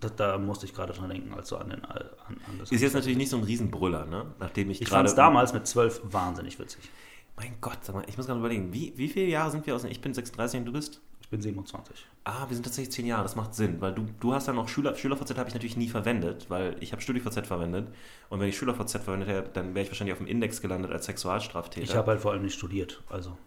[0.00, 2.72] Das, da musste ich gerade dran denken, also an, den, an, an das.
[2.72, 4.26] Ist jetzt natürlich nicht so ein Riesenbrüller, ne?
[4.38, 6.88] Nachdem ich, ich fand es damals mit zwölf wahnsinnig witzig.
[7.36, 9.84] Mein Gott, sag mal, ich muss gerade überlegen, wie, wie viele Jahre sind wir aus?
[9.84, 11.00] Ich bin 36 und du bist?
[11.30, 12.08] Ich bin 27.
[12.24, 14.66] Ah, wir sind tatsächlich zehn Jahre, das macht Sinn, weil du, du hast ja noch
[14.66, 17.86] Schüler, SchülerVZ habe ich natürlich nie verwendet, weil ich habe StudiVZ verwendet
[18.30, 21.04] und wenn ich SchülerVZ verwendet hätte, dann wäre ich wahrscheinlich auf dem Index gelandet als
[21.06, 21.84] Sexualstraftäter.
[21.84, 23.38] Ich habe halt vor allem nicht studiert, also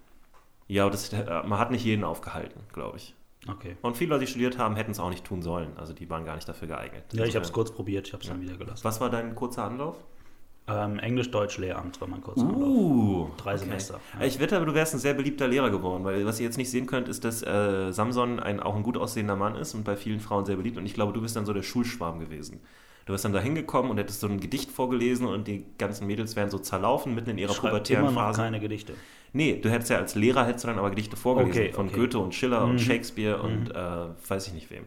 [0.70, 3.16] ja, aber das, man hat nicht jeden aufgehalten, glaube ich.
[3.50, 3.76] okay.
[3.82, 6.24] Und viele Leute, die studiert haben, hätten es auch nicht tun sollen, also die waren
[6.24, 7.04] gar nicht dafür geeignet.
[7.12, 8.86] Ja, ich habe es kurz probiert, ich habe es dann wieder gelassen.
[8.86, 9.98] Was war dein kurzer Anlauf?
[10.66, 12.46] Ähm, Englisch-Deutsch-Lehramt war mein kurzer.
[12.46, 14.26] Uh, Drei Semester, ja.
[14.26, 16.70] Ich wette aber, du wärst ein sehr beliebter Lehrer geworden, weil was ihr jetzt nicht
[16.72, 19.98] sehen könnt, ist, dass äh, Samson ein, auch ein gut aussehender Mann ist und bei
[19.98, 20.78] vielen Frauen sehr beliebt.
[20.78, 22.62] Und ich glaube, du bist dann so der Schulschwarm gewesen.
[23.06, 26.38] Du bist dann da hingekommen und hättest so ein Gedicht vorgelesen und die ganzen Mädels
[26.38, 28.42] wären so zerlaufen mitten in ihrer Ich schreibe pubertären immer noch Phase.
[28.44, 28.94] keine Gedichte.
[29.34, 31.96] Nee, du hättest ja als Lehrer hättest du dann aber Gedichte vorgelesen Okay, von okay.
[31.98, 32.80] Goethe und Schiller und Mhm.
[32.80, 34.86] Shakespeare und äh, weiß ich nicht wem.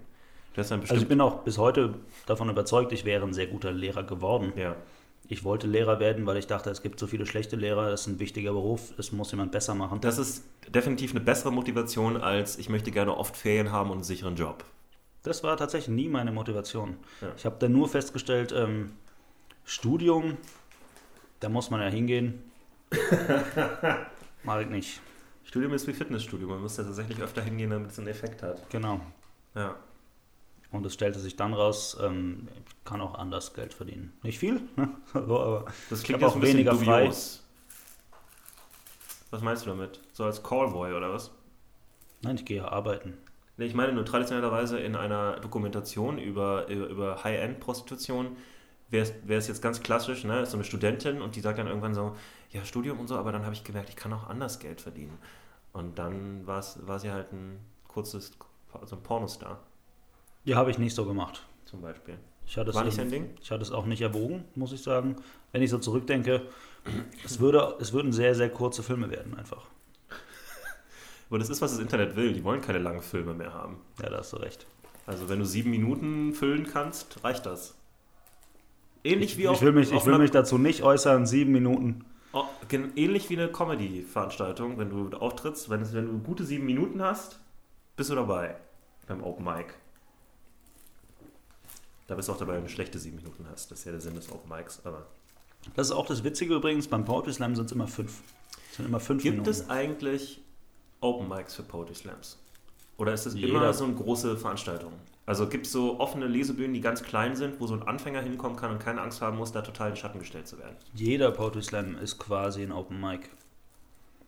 [0.55, 1.93] Du hast dann Also ich bin auch bis heute
[2.25, 4.55] davon überzeugt, ich wäre ein sehr guter Lehrer geworden.
[4.57, 4.75] ja.
[5.29, 8.07] Ich wollte Lehrer werden, weil ich dachte, es gibt so viele schlechte Lehrer, das ist
[8.07, 10.01] ein wichtiger Beruf, das muss jemand besser machen.
[10.01, 14.05] Das ist definitiv eine bessere Motivation als ich möchte gerne oft Ferien haben und einen
[14.05, 14.65] sicheren Job.
[15.23, 16.97] Das war tatsächlich nie meine Motivation.
[17.21, 17.29] Ja.
[17.37, 18.93] Ich habe dann nur festgestellt, ähm,
[19.65, 20.37] Studium,
[21.41, 22.45] da muss man ja hingehen.
[24.45, 25.01] Mag ich nicht.
[25.43, 26.47] Studium ist wie Fitnessstudio.
[26.47, 28.71] Man muss da tatsächlich öfter hingehen, damit es einen Effekt hat.
[28.71, 29.01] Genau.
[29.57, 29.75] Ja.
[30.73, 34.13] Und es stellte sich dann raus, ähm, ich kann auch anders Geld verdienen.
[34.23, 34.89] Nicht viel, ne?
[35.13, 37.05] so, aber Das klingt auch weniger frei.
[37.05, 37.43] dubios.
[39.31, 40.01] Was meinst du damit?
[40.13, 41.31] So als Callboy oder was?
[42.23, 43.15] nein, ich gehe arbeiten.
[43.57, 48.37] Nee, ich meine nur traditionellerweise in einer Dokumentation über, über, High-End-Prostitution
[48.91, 50.41] wäre es jetzt ganz klassisch, ne?
[50.43, 52.15] Ist so eine Studentin und die sagt dann irgendwann so,
[52.51, 55.19] ja, Studium und so, aber dann habe ich gemerkt, ich kann auch anders Geld verdienen.
[55.73, 57.59] Und dann war sie halt ein
[57.89, 58.33] kurzes,
[58.85, 59.61] so ein Pornostar
[60.47, 61.45] Ja, habe ich nicht so gemacht.
[61.67, 62.17] zum Beispiel.
[62.47, 63.35] Ich hatte, es War nicht eben- dein Ding?
[63.43, 65.17] ich hatte es auch nicht erwogen, muss ich sagen.
[65.53, 66.43] Wenn ich so zurückdenke,
[67.25, 69.67] es, würde, es würden sehr, sehr kurze Filme werden einfach.
[71.29, 72.33] Aber das ist, was das Internet will.
[72.33, 73.79] Die wollen keine langen Filme mehr haben.
[74.01, 74.65] Ja, da hast du recht.
[75.07, 77.75] Also wenn du sieben Minuten füllen kannst, reicht das.
[79.03, 82.05] Ähnlich wie Ich auf, will, mich, auf ich will mich dazu nicht äußern, sieben Minuten.
[82.33, 82.45] Oh,
[82.97, 87.41] ähnlich wie eine Comedy-Veranstaltung, wenn du auftrittst, wenn, es- wenn du gute sieben Minuten hast,
[87.97, 88.57] bist du dabei
[89.09, 89.75] beim Open Mic.
[92.07, 93.71] Da bist du auch dabei, wenn du schlechte sieben Minuten hast.
[93.71, 94.81] Das ist ja der Sinn des Open Mics.
[94.85, 95.07] Aber
[95.75, 98.21] Das ist auch das Witzige übrigens, beim Poetry Slam sind es immer fünf.
[98.71, 99.51] Es sind immer fünf gibt Minuten.
[99.51, 100.41] es eigentlich
[101.01, 102.39] Open Mics für Poetry Slams?
[102.99, 104.93] Oder ist es Jeder- immer so eine große Veranstaltung?
[105.27, 108.57] Also gibt es so offene Lesebühnen, die ganz klein sind, wo so ein Anfänger hinkommen
[108.57, 110.77] kann und keine Angst haben muss, da total in den Schatten gestellt zu werden?
[110.95, 113.29] Jeder Poetry Slam ist quasi ein Open Mic.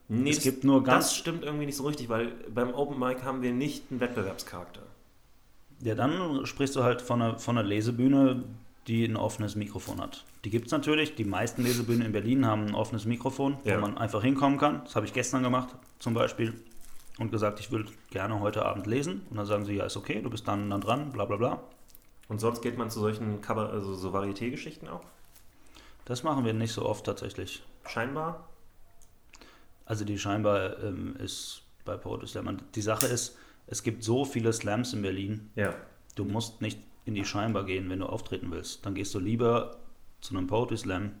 [0.09, 2.99] Nee, Es das- gibt nur ganz- Das stimmt irgendwie nicht so richtig, weil beim Open
[2.99, 4.81] Mic haben wir nicht einen Wettbewerbscharakter.
[5.81, 8.43] Ja, dann sprichst du halt von einer, von einer Lesebühne,
[8.87, 10.25] die ein offenes Mikrofon hat.
[10.43, 11.15] Die gibt es natürlich.
[11.15, 13.77] Die meisten Lesebühnen in Berlin haben ein offenes Mikrofon, Ja.
[13.77, 14.81] wo man einfach hinkommen kann.
[14.83, 15.69] Das habe ich gestern gemacht,
[15.99, 16.53] zum Beispiel.
[17.17, 19.21] Und gesagt, ich würde gerne heute Abend lesen.
[19.29, 21.35] Und dann sagen sie, ja, ist okay, du bist dann, und dann dran, bla bla
[21.37, 21.63] bla.
[22.29, 25.01] Und sonst geht man zu solchen Cover, also so Varieté-Geschichten auch?
[26.05, 27.61] Das machen wir nicht so oft tatsächlich.
[27.87, 28.47] Scheinbar?
[29.85, 32.57] Also die scheinbar ähm, ist bei Poetry Slam.
[32.75, 33.35] Die Sache ist,
[33.71, 35.73] es gibt so viele Slams in Berlin, Ja.
[36.15, 38.85] Du musst nicht in die Scheinbar gehen, wenn du auftreten willst.
[38.85, 39.77] Dann gehst du lieber
[40.21, 41.11] zu einem Poetry Slam,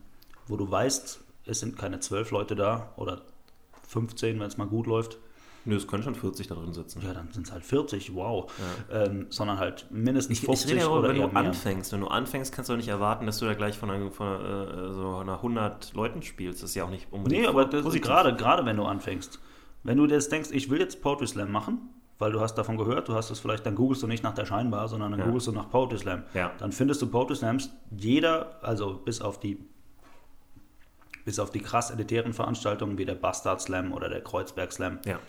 [0.47, 3.21] wo du weißt, es sind keine zwölf Leute da oder
[3.87, 5.17] 15, wenn es mal gut läuft.
[5.65, 7.01] Nö, es können schon 40 da drin sitzen.
[7.01, 8.51] Ja, dann sind es halt 40, wow.
[8.91, 11.35] Ähm, sondern halt mindestens Ich, ich 50 rede ja aber, oder wenn du mehr.
[11.37, 11.91] anfängst.
[11.93, 14.93] Wenn du anfängst, kannst du nicht erwarten, dass du da gleich von, einer, von äh,
[14.93, 16.63] so einer 100 Leuten spielst.
[16.63, 19.39] Das ist ja auch nicht unbedingt Nee, aber das ist gerade, gerade wenn du anfängst.
[19.83, 21.89] Wenn du jetzt denkst, ich will jetzt Poetry Slam machen,
[22.19, 24.45] weil du hast davon gehört, du hast es vielleicht, dann googelst du nicht nach der
[24.45, 25.25] Scheinbar, sondern dann Ja.
[25.25, 26.23] googelst du nach Poetry Slam.
[26.33, 26.51] Ja.
[26.59, 29.57] Dann findest du Poetry Slams, jeder, also bis auf die
[31.25, 34.99] bis auf die krass elitären Veranstaltungen wie der Bastard Slam oder der Kreuzberg Slam.
[35.05, 35.19] Ja.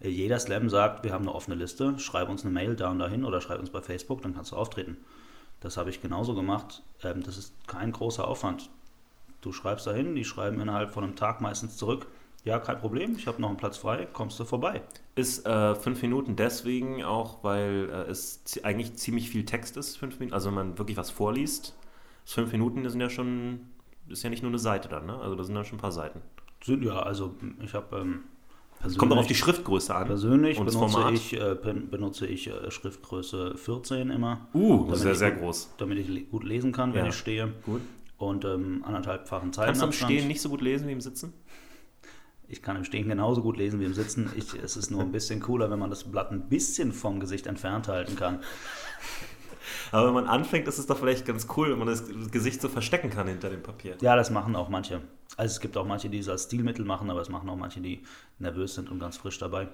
[0.00, 2.98] Äh, Jeder Slam sagt, wir haben eine offene Liste, schreib uns eine Mail da und
[2.98, 4.96] dahin oder schreib uns bei Facebook, dann kannst du auftreten.
[5.60, 6.82] Das habe ich genauso gemacht.
[7.04, 8.70] Ähm, das ist kein großer Aufwand.
[9.40, 12.06] Du schreibst dahin, die schreiben innerhalb von einem Tag meistens zurück.
[12.46, 14.82] Ja, kein Problem, ich habe noch einen Platz frei, kommst du vorbei.
[15.16, 20.20] Ist äh, fünf Minuten deswegen auch, weil äh, es eigentlich ziemlich viel Text ist, fünf
[20.20, 20.32] Minuten.
[20.32, 21.76] Also wenn man wirklich was vorliest,
[22.24, 23.60] fünf Minuten sind ja schon
[24.08, 25.18] ist ja nicht nur eine Seite dann, ne?
[25.18, 26.20] Also da sind dann schon ein paar Seiten.
[26.64, 27.34] Sind ja, also
[27.64, 28.20] ich habe ähm,
[28.96, 30.06] Kommt auch auf die Schriftgröße an.
[30.06, 31.14] Persönlich und benutze Format.
[31.14, 34.46] ich, äh, benutze ich äh, Schriftgröße 14 immer.
[34.54, 35.74] Uh, sehr, ich sehr groß.
[35.78, 37.10] Damit ich gut lesen kann, wenn Ja.
[37.10, 37.52] ich stehe.
[37.64, 37.80] Gut.
[38.18, 40.12] Und ähm, anderthalbfachen Kannst du am Zeilenabstand.
[40.12, 41.32] Stehen nicht so gut lesen wie im Sitzen?
[42.48, 44.30] Ich kann im Stehen genauso gut lesen wie im Sitzen.
[44.36, 47.46] Ich, es ist nur ein bisschen cooler, wenn man das Blatt ein bisschen vom Gesicht
[47.46, 48.40] entfernt halten kann.
[49.92, 52.68] Aber wenn man anfängt, ist es doch vielleicht ganz cool, wenn man das Gesicht so
[52.68, 53.96] verstecken kann hinter dem Papier.
[54.00, 55.00] Ja, das machen auch manche.
[55.36, 57.80] Also es gibt auch manche, die es als Stilmittel machen, aber es machen auch manche,
[57.80, 58.02] die
[58.38, 59.68] nervös sind und ganz frisch dabei.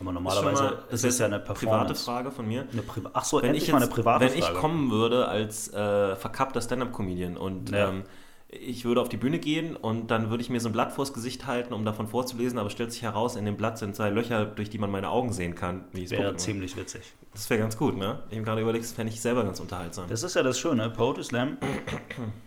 [0.00, 2.04] Aber normalerweise mal- es das ist ja eine Private Performance.
[2.04, 2.66] Frage von mir.
[2.72, 4.58] Eine Priva Ach so, Wenn ich, mal eine jetzt, private wenn ich Frage.
[4.58, 7.88] kommen würde als äh, verkappter Stand-Up-Comedian und Ja.
[7.90, 8.04] ähm,
[8.50, 11.12] ich würde auf die Bühne gehen und dann würde ich mir so ein Blatt vors
[11.12, 14.46] Gesicht halten, um davon vorzulesen, aber stellt sich heraus, in dem Blatt sind zwei Löcher,
[14.46, 15.84] durch die man meine Augen sehen kann.
[15.92, 17.12] Wäre ziemlich witzig.
[17.32, 18.22] das wäre ganz gut, ne?
[18.30, 20.08] Ich habe gerade überlegt, das fände ich selber ganz unterhaltsam.
[20.08, 20.88] Das ist ja das Schöne.
[20.88, 21.58] Poetry Slam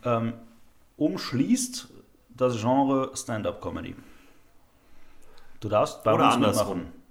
[0.03, 0.33] ähm,
[0.97, 1.89] umschließt
[2.35, 3.95] das Genre Stand-Up-Comedy.
[5.59, 6.77] Du darfst bei Oder uns andersrum.
[6.79, 7.01] mitmachen.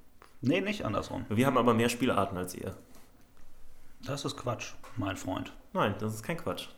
[0.41, 1.27] Nee, nicht andersrum.
[1.29, 2.75] Wir haben aber mehr Spielarten als ihr.
[4.05, 5.53] Das ist Quatsch, mein Freund.
[5.75, 6.69] Nein, das ist kein Quatsch.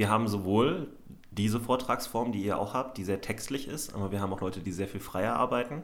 [0.00, 0.86] Wir haben sowohl
[1.30, 4.60] diese Vortragsform, die ihr auch habt, die sehr textlich ist, aber wir haben auch Leute,
[4.60, 5.82] die sehr viel freier arbeiten.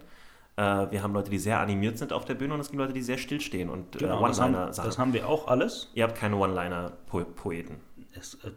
[0.57, 2.95] Äh, wir haben Leute, die sehr animiert sind auf der Bühne und es gibt Leute,
[2.95, 4.89] die sehr stillstehen und Genau, äh, das, haben, One-Liner sagen.
[4.89, 5.91] das haben wir auch alles.
[5.93, 7.75] Ihr habt keine One-Liner-Poeten.
[8.15, 8.51] Äh,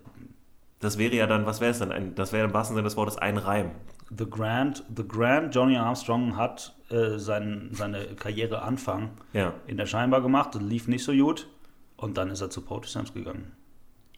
[0.79, 1.91] Das wäre ja dann, was wäre es denn?
[1.91, 3.71] Ein, das wäre im wahrsten Sinne des Wortes ein Reim.
[4.17, 9.53] The Grand, The Grand Johnny Armstrong hat äh, sein, seine Karriere Anfang Ja.
[9.67, 11.49] in der Scheinbar gemacht, das lief nicht so gut
[11.97, 13.51] und dann ist er zu Poetry Slams gegangen.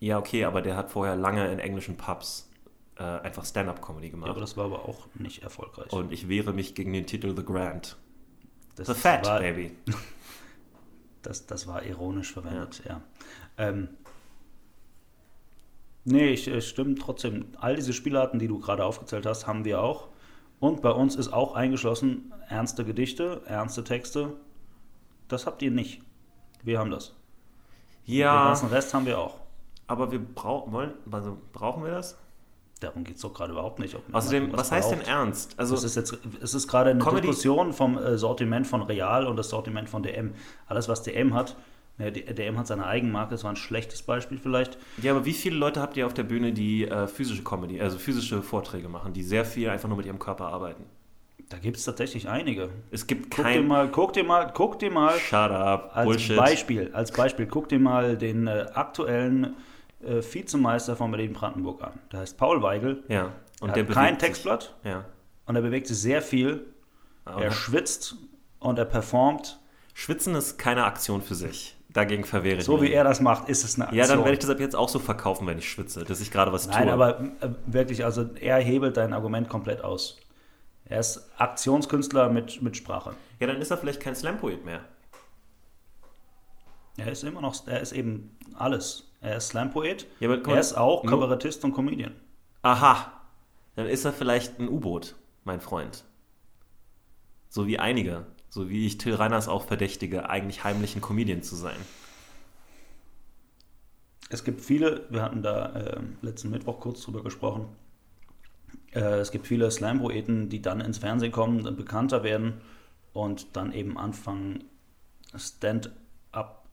[0.01, 2.49] Ja, okay, aber der hat vorher lange in englischen Pubs
[2.97, 4.29] äh, einfach Stand-Up-Comedy Ja, gemacht.
[4.31, 5.91] aber das war aber auch nicht erfolgreich.
[5.93, 7.97] und ich wehre mich gegen den Titel The Grand.
[8.75, 9.71] das The Fat, war, Baby.
[11.23, 13.01] Das, das war ironisch verwendet, ja.
[13.57, 13.89] Ähm,
[16.03, 17.45] nee, ich, ich stimme trotzdem.
[17.59, 20.09] All diese Spielarten, die du gerade aufgezählt hast, haben wir auch.
[20.59, 24.33] Und bei uns ist auch eingeschlossen ernste Gedichte, ernste Texte.
[25.27, 26.01] Das habt ihr nicht.
[26.63, 27.15] Wir haben das.
[28.07, 29.40] Den Ja, ganzen Rest haben wir auch.
[29.91, 32.17] Aber wir brauchen, wollen, also brauchen wir das?
[32.79, 33.95] Darum geht es doch gerade überhaupt nicht.
[34.11, 35.53] Außerdem, was heißt denn ernst?
[35.57, 39.27] Also, Es ist, jetzt, es ist gerade eine Comedy- Diskussion vom äh, Sortiment von Real
[39.27, 40.33] und das Sortiment von DM.
[40.67, 41.55] Alles, was DM hat,
[41.99, 44.79] D- DM hat seine Eigenmarke, das war ein schlechtes Beispiel vielleicht.
[45.03, 47.99] ja, aber wie viele Leute habt ihr auf der Bühne, die äh, physische Comedy, also
[47.99, 50.83] physische Vorträge machen, die sehr viel einfach nur mit ihrem Körper arbeiten?
[51.49, 52.69] Da gibt es tatsächlich einige.
[52.89, 53.67] Es gibt Guck dir kein.
[53.67, 56.37] mal, guck dir mal, guck dir mal Shut up, als Bullshit.
[56.37, 59.53] Beispiel, als Beispiel, guck dir mal den äh, aktuellen
[60.03, 61.99] äh, Vizemeister von Berlin-Brandenburg an.
[62.11, 63.03] Der heißt Paul Weigel.
[63.07, 63.31] Ja,
[63.61, 64.27] und er der hat kein bewegt sich.
[64.29, 65.05] Textblatt Ja.
[65.45, 66.65] und er bewegt sich sehr viel.
[67.25, 68.15] Aber Er schwitzt
[68.59, 69.59] und er performt.
[69.93, 71.77] Schwitzen ist keine Aktion für sich.
[71.89, 72.89] Dagegen verwehre ich So mich.
[72.89, 73.99] wie er das macht, ist es eine Aktion.
[73.99, 76.31] Ja, dann werde ich das ab jetzt auch so verkaufen, wenn ich schwitze, dass ich
[76.31, 76.93] gerade was Nein, tue.
[76.93, 80.17] aber äh, wirklich, also er hebelt dein Argument komplett aus.
[80.85, 83.13] Er ist Aktionskünstler mit, mit Sprache.
[83.39, 84.79] ja, dann ist er vielleicht kein Slam-Poet mehr.
[86.97, 89.10] Er ist immer noch, er ist eben alles.
[89.21, 92.15] Er ist Slam-Poet, Ja, er ist auch Kabarettist und Comedian.
[92.63, 93.13] Aha,
[93.75, 96.03] dann ist er vielleicht ein U-Boot, mein Freund.
[97.49, 98.25] So wie einige.
[98.49, 101.77] So wie ich Till Reiners auch verdächtige, eigentlich heimlichen Comedian zu sein.
[104.29, 107.67] Es gibt viele, wir hatten da äh, letzten Mittwoch kurz drüber gesprochen,
[108.93, 112.61] äh, es gibt viele Slam-Poeten, die dann ins Fernsehen kommen, dann bekannter werden
[113.13, 114.63] und dann eben anfangen,
[115.35, 116.65] Stand-up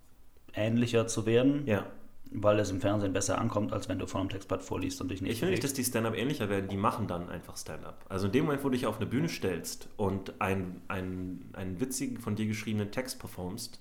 [0.55, 1.87] ähnlicher zu werden, Ja.
[2.31, 5.23] Weil es im Fernsehen besser ankommt, als wenn du von einem Textblatt vorliest und dich
[5.23, 8.05] nicht Ich finde nicht, dass die Stand-Up ähnlicher werden, die machen dann einfach Stand-Up.
[8.09, 11.81] Also in dem Moment, wo du dich auf eine Bühne stellst und einen, einen, einen
[11.81, 13.81] witzigen, von dir geschriebenen Text performst,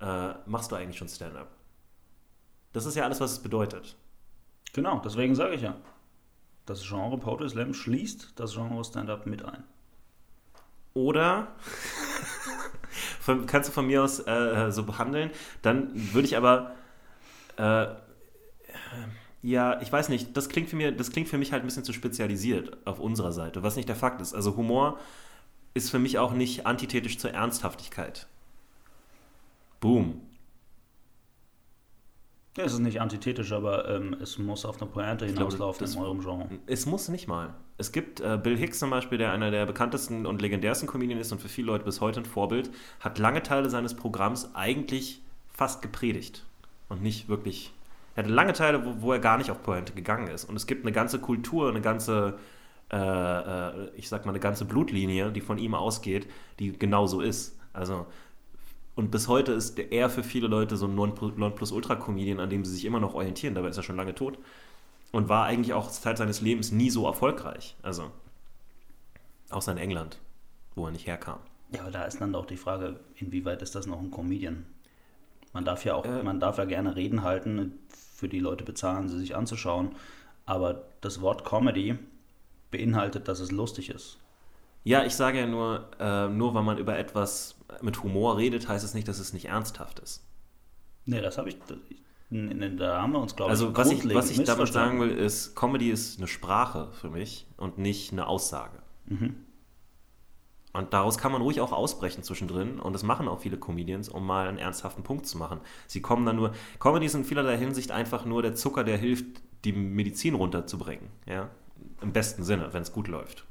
[0.00, 1.48] äh, machst du eigentlich schon Stand-Up.
[2.72, 3.96] Das ist ja alles, was es bedeutet.
[4.72, 5.76] Genau, deswegen sage ich ja.
[6.66, 9.64] Das Genre Poetry Slam schließt das Genre Stand-up mit ein.
[10.94, 11.48] Oder
[13.46, 15.30] kannst du von mir aus äh, so behandeln.
[15.62, 16.72] Dann würde ich aber
[17.56, 17.86] äh,
[19.44, 21.84] ja, ich weiß nicht, das klingt für mir, das klingt für mich halt ein bisschen
[21.84, 24.34] zu spezialisiert auf unserer Seite, was nicht der Fakt ist.
[24.34, 24.98] Also Humor
[25.74, 28.26] ist für mich auch nicht antithetisch zur Ernsthaftigkeit.
[29.80, 30.22] Boom.
[32.56, 36.20] Ja, es ist nicht antithetisch, aber ähm, es muss auf eine Pointe hinauslaufen in eurem
[36.20, 36.48] Genre.
[36.64, 37.52] Es muss nicht mal.
[37.76, 41.32] Es gibt äh, Bill Hicks zum Beispiel, der einer der bekanntesten und legendärsten Comedian ist
[41.32, 42.70] und für viele Leute bis heute ein Vorbild,
[43.00, 45.20] hat lange Teile seines Programms eigentlich
[45.52, 46.46] fast gepredigt
[46.88, 47.72] und nicht wirklich.
[48.14, 50.44] Er hatte lange Teile, wo, wo er gar nicht auf Pointe gegangen ist.
[50.44, 52.38] Und es gibt eine ganze Kultur, eine ganze,
[52.92, 56.28] äh, äh, ich sag mal, eine ganze Blutlinie, die von ihm ausgeht,
[56.60, 57.58] die genauso ist.
[57.72, 58.06] Also
[58.96, 62.72] und bis heute ist er für viele Leute so ein Nonplu- Nonplusultra-Comedian, an dem sie
[62.72, 63.54] sich immer noch orientieren.
[63.54, 64.38] Dabei ist er schon lange tot.
[65.12, 67.76] und war eigentlich auch Zeit seines Lebens nie so erfolgreich.
[67.82, 68.10] Also,
[69.50, 70.20] außer in England,
[70.74, 71.38] wo er nicht herkam.
[71.68, 74.64] Ja, aber da ist dann auch die Frage, inwieweit ist das noch ein Comedian?
[75.54, 76.22] Man darf ja auch, Äh.
[76.22, 79.94] man darf ja gerne Reden halten, für die Leute bezahlen, sie sich anzuschauen,
[80.44, 81.98] aber das Wort Comedy
[82.70, 84.18] beinhaltet, dass es lustig ist.
[84.82, 88.84] Ja, ich sage ja nur, äh, nur weil man über etwas mit Humor redet, heißt
[88.84, 90.22] es nicht, dass es nicht ernsthaft ist.
[91.06, 91.56] Nee, das habe ich,
[92.30, 95.54] da haben wir uns, glaube Also ich, was ich, was ich damit sagen will, ist,
[95.54, 98.78] Comedy ist eine Sprache für mich und nicht eine Aussage.
[99.06, 99.36] Mhm.
[100.74, 102.80] Und daraus kann man ruhig auch ausbrechen zwischendrin.
[102.80, 105.60] Und das machen auch viele Comedians, um mal einen ernsthaften Punkt zu machen.
[105.86, 106.52] Sie kommen dann nur.
[106.80, 109.24] Comedy ist in vielerlei Hinsicht einfach nur der Zucker, der hilft,
[109.64, 111.08] die Medizin runterzubringen.
[111.26, 111.48] Ja?
[112.02, 113.46] Im besten Sinne, wenn es gut läuft.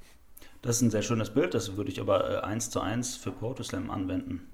[0.62, 3.32] Das ist ein sehr schönes Bild, das würde ich aber äh, eins zu eins für
[3.32, 4.48] Poetry Slam anwenden.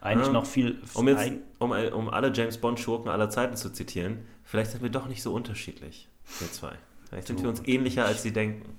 [0.00, 0.82] Eigentlich Ähm, noch viel.
[0.94, 5.06] Um, jetzt, um, um alle James Bond-Schurken aller Zeiten zu zitieren, vielleicht sind wir doch
[5.06, 6.08] nicht so unterschiedlich,
[6.40, 6.72] wir zwei.
[7.08, 8.78] Vielleicht sind wir uns ähnlicher, als sie denken.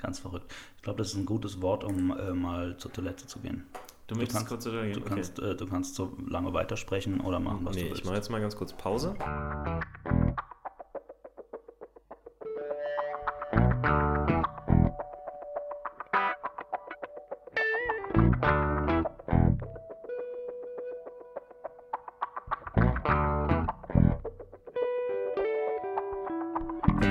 [0.00, 0.50] Ganz verrückt.
[0.76, 3.66] Ich glaube, das ist ein gutes Wort, um äh, mal zur Toilette zu gehen.
[4.06, 5.08] Du möchtest kannst- kurz oder Du okay.
[5.14, 8.04] kannst, äh, du kannst so lange weitersprechen oder machen, was Nee, du ich willst.
[8.06, 9.14] mache jetzt mal ganz kurz Pause.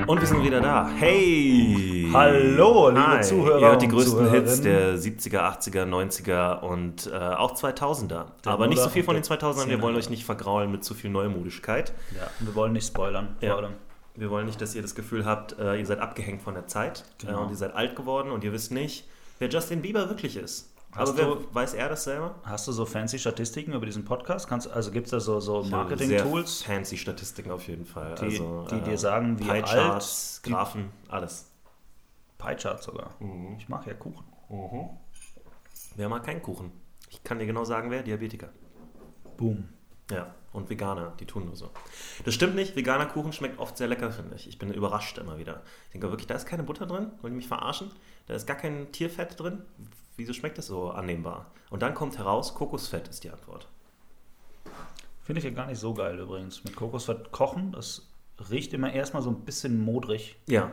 [0.08, 0.90] Und wir sind wieder da.
[0.98, 1.69] Hey!
[2.14, 3.22] Hallo, liebe Hi.
[3.24, 8.26] Zuhörer Ihr hört die größten Hits der 70er, 80er, 90er und äh, auch 2000er.
[8.44, 9.68] Der Aber nicht so viel von den und der 2000ern.
[9.68, 11.94] Wir wollen euch nicht vergraulen mit zu viel Neumodiskeit.
[12.16, 13.36] Ja, wir wollen nicht spoilern.
[13.42, 13.60] Ja.
[14.16, 17.06] Wir wollen nicht, dass ihr das Gefühl habt, äh, ihr seid abgehängt von der Zeit
[17.20, 17.40] Genau.
[17.40, 19.08] äh, und ihr seid alt geworden und ihr wisst nicht,
[19.40, 20.70] wer Justin Bieber wirklich ist.
[20.96, 22.36] Hast Aber du- weiß er das selber?
[22.44, 24.50] Hast du so fancy Statistiken über diesen Podcast?
[24.50, 28.16] Kannst, also gibt es da so, so Marketing-Tools, fancy Statistiken auf jeden Fall.
[28.16, 29.66] die, also, die äh, dir sagen, wie alt
[30.44, 31.49] Graphen, alles.
[32.40, 33.12] Pie-Chart sogar.
[33.20, 33.58] Mhm.
[33.60, 34.26] Ich mag ja Kuchen.
[35.96, 36.72] Wer mag keinen Kuchen?
[37.10, 38.02] Ich kann dir genau sagen, wer?
[38.02, 38.50] Diabetiker.
[39.38, 39.70] Boom.
[40.10, 41.70] Ja, und Veganer, die tun nur so.
[42.26, 44.48] Das stimmt nicht, veganer Kuchen schmeckt oft sehr lecker, finde ich.
[44.48, 45.62] Ich bin überrascht immer wieder.
[45.86, 47.92] Ich denke wirklich, da ist keine Butter drin, wollen die mich verarschen?
[48.26, 49.62] Da ist gar kein Tierfett drin.
[50.18, 51.52] Wieso schmeckt das so annehmbar?
[51.70, 53.68] Und dann kommt heraus, Kokosfett ist die Antwort.
[55.22, 56.64] Finde ich ja gar nicht so geil übrigens.
[56.64, 58.08] Mit Kokosfett kochen, das
[58.50, 60.38] riecht immer erstmal so ein bisschen modrig.
[60.48, 60.72] Ja,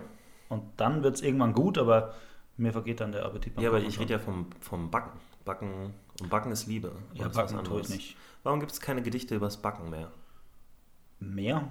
[0.49, 2.15] Und dann wird es irgendwann gut, aber
[2.57, 3.61] mir vergeht dann der Appetit.
[3.61, 5.19] ja aber ich rede ja vom, vom Backen.
[5.45, 6.91] Backen und Backen ist Liebe.
[6.91, 8.17] Und Ja, backen tue ich nicht.
[8.43, 10.11] Warum gibt es keine Gedichte übers Backen mehr?
[11.21, 11.69] Mehr?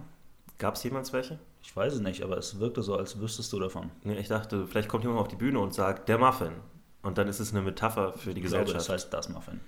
[0.58, 1.40] Gab es jemals welche?
[1.62, 3.90] Ich weiß es nicht, aber es wirkte so, als wüsstest du davon.
[4.04, 6.54] Nee, ich dachte, vielleicht kommt jemand auf die Bühne und sagt, der Muffin.
[7.02, 8.90] Und dann ist es eine Metapher für die Ich glaube, Gesellschaft.
[8.90, 9.60] das heißt das Muffin.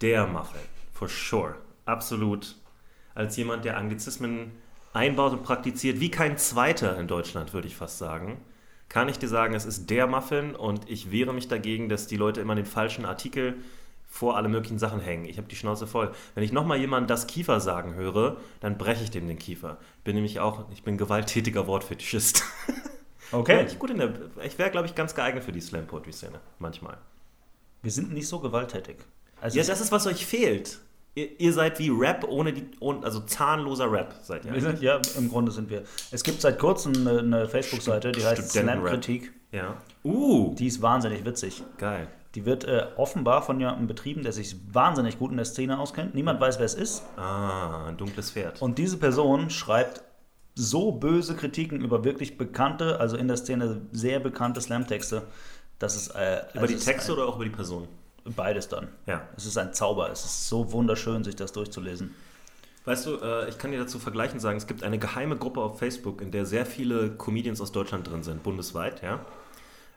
[0.00, 0.60] Der Muffin,
[0.92, 1.56] for sure.
[1.84, 2.56] Absolut.
[3.14, 4.52] Als jemand, der Anglizismen
[4.92, 8.40] einbaut und praktiziert, wie kein zweiter in Deutschland, würde ich fast sagen,
[8.90, 12.16] kann ich dir sagen, es ist der Muffin und ich wehre mich dagegen, dass die
[12.16, 13.56] Leute immer den falschen Artikel
[14.10, 15.24] vor alle möglichen Sachen hängen.
[15.24, 16.12] Ich habe die Schnauze voll.
[16.34, 19.78] Wenn ich nochmal jemanden das Kiefer sagen höre, dann breche ich dem den Kiefer.
[19.98, 22.44] Ich bin nämlich auch, ich bin gewalttätiger Wortfetischist.
[23.32, 23.64] Okay.
[23.64, 24.12] ich gut in der,
[24.44, 26.40] ich wäre, glaube ich, ganz geeignet für die Slam-Poetry-Szene.
[26.58, 26.98] Manchmal.
[27.80, 28.96] Wir sind nicht so gewalttätig.
[29.40, 30.80] Also Ja, das ist, was euch fehlt.
[31.14, 34.60] Ihr, ihr seid wie Rap ohne die, ohne, also zahnloser Rap seid ihr.
[34.60, 35.82] sind, ja, im Grunde sind wir.
[36.10, 38.50] Es gibt seit kurzem eine, eine Facebook-Seite, die heißt.
[38.50, 39.32] Slam-Kritik.
[39.52, 39.76] Ja.
[40.04, 41.62] Uh, Die ist wahnsinnig witzig.
[41.78, 42.06] geil.
[42.36, 46.14] Die wird äh, offenbar von jemandem betrieben, der sich wahnsinnig gut in der Szene auskennt.
[46.14, 47.02] Niemand weiß, wer es ist.
[47.16, 48.62] Ah, ein dunkles Pferd.
[48.62, 50.02] Und diese Person schreibt
[50.54, 55.22] so böse Kritiken über wirklich bekannte, also in der Szene sehr bekannte Slam-Texte,
[55.80, 56.08] dass es.
[56.08, 57.88] Äh, über es die ist Texte ein, oder auch über die Person?
[58.24, 58.88] Beides dann.
[59.06, 59.22] Ja.
[59.36, 60.10] Es ist ein Zauber.
[60.10, 62.14] Es ist so wunderschön, sich das durchzulesen.
[62.84, 65.78] Weißt du, äh, ich kann dir dazu vergleichen sagen, es gibt eine geheime Gruppe auf
[65.78, 69.20] Facebook, in der sehr viele Comedians aus Deutschland drin sind, bundesweit, ja.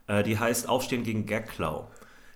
[0.08, 1.88] Äh, die heißt Aufstehen gegen Gagklau.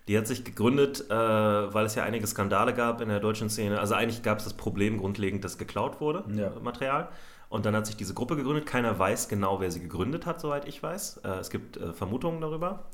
[0.07, 3.77] Die hat sich gegründet, äh, weil es ja einige Skandale gab in der deutschen Szene.
[3.80, 6.47] Also eigentlich gab es das Problem grundlegend, dass geklaut wurde, Ja.
[6.47, 7.09] äh, Material.
[7.49, 8.65] Und dann hat sich diese Gruppe gegründet.
[8.65, 11.18] Keiner weiß genau, wer sie gegründet hat, soweit ich weiß.
[11.26, 12.85] Äh, es gibt äh, Vermutungen darüber.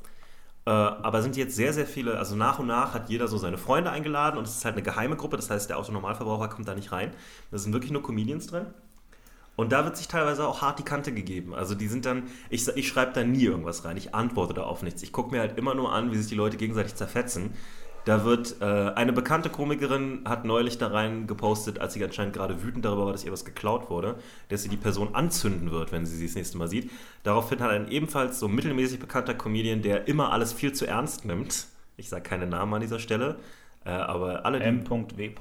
[0.66, 3.58] Äh, aber sind jetzt sehr, sehr viele, also nach und nach hat jeder so seine
[3.58, 6.74] Freunde eingeladen und es ist halt eine geheime Gruppe, das heißt, der Autonormalverbraucher kommt da
[6.74, 7.12] nicht rein.
[7.50, 8.66] Da sind wirklich nur Comedians drin.
[9.56, 11.54] Und da wird sich teilweise auch hart die Kante gegeben.
[11.54, 14.82] Also die sind dann, ich, ich schreibe da nie irgendwas rein, ich antworte da auf
[14.82, 15.02] nichts.
[15.02, 17.52] Ich gucke mir halt immer nur an, wie sich die Leute gegenseitig zerfetzen.
[18.04, 22.62] Da wird, äh, eine bekannte Komikerin hat neulich da rein gepostet, als sie anscheinend gerade
[22.62, 24.18] wütend darüber war, dass ihr was geklaut wurde,
[24.48, 26.90] dass sie die Person anzünden wird, wenn sie sie das nächste Mal sieht.
[27.22, 31.66] Daraufhin hat ein ebenfalls so mittelmäßig bekannter Comedian, der immer alles viel zu ernst nimmt,
[31.96, 33.38] ich sage keine Namen an dieser Stelle,
[33.86, 35.34] Äh, aber alle, die M.W.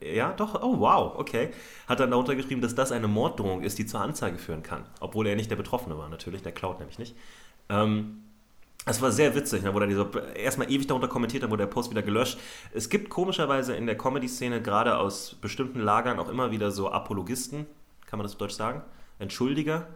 [0.00, 1.50] ja, doch, oh wow, okay.
[1.88, 4.84] Hat dann darunter geschrieben, dass das eine Morddrohung ist, die zur Anzeige führen kann.
[5.00, 7.16] Obwohl er nicht der Betroffene war, natürlich, der klaut nämlich nicht.
[7.70, 8.24] Ähm,
[8.86, 11.70] es war sehr witzig, ne, wo er dieser, erstmal ewig darunter kommentiert hat, wurde der
[11.72, 12.38] Post wieder gelöscht.
[12.72, 17.66] Es gibt komischerweise in der Comedy-Szene gerade aus bestimmten Lagern auch immer wieder so Apologisten,
[18.06, 18.82] kann man das auf Deutsch sagen?
[19.18, 19.86] Entschuldiger.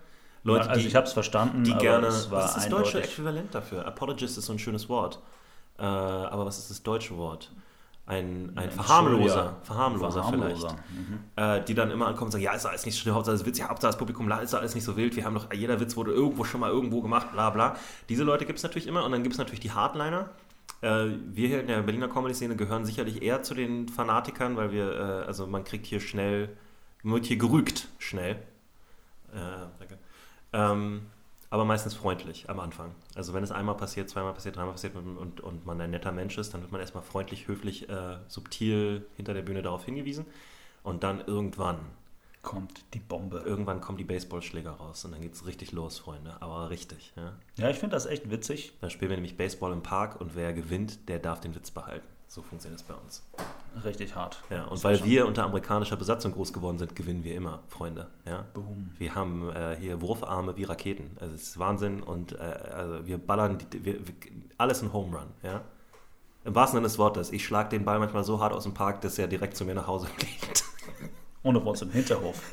[0.43, 2.09] Leute, Ja, also die, ich habe es verstanden, die gerne.
[2.09, 3.13] es war was ist das deutsche eindeutig.
[3.13, 3.87] Äquivalent dafür?
[3.87, 5.19] Apologist ist so ein schönes Wort.
[5.79, 7.51] Äh, aber was ist das deutsche Wort?
[8.07, 9.57] Ein, ein Verharmloser.
[9.63, 10.77] Verharmloser, Verharmloser,
[11.37, 11.63] vielleicht.
[11.63, 13.47] Äh, die dann immer ankommen und sagen: Ja, ist alles nicht schlimm, Hauptsache es ist
[13.47, 15.17] witzig, Hauptsache das Publikum ist alles nicht so wild.
[15.17, 17.77] Wir haben doch, jeder Witz wurde irgendwo schon mal irgendwo gemacht, bla bla.
[18.11, 20.29] Diese Leute gibt es natürlich immer und dann gibt es natürlich die Hardliner.
[20.83, 24.93] Äh, wir hier in der Berliner Comedy-Szene gehören sicherlich eher zu den Fanatikern, weil wir,
[24.93, 26.51] äh, also man kriegt hier schnell,
[27.03, 28.33] man wird hier gerügt schnell.
[29.33, 29.99] Äh, danke.
[30.53, 31.07] Ähm,
[31.55, 32.97] aber meistens freundlich am Anfang.
[33.15, 36.37] Also wenn es einmal passiert, zweimal passiert, dreimal passiert und, und, man ein netter Mensch
[36.37, 40.27] ist, dann wird man erstmal freundlich, höflich, äh, subtil hinter der Bühne darauf hingewiesen.
[40.83, 41.79] Und dann irgendwann,
[42.43, 43.39] Kommt die Bombe.
[43.39, 46.37] irgendwann kommen die Baseballschläger raus und dann geht es richtig los, Freunde.
[46.41, 47.13] Aber richtig.
[47.15, 47.35] Ja?
[47.57, 48.73] Ja, ich finde das echt witzig.
[48.81, 52.07] Dann spielen wir nämlich Baseball im Park und wer gewinnt, der darf den Witz behalten.
[52.35, 53.23] So funktioniert es bei uns.
[53.85, 54.43] Richtig hart.
[54.51, 58.09] Ja, und weil wir unter amerikanischer Besatzung groß geworden sind, gewinnen wir immer, Freunde.
[58.27, 58.45] Ja?
[58.55, 58.91] Boom.
[58.99, 61.17] Wir haben äh, hier Wurfarme wie Raketen.
[61.21, 64.15] Also es ist Wahnsinn und äh, also wir ballern die, wir, wir,
[64.59, 65.29] alles ein Home Run.
[65.45, 65.61] Ja?
[66.45, 67.31] Im wahrsten Sinne des Wortes.
[67.31, 69.77] Ich schlage den Ball manchmal so hart aus dem Park, dass er direkt zu mir
[69.77, 70.65] nach Hause fliegt.
[71.45, 72.43] Ohne uns im Hinterhof.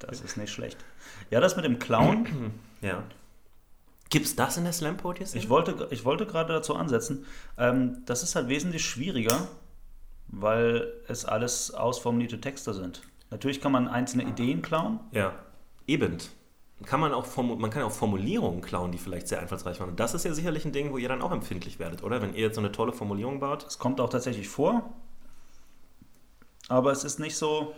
[0.00, 0.84] das ist nicht schlecht.
[1.30, 2.52] Ja, das mit dem Clown.
[2.80, 3.04] Ja.
[4.14, 5.26] Gibt's das in der Slam Poetry?
[5.36, 7.26] Ich wollte, ich wollte gerade dazu ansetzen.
[7.58, 9.48] Ähm, das ist halt wesentlich schwieriger,
[10.28, 13.02] weil es alles ausformulierte Texte sind.
[13.32, 15.00] Natürlich kann man einzelne Ideen klauen.
[15.10, 15.34] Ja.
[15.88, 16.18] Eben.
[16.86, 19.88] Kann man, auch man kann auch Formulierungen klauen, die vielleicht sehr einfallsreich waren.
[19.88, 22.22] Und das ist ja sicherlich ein Ding, wo ihr dann auch empfindlich werdet, oder?
[22.22, 23.66] Wenn ihr jetzt so eine tolle Formulierung baut.
[23.66, 24.94] Es kommt auch tatsächlich vor.
[26.68, 27.74] Aber es ist nicht so,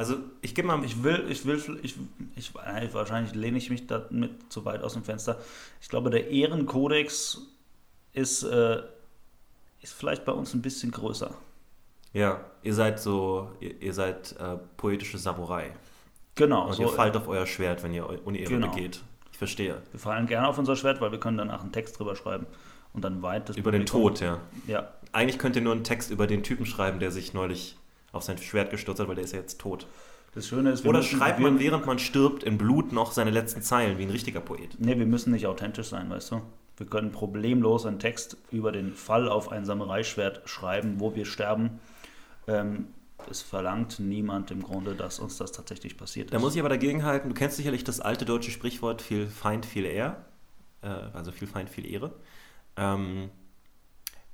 [0.00, 0.82] Also ich gebe mal...
[0.82, 1.94] ich will, ich will, ich,
[2.34, 5.38] ich, äh, wahrscheinlich lehne ich mich damit zu weit aus dem Fenster.
[5.82, 7.42] Ich glaube, der Ehrenkodex
[8.14, 8.82] ist, äh,
[9.82, 11.34] ist vielleicht bei uns ein bisschen größer.
[12.14, 13.50] Ja, ihr seid so...
[13.60, 15.70] Ihr, ihr seid äh, poetische Samurai.
[16.34, 18.70] Genau, Und so, ihr fallt auf euer Schwert, wenn ihr Unehre Genau.
[18.70, 19.02] begeht.
[19.32, 19.82] Ich verstehe.
[19.90, 22.46] wir fallen gerne auf unser Schwert, weil wir können danach einen Text drüber schreiben
[22.94, 24.38] und dann weit das Über den Publikum- Tod, ja.
[24.66, 27.76] Ja, Eigentlich könnt ihr nur einen Text über den Typen schreiben, der sich neulich
[28.12, 29.86] auf sein Schwert gestürzt hat, weil der ist ja jetzt tot.
[30.34, 33.98] das Schöne ist, Oder schreibt man, während man stirbt, in Blut noch seine letzten Zeilen,
[33.98, 34.76] wie ein richtiger Poet.
[34.78, 36.42] Nee, wir müssen nicht authentisch sein, weißt du?
[36.76, 41.78] Wir können problemlos einen Text über den Fall auf ein Samurai-Schwert schreiben, wo wir sterben.
[42.46, 42.86] Ähm,
[43.30, 46.34] es verlangt niemand im Grunde, dass uns das tatsächlich passiert ist.
[46.34, 49.66] Da muss ich aber dagegen halten, du kennst sicherlich das alte deutsche Sprichwort viel Feind,
[49.66, 50.24] viel Ehr.
[50.82, 52.12] Äh, also viel Feind, viel Ehre.
[52.76, 53.30] Ähm,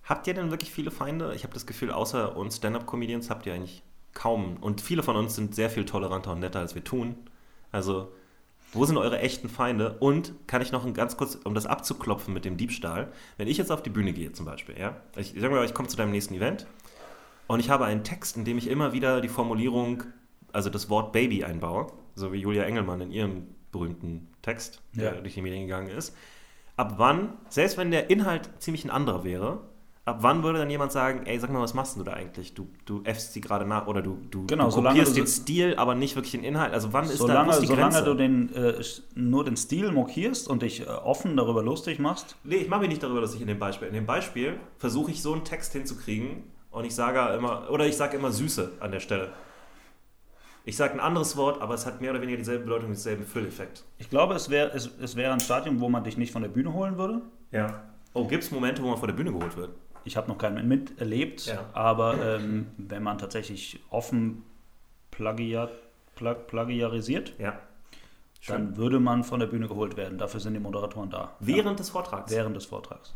[0.06, 1.34] habt ihr denn wirklich viele Feinde?
[1.34, 3.82] Ich habe das Gefühl, außer uns Stand-Up-Comedians habt ihr eigentlich
[4.14, 4.56] kaum.
[4.60, 7.16] Und viele von uns sind sehr viel toleranter und netter, als wir tun.
[7.72, 8.12] Also,
[8.72, 9.96] wo sind eure echten Feinde?
[10.00, 13.58] Und kann ich noch ein ganz kurz, um das abzuklopfen mit dem Diebstahl, wenn ich
[13.58, 15.96] jetzt auf die Bühne gehe zum Beispiel, ja, ich, ich sag mal, ich komme zu
[15.96, 16.66] deinem nächsten Event
[17.46, 20.02] und ich habe einen Text, in dem ich immer wieder die Formulierung,
[20.52, 25.20] also das Wort Baby einbaue, so wie Julia Engelmann in ihrem berühmten Text, der Ja.
[25.20, 26.16] durch die Medien gegangen ist.
[26.76, 29.60] Ab wann, selbst wenn der Inhalt ziemlich ein anderer wäre,
[30.06, 32.54] ab wann würde dann jemand sagen, ey, sag mal, was machst du da eigentlich?
[32.54, 35.26] Du, du äffst sie gerade nach oder du, du, Genau, du solange kopierst du- den
[35.26, 36.72] Stil, aber nicht wirklich den Inhalt.
[36.72, 38.04] Also wann ist da solange ist die solange Grenze?
[38.04, 38.82] du den, äh,
[39.14, 42.88] nur den Stil mokierst und dich äh, offen darüber lustig machst, Nee, ich mache mich
[42.88, 43.88] nicht darüber, dass ich in dem Beispiel.
[43.88, 47.96] In dem Beispiel versuche ich so einen Text hinzukriegen und ich sage immer, oder ich
[47.96, 49.32] sage immer Süße an der Stelle.
[50.64, 53.84] Ich sage ein anderes Wort, aber es hat mehr oder weniger dieselbe Bedeutung, denselben Fülleffekt.
[53.98, 56.48] ich glaube, es wäre es, es wär ein Stadium, wo man dich nicht von der
[56.48, 57.22] Bühne holen würde.
[57.52, 57.82] Ja.
[58.14, 59.70] Oh, gibt es Momente, wo man vor der Bühne geholt wird?
[60.06, 61.64] Ich habe noch keinen miterlebt, Ja.
[61.74, 64.42] aber ähm, wenn man tatsächlich offen
[65.10, 65.70] plagiat,
[66.14, 67.58] plag, plagiarisiert, Ja.
[68.46, 70.16] dann würde man von der Bühne geholt werden.
[70.18, 71.34] Dafür sind die Moderatoren da.
[71.40, 72.30] Während des Vortrags.
[72.32, 73.14] Ja, während des Vortrags.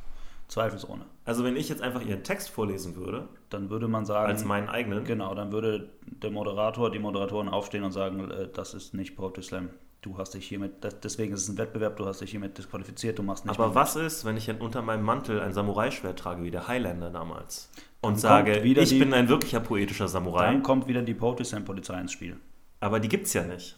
[0.49, 1.05] Zweifelsohne.
[1.25, 4.69] Also wenn ich jetzt einfach Ihren Text vorlesen würde, Dann würde man sagen, als meinen
[4.69, 9.15] eigenen, genau, dann würde der Moderator, die Moderatoren aufstehen und sagen, äh, das ist nicht
[9.17, 9.71] Poetry Slam.
[10.03, 10.73] Du hast dich hiermit,
[11.03, 13.97] deswegen ist es ein Wettbewerb, du hast dich hiermit disqualifiziert, du machst nicht aber was
[13.97, 17.71] ist, wenn ich unter meinem Mantel ein Samurai-Schwert trage, wie der Highlander damals,
[18.01, 21.67] und sage, ich die- bin ein wirklicher poetischer Samurai, Dann kommt wieder die Poetry Slam
[21.67, 22.39] Polizei ins Spiel.
[22.81, 23.77] aber die gibt's ja nicht.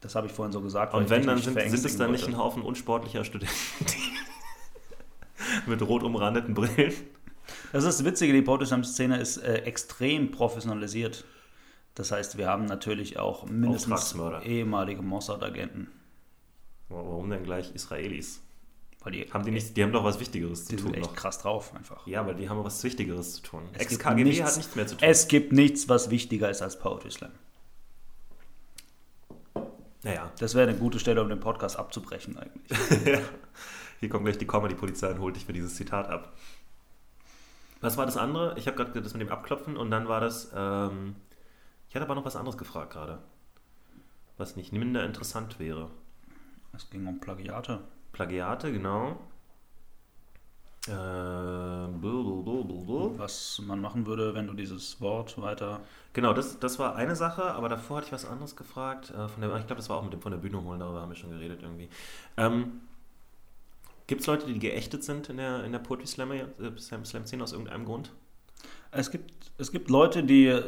[0.00, 0.94] Das habe ich vorhin so gesagt.
[0.94, 3.54] Und wenn, dann sind, sind es dann nicht ein Haufen unsportlicher Studenten
[5.66, 6.92] mit rot umrandeten Brillen.
[7.72, 11.24] Das ist das Witzige, die Poetry Slam Szene ist äh, extrem professionalisiert.
[11.94, 15.88] Das heißt, wir haben natürlich auch mindestens ehemalige Mossad-Agenten.
[16.88, 18.40] Warum denn gleich Israelis?
[19.02, 21.10] Weil die, Haben die nicht, die haben doch was Wichtigeres zu die tun sind echt
[21.10, 21.14] noch.
[21.14, 22.06] krass drauf einfach.
[22.06, 23.62] Ja, aber die haben was Wichtigeres zu tun.
[23.74, 25.08] Es gibt Ex-KGB nichts- hat nichts mehr zu tun.
[25.08, 27.30] Es gibt nichts, was wichtiger ist als Poetry Slam.
[30.02, 32.78] naja, Das wäre eine gute Stelle, um den Podcast abzubrechen eigentlich.
[34.00, 36.32] hier kommt gleich die Comedy-Polizei und holt dich für dieses Zitat ab.
[37.80, 38.54] Was war das andere?
[38.58, 40.50] Ich habe gerade das mit dem Abklopfen und dann war das.
[40.54, 41.16] Ähm,
[41.94, 43.20] ich hatte aber noch was anderes gefragt gerade.
[44.36, 45.92] Was nicht minder interessant wäre.
[46.72, 47.82] Es ging um Plagiate.
[48.10, 49.12] Plagiate, genau.
[50.88, 53.16] Äh, blablabla.
[53.16, 55.82] Was man machen würde, wenn du dieses Wort weiter.
[56.14, 59.10] Genau, das, das war eine Sache, aber davor hatte ich was anderes gefragt.
[59.10, 61.00] Äh, von der, ich glaube, das war auch mit dem von der Bühne holen, darüber
[61.00, 61.88] haben wir schon geredet irgendwie.
[62.36, 62.80] Ähm,
[64.08, 67.52] Gibt es Leute, die geächtet sind in der, in der Poetry äh, Slam- Slam-Szene aus
[67.52, 68.10] irgendeinem Grund?
[68.90, 70.60] Es gibt, es gibt Leute, die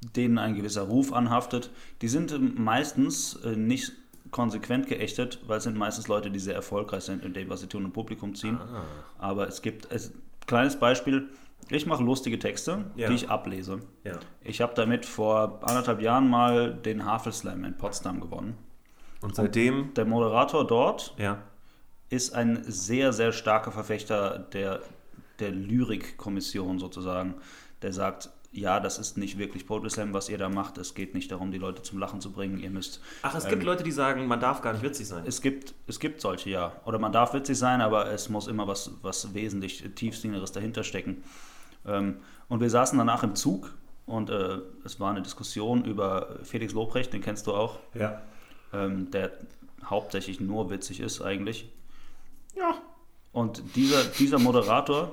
[0.00, 1.70] denen ein gewisser Ruf anhaftet.
[2.02, 3.92] Die sind ähm, meistens äh, nicht
[4.30, 7.66] konsequent geächtet, weil es sind meistens Leute, die sehr erfolgreich sind in dem, was sie
[7.66, 8.58] tun und Publikum ziehen.
[8.60, 8.82] Ah,
[9.18, 10.00] Aber es gibt ein
[10.46, 11.28] kleines Beispiel.
[11.70, 13.08] Ich mache lustige Texte, Ja.
[13.08, 13.80] die ich ablese.
[14.04, 14.18] ja.
[14.42, 18.56] Ich habe damit vor anderthalb Jahren mal den Hafelslam in Potsdam gewonnen.
[19.20, 21.42] Und seitdem, Der Moderator dort ja,
[22.10, 24.80] ist ein sehr, sehr starker Verfechter der,
[25.40, 27.34] der Lyrikkommission sozusagen,
[27.82, 30.78] der sagt, ja, das ist nicht wirklich Poetry Slam, was ihr da macht.
[30.78, 32.58] Es geht nicht darum, die Leute zum Lachen zu bringen.
[32.58, 33.00] Ihr müsst.
[33.22, 35.24] Ach, es ähm, gibt Leute, die sagen, man darf gar nicht witzig sein.
[35.26, 36.72] Es gibt, es gibt solche, ja.
[36.86, 41.22] Oder man darf witzig sein, aber es muss immer was, was wesentlich tiefsinnigeres dahinter stecken.
[41.86, 42.16] Ähm,
[42.48, 43.74] und wir saßen danach im Zug
[44.06, 48.22] und äh, es war eine Diskussion über Felix Lobrecht, den kennst du auch, ja.
[48.72, 49.32] ähm, der
[49.84, 51.70] hauptsächlich nur witzig ist eigentlich.
[52.56, 52.80] Ja.
[53.32, 55.12] Und dieser, dieser Moderator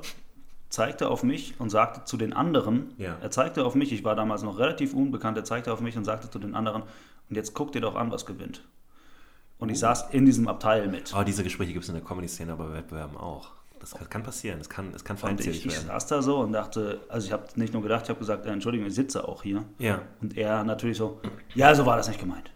[0.76, 3.18] zeigte auf mich und sagte zu den anderen, Ja.
[3.22, 6.04] er zeigte auf mich, ich war damals noch relativ unbekannt, er zeigte auf mich und
[6.06, 6.84] sagte zu den anderen,
[7.30, 8.62] und jetzt guckt ihr doch an, was gewinnt.
[9.58, 11.14] Und ich saß in diesem Abteil mit.
[11.14, 13.52] Aber diese Gespräche gibt es in der Comedy-Szene, aber bei Wettbewerben auch.
[13.80, 15.88] Das kann, kann passieren, es kann, es kann feindselig ich, ich werden.
[15.88, 18.50] saß da so und dachte, also ich habe nicht nur gedacht, ich habe gesagt, äh,
[18.50, 19.64] Entschuldigung, ich sitze auch hier.
[19.80, 20.02] Ja.
[20.22, 21.20] Und er natürlich so,
[21.54, 22.52] ja, so war das nicht gemeint.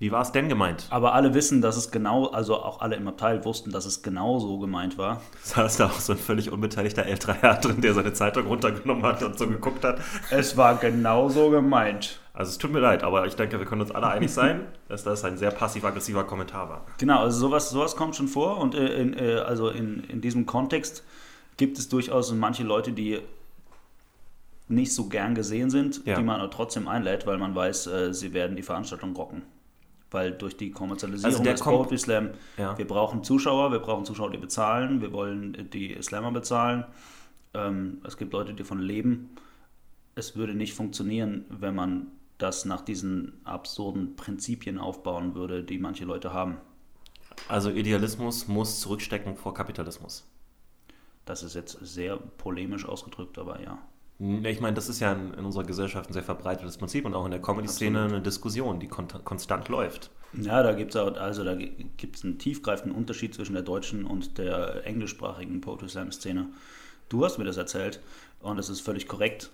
[0.00, 0.86] Wie war es denn gemeint?
[0.88, 4.38] Aber alle wissen, dass es genau, also auch alle im Abteil wussten, dass es genau
[4.38, 5.20] so gemeint war.
[5.42, 9.22] Saß da auch so ein völlig unbeteiligter älterer Herr drin, der seine Zeitung runtergenommen hat
[9.22, 10.00] und so geguckt hat.
[10.30, 12.18] Es war genau so gemeint.
[12.32, 15.04] Also es tut mir leid, aber ich denke, wir können uns alle einig sein, dass
[15.04, 16.86] das ein sehr passiv-aggressiver Kommentar war.
[16.96, 20.46] Genau, also sowas, sowas kommt schon vor und äh, in, äh, also in, in diesem
[20.46, 21.04] Kontext
[21.58, 23.18] gibt es durchaus manche Leute, die
[24.68, 26.16] nicht so gern gesehen sind, Ja.
[26.16, 29.42] die man aber trotzdem einlädt, weil man weiß, äh, sie werden die Veranstaltung rocken.
[30.10, 32.76] Weil durch die Kommerzialisierung Also der des Poetry Slam, Ja.
[32.76, 36.84] wir brauchen Zuschauer, wir brauchen Zuschauer, die bezahlen, wir wollen die Slammer bezahlen.
[37.54, 39.30] Ähm, es gibt Leute, die davon leben.
[40.16, 42.08] Es würde nicht funktionieren, wenn man
[42.38, 46.56] das nach diesen absurden Prinzipien aufbauen würde, die manche Leute haben.
[47.48, 50.26] Also Idealismus muss zurückstecken vor Kapitalismus.
[51.24, 53.78] Das ist jetzt sehr polemisch ausgedrückt, aber ja.
[54.20, 57.14] Ne, Ich meine, das ist ja in, in unserer Gesellschaft ein sehr verbreitetes Prinzip und
[57.14, 60.10] auch in der Comedy-Szene eine Diskussion, die kon konstant läuft.
[60.34, 64.86] Ja, da gibt es also da gibt's einen tiefgreifenden Unterschied zwischen der deutschen und der
[64.86, 66.48] englischsprachigen Poetry Slam Szene.
[67.08, 68.00] Du hast mir das erzählt
[68.40, 69.50] und es ist völlig korrekt.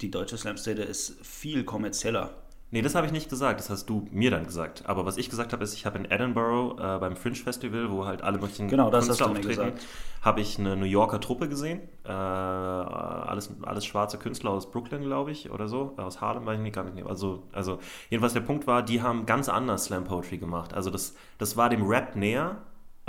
[0.00, 2.30] Die deutsche Slam Szene ist viel kommerzieller.
[2.70, 4.82] Nee, das habe ich nicht gesagt, das hast du mir dann gesagt.
[4.84, 8.04] Aber was ich gesagt habe, ist, ich habe in Edinburgh äh, beim Fringe Festival, wo
[8.04, 9.72] halt alle möglichen Genau, das mir auftreten,
[10.20, 11.80] habe ich eine New Yorker Truppe gesehen.
[12.04, 15.94] Äh, alles, alles schwarze Künstler aus Brooklyn, glaube ich, oder so.
[15.96, 17.06] Aus Harlem, weiß ich nicht, gar nicht.
[17.06, 17.78] Also, also
[18.10, 20.74] jedenfalls der Punkt war, die haben ganz anders Slam Poetry gemacht.
[20.74, 22.58] Also das, das war dem Rap näher.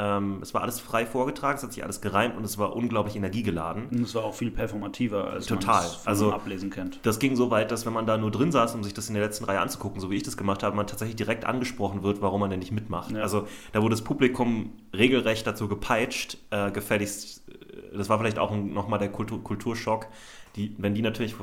[0.01, 3.17] Ähm, es war alles frei vorgetragen, es hat sich alles gereimt und es war unglaublich
[3.17, 3.87] energiegeladen.
[3.87, 5.75] Und es war auch viel performativer, als Total.
[5.81, 6.99] man es von Also- Ablesen kennt.
[7.03, 9.15] Das ging so weit, dass wenn man da nur drin saß, um sich das in
[9.15, 12.21] der letzten Reihe anzugucken, so wie ich das gemacht habe, man tatsächlich direkt angesprochen wird,
[12.21, 13.11] warum man denn nicht mitmacht.
[13.11, 13.21] Ja.
[13.21, 18.55] Also da wurde das Publikum regelrecht dazu gepeitscht, äh, gefälligst, äh, das war vielleicht auch
[18.55, 20.07] nochmal der Kultur, Kulturschock,
[20.55, 21.35] die, wenn die natürlich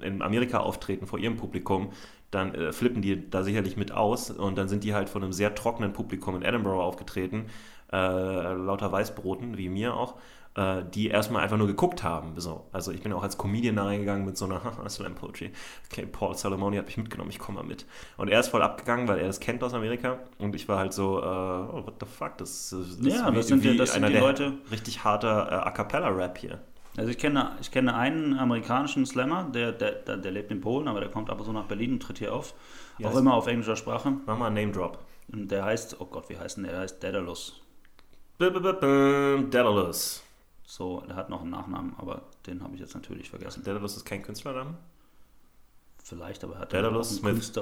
[0.00, 1.90] in Amerika auftreten vor ihrem Publikum,
[2.30, 5.32] dann äh, flippen die da sicherlich mit aus und dann sind die halt von einem
[5.34, 7.44] sehr trockenen Publikum in Edinburgh aufgetreten,
[7.92, 10.14] äh, lauter Weißbroten, wie mir auch,
[10.54, 12.38] äh, die erstmal einfach nur geguckt haben.
[12.38, 12.66] So.
[12.72, 15.50] Also ich bin auch als Comedian da reingegangen mit so einer Slam Poetry.
[15.90, 17.86] Okay, Paul Salomoni hat mich mitgenommen, ich komme mal mit.
[18.16, 20.18] Und er ist voll abgegangen, weil er das kennt aus Amerika.
[20.38, 23.64] Und ich war halt so, äh, oh, what the fuck, das, das Ja, das sind
[23.64, 26.58] ja- das sind die der Leute- richtig harter äh, A Cappella-Rap hier.
[26.98, 30.88] Also ich kenne, ich kenne einen amerikanischen Slammer, der, der, der, der lebt in Polen,
[30.88, 32.52] aber der kommt ab und zu nach Berlin und tritt hier auf.
[32.98, 34.12] Ja, auch ist- immer auf englischer Sprache.
[34.26, 34.98] Mach mal einen Name-Drop.
[35.28, 36.72] Der heißt, oh Gott, wie heißt denn der?
[36.74, 37.61] Der heißt Daedalus.
[38.50, 40.22] Daedalus.
[40.66, 43.62] So, der hat noch einen Nachnamen, aber den habe ich jetzt natürlich vergessen.
[43.64, 44.74] Daedalus ist kein Künstlername?
[46.04, 47.52] Vielleicht, aber er hat Daedalus einen Smith.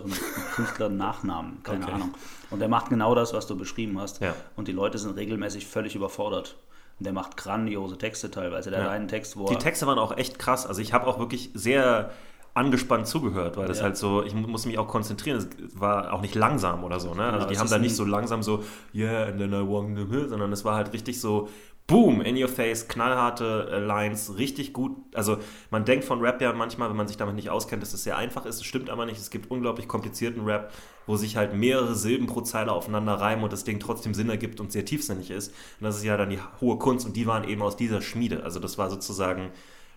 [0.54, 1.92] Künstlernachnamen, keine Okay.
[1.92, 2.14] Ahnung.
[2.50, 4.20] Und der macht genau das, was du beschrieben hast.
[4.20, 4.34] Ja.
[4.56, 6.56] Und die Leute sind regelmäßig völlig überfordert.
[6.98, 8.70] Und der macht grandiose Texte teilweise.
[8.70, 8.84] Der Ja.
[8.86, 10.66] hat einen Text, wo Die er Texte waren auch echt krass.
[10.66, 12.10] Also ich habe auch wirklich sehr
[12.54, 13.84] angespannt zugehört, weil das Ja.
[13.84, 15.38] halt so, ich mu- musste mich auch konzentrieren.
[15.38, 17.22] Es war auch nicht langsam oder so, ne?
[17.24, 18.64] Also Genau, die es haben da nicht so langsam so,
[18.94, 21.48] yeah, and then I walk the hill, sondern es war halt richtig so,
[21.86, 24.92] boom, in your face, knallharte äh, Lines, richtig gut.
[25.14, 25.38] Also
[25.72, 28.16] man denkt von Rap ja manchmal, wenn man sich damit nicht auskennt, dass es sehr
[28.16, 28.60] einfach ist.
[28.60, 29.18] Das stimmt aber nicht.
[29.20, 30.72] Es gibt unglaublich komplizierten Rap,
[31.06, 34.60] wo sich halt mehrere Silben pro Zeile aufeinander reimen und das Ding trotzdem Sinn ergibt
[34.60, 35.48] und sehr tiefsinnig ist.
[35.80, 38.44] Und das ist ja dann die hohe Kunst und die waren eben aus dieser Schmiede.
[38.44, 39.50] Also das war sozusagen,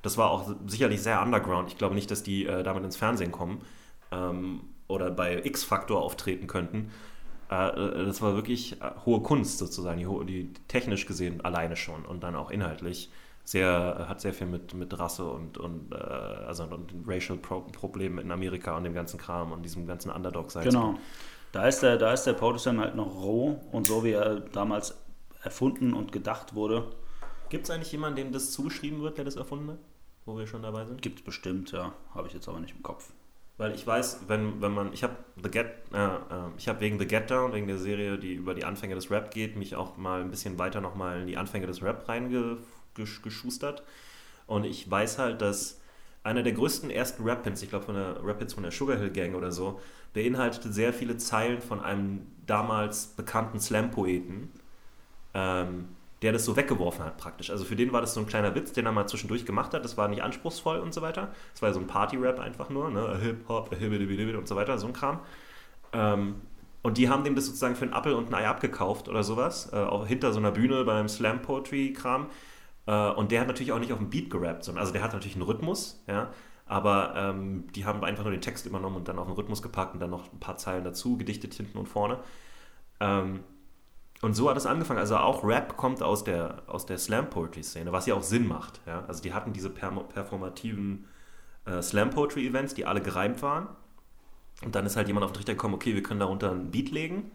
[0.03, 1.69] das war auch sicherlich sehr underground.
[1.69, 3.61] Ich glaube nicht, dass die äh, damit ins Fernsehen kommen
[4.11, 6.91] ähm, oder bei X-Factor auftreten könnten.
[7.49, 12.05] Äh, äh, das war wirklich äh, hohe Kunst sozusagen, die, die technisch gesehen alleine schon
[12.05, 13.09] und dann auch inhaltlich
[13.45, 17.37] sehr, äh, hat sehr viel mit, mit Rasse und, und, äh, also, und den Racial
[17.39, 20.65] Pro Problemen in Amerika und dem ganzen Kram und diesem ganzen Underdog sein.
[20.65, 20.95] Genau.
[21.51, 24.97] Da ist der, da ist der Slam halt noch roh und so wie er damals
[25.43, 26.87] erfunden und gedacht wurde,
[27.53, 29.77] Gibt es eigentlich jemanden, dem das zugeschrieben wird, der das erfunden hat?
[30.25, 31.01] Wo wir schon dabei sind?
[31.01, 31.93] gibt es bestimmt, ja.
[32.13, 33.11] Habe ich jetzt aber nicht im Kopf.
[33.57, 36.19] Weil ich weiß, wenn, wenn man, ich habe The Get, äh, äh,
[36.57, 39.31] ich habe wegen The Get Down, wegen der Serie, die über die Anfänge des Rap
[39.31, 43.83] geht, mich auch mal ein bisschen weiter nochmal in die Anfänge des Rap reingeschustert.
[44.47, 45.79] Und ich weiß halt, dass
[46.23, 49.35] einer der größten ersten Rap-Hits, ich glaube von der Rap-Hits von der Sugar Hill Gang
[49.35, 49.79] oder so,
[50.13, 54.49] beinhaltete sehr viele Zeilen von einem damals bekannten Slam-Poeten,
[55.33, 55.89] ähm,
[56.23, 57.49] der das so weggeworfen hat praktisch.
[57.49, 59.83] Also für den war das so ein kleiner Witz, den er mal zwischendurch gemacht hat.
[59.83, 61.31] Das war nicht anspruchsvoll und so weiter.
[61.53, 63.19] Es war so ein Party-Rap einfach nur, ne?
[63.21, 65.19] Hip-Hop, und so weiter, so ein Kram.
[65.91, 66.35] Ähm,
[66.81, 69.71] und die haben dem das sozusagen für einen Appel und ein Ei abgekauft oder sowas,
[69.73, 72.27] äh, auch hinter so einer Bühne beim Slam-Poetry-Kram.
[72.85, 75.13] Äh, und der hat natürlich auch nicht auf dem Beat gerappt, sondern also der hat
[75.13, 76.31] natürlich einen Rhythmus, ja.
[76.65, 79.93] Aber ähm, die haben einfach nur den Text übernommen und dann auf den Rhythmus gepackt
[79.93, 82.19] und dann noch ein paar Zeilen dazu, gedichtet hinten und vorne.
[83.01, 83.41] Ähm,
[84.23, 84.99] und so hat es angefangen.
[84.99, 88.81] Also auch Rap kommt aus der, aus der Slam-Poetry-Szene, was ja auch Sinn macht.
[88.87, 89.03] Ja?
[89.07, 91.05] Also die hatten diese permo- performativen
[91.65, 93.67] äh, Slam-Poetry-Events, die alle gereimt waren.
[94.65, 96.91] Und dann ist halt jemand auf den Trichter gekommen, okay, wir können darunter ein Beat
[96.91, 97.31] legen.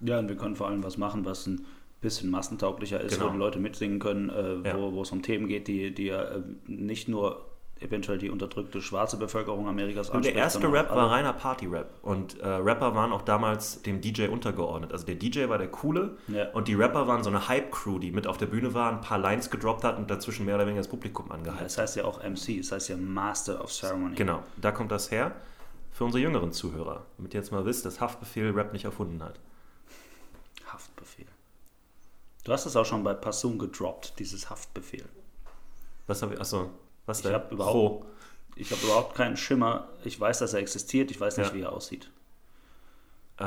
[0.00, 1.64] Ja, und wir können vor allem was machen, was ein
[2.02, 3.28] bisschen massentauglicher ist, Genau.
[3.28, 4.76] wo die Leute mitsingen können, äh, Ja.
[4.78, 7.46] wo, wo es um Themen geht, die, die ja äh, nicht nur
[7.80, 11.90] eventuell die unterdrückte schwarze Bevölkerung Amerikas Und der erste Rap war reiner Party-Rap.
[12.02, 14.92] Und äh, Rapper waren auch damals dem DJ untergeordnet.
[14.92, 16.50] Also der DJ war der Coole Ja.
[16.52, 19.18] und die Rapper waren so eine Hype-Crew, die mit auf der Bühne waren, ein paar
[19.18, 21.62] Lines gedroppt hat und dazwischen mehr oder weniger das Publikum Ja, angeheizt.
[21.72, 24.14] Es heißt ja auch MC, es heißt ja Master of Ceremony.
[24.14, 25.32] Genau, da kommt das her.
[25.92, 29.38] Für unsere jüngeren Zuhörer, damit ihr jetzt mal wisst, dass Haftbefehl Rap nicht erfunden hat.
[30.66, 31.26] Haftbefehl.
[32.44, 35.04] Du hast es auch schon bei Passun gedroppt, dieses Haftbefehl.
[36.06, 36.70] Was habe ich, achso,
[37.06, 37.34] was Ich denn?
[37.34, 38.06] hab überhaupt- Pro.
[38.56, 39.88] Ich habe überhaupt keinen Schimmer.
[40.04, 41.54] Ich weiß, dass er existiert, ich weiß nicht, Ja.
[41.54, 42.10] wie er aussieht.
[43.38, 43.44] Äh,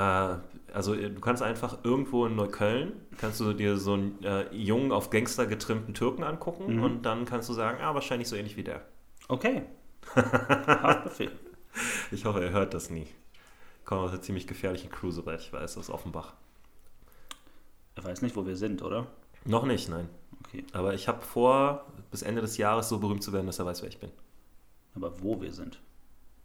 [0.72, 4.92] also äh, du kannst einfach irgendwo in Neukölln, kannst du dir so einen äh, jungen,
[4.92, 6.84] auf Gangster getrimmten Türken angucken Mhm.
[6.84, 8.82] und dann kannst du sagen, ah, wahrscheinlich so ähnlich wie der.
[9.28, 9.64] Okay.
[10.16, 11.32] Haftbefehl.
[12.12, 13.08] Ich hoffe, er hört das nie.
[13.86, 16.34] Kommt aus einer ziemlich gefährlichen Crew, soweit ich weiß, aus Offenbach.
[17.96, 19.08] Er weiß nicht, wo wir sind, oder?
[19.46, 20.08] Noch nicht, nein.
[20.46, 20.64] Okay.
[20.74, 23.82] Aber ich habe vor, bis Ende des Jahres so berühmt zu werden, dass er weiß,
[23.82, 24.12] wer ich bin.
[24.96, 25.80] Aber wo wir sind.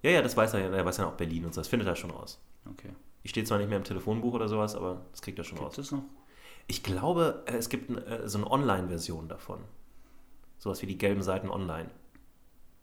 [0.03, 0.69] Ja, ja, das weiß er ja.
[0.71, 1.61] Er weiß ja auch Berlin und so.
[1.61, 2.39] Das findet er schon raus.
[2.71, 2.91] Okay.
[3.23, 5.67] Ich stehe zwar nicht mehr im Telefonbuch oder sowas, aber das kriegt er schon Gibt
[5.71, 5.79] raus.
[5.79, 6.03] es noch?
[6.67, 9.61] Ich glaube, äh, es gibt äh, so eine Online-Version davon.
[10.59, 11.89] Sowas wie die gelben Seiten online.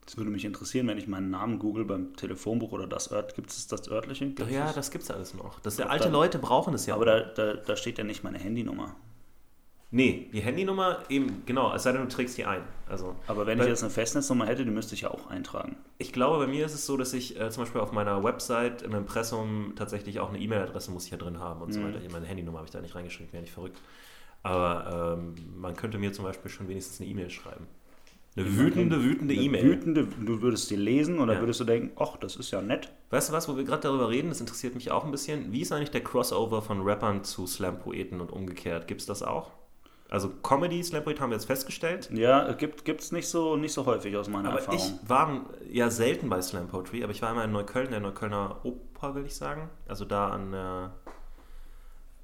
[0.06, 3.36] Das würde mich interessieren, wenn ich meinen Namen google beim Telefonbuch oder das Ört.
[3.36, 4.26] Gibt es das örtliche?
[4.28, 4.76] Gibt Ach es ja, das?
[4.76, 5.60] das gibt's alles noch.
[5.60, 6.96] Das, alte dann- Leute brauchen es ja.
[6.96, 8.96] Aber da, da, da steht ja nicht meine Handynummer.
[9.92, 12.62] Nee, die Handynummer eben, genau, es sei denn, du trägst die ein.
[12.90, 15.76] Also, Aber wenn Weil- ich jetzt eine Festnetznummer hätte, die müsste ich ja auch eintragen.
[15.98, 18.82] ich glaube, bei mir ist es so, dass ich äh, zum Beispiel auf meiner Website
[18.82, 21.86] im Impressum tatsächlich auch eine E-Mail-Adresse muss ich ja drin haben und so Mhm.
[21.86, 22.00] weiter.
[22.12, 23.78] Meine Handynummer habe ich da nicht reingeschrieben, wäre nicht verrückt.
[24.44, 27.68] Aber ähm, man könnte mir zum Beispiel schon wenigstens eine E-Mail schreiben.
[28.36, 29.64] Eine wütende, wütende Eine E-Mail.
[29.66, 31.42] Wütende, du würdest die lesen und dann Ja.
[31.42, 32.90] würdest du denken, ach, das ist ja nett.
[33.10, 35.52] Weißt du was, wo wir gerade darüber reden, das interessiert mich auch ein bisschen.
[35.52, 38.88] Wie ist eigentlich der Crossover von Rappern zu Slam-Poeten und umgekehrt?
[38.88, 39.52] Gibt es das auch?
[40.12, 42.10] Also Comedy, Slam-Poet haben wir jetzt festgestellt.
[42.12, 44.80] Ja, gibt es nicht so, nicht so häufig aus meiner Aber Erfahrung.
[44.80, 48.58] ich war ja selten bei Slam Poetry, aber ich war immer in Neukölln, der Neuköllner
[48.64, 49.70] Oper, will ich sagen.
[49.88, 50.92] Also da an der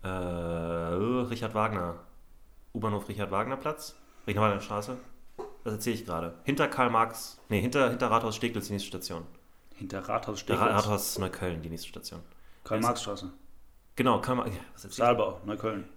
[0.03, 1.95] äh, Richard Wagner,
[2.73, 3.95] U-Bahnhof Richard Wagner Platz,
[4.27, 4.97] Richard Wagner Straße.
[5.63, 6.33] Das erzähle ich gerade.
[6.43, 9.23] Hinter Karl Marx, nee, hinter, hinter Rathaus Steglitz, die nächste Station.
[9.75, 10.61] Hinter Rathaus Steglitz.
[10.61, 12.19] Rathaus Neukölln, die nächste Station.
[12.65, 13.31] Karl-Marx-Straße.
[13.95, 14.89] Genau, Karl Marx, ja?
[14.89, 15.87] Saalbau, Neukölln.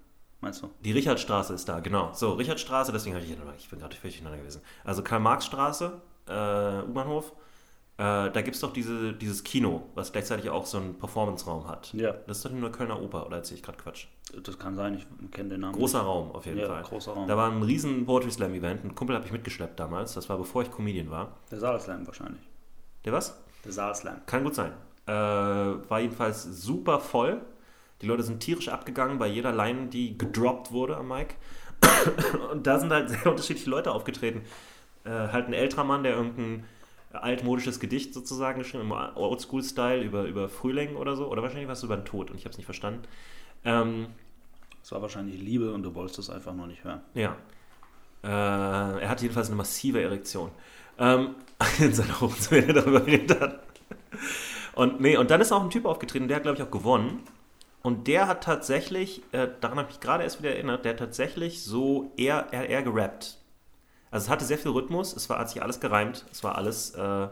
[0.41, 0.71] Meinst du?
[0.81, 2.11] Die Richardstraße ist da, genau.
[2.15, 4.63] So, Richardstraße, deswegen habe ich, ich bin gerade völlig durcheinander gewesen.
[4.85, 7.33] Also Karl-Marx-Straße, äh, U-Bahnhof,
[7.99, 11.93] Äh, da gibt es doch diese, dieses Kino, was gleichzeitig auch so einen Performance-Raum hat.
[11.93, 12.13] Ja.
[12.27, 14.07] Das ist doch nur Kölner Oper, oder erzähle ich gerade Quatsch?
[14.43, 15.75] Das kann sein, ich kenne den Namen.
[15.75, 16.83] Großer Raum auf jeden Ja, Fall.
[16.83, 17.29] großer Raum.
[17.29, 18.83] Da war ein riesen Poetry Slam Event.
[18.85, 20.15] Ein Kumpel habe ich mitgeschleppt damals.
[20.15, 21.37] Das war bevor ich Comedian war.
[21.51, 22.41] Der Saalslam wahrscheinlich.
[23.05, 23.39] Der was?
[23.67, 24.23] Der Saalslam.
[24.25, 24.73] Kann gut sein.
[25.07, 27.43] Äh, war jedenfalls super voll.
[28.03, 31.35] Die Leute sind tierisch abgegangen bei jeder Line, die gedroppt wurde am Mic.
[32.51, 34.43] Und da sind halt sehr unterschiedliche Leute aufgetreten.
[35.05, 36.65] Äh, halt ein älterer Mann, der irgendein
[37.13, 41.27] altmodisches Gedicht sozusagen geschrieben im Oldschool-Style über, über Frühling oder so.
[41.29, 43.03] Oder wahrscheinlich was über den Tod und ich habe es nicht verstanden.
[43.65, 44.07] Ähm,
[44.83, 47.01] Es war wahrscheinlich Liebe und du wolltest es einfach nur nicht hören.
[47.15, 47.37] ja.
[48.23, 50.51] Äh, er hat jedenfalls eine massive Erektion.
[50.99, 51.35] Ähm,
[51.79, 53.61] in seiner wenn er darüber geredet hat.
[54.75, 57.21] Und, nee, und dann ist auch ein Typ aufgetreten, der hat, glaube ich, auch gewonnen.
[57.83, 60.99] Und der hat tatsächlich, äh, daran habe ich mich gerade erst wieder erinnert, der hat
[60.99, 63.39] tatsächlich so eher, eher, eher gerappt.
[64.11, 66.91] Also es hatte sehr viel Rhythmus, es war, hat sich alles gereimt, es war alles.
[66.91, 67.29] Äh,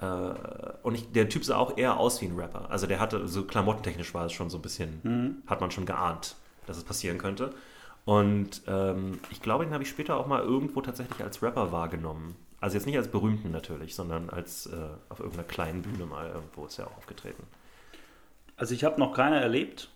[0.00, 0.34] äh,
[0.82, 2.70] und ich, der Typ sah auch eher aus wie ein Rapper.
[2.70, 6.36] Also der hatte, so klamottentechnisch war es schon so ein bisschen, hat man schon geahnt,
[6.66, 7.52] dass es passieren könnte.
[8.04, 12.36] Und ähm, ich glaube, den habe ich später auch mal irgendwo tatsächlich als Rapper wahrgenommen.
[12.60, 14.76] Also jetzt nicht als berühmten natürlich, sondern als äh,
[15.10, 17.42] auf irgendeiner kleinen Bühne mal irgendwo ist er auch aufgetreten.
[18.58, 19.88] Also ich habe noch keiner erlebt.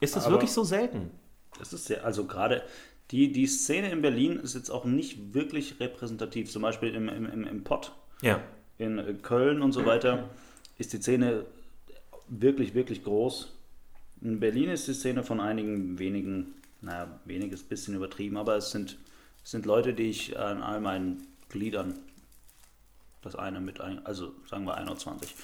[0.00, 1.10] Ist das wirklich so selten?
[1.58, 2.62] Das ist sehr, also gerade
[3.10, 6.50] die, die Szene in Berlin ist jetzt auch nicht wirklich repräsentativ.
[6.50, 7.92] Zum Beispiel im, im, im, im Pott
[8.22, 8.40] Ja.
[8.78, 10.30] in äh, Köln und so weiter
[10.78, 11.44] ist die Szene
[12.28, 13.52] wirklich, wirklich groß.
[14.22, 18.98] In Berlin ist die Szene von einigen wenigen, naja, weniges bisschen übertrieben, aber es sind,
[19.44, 21.98] es sind Leute, die ich an all meinen Gliedern,
[23.22, 25.34] das eine mit, ein, also sagen wir 21,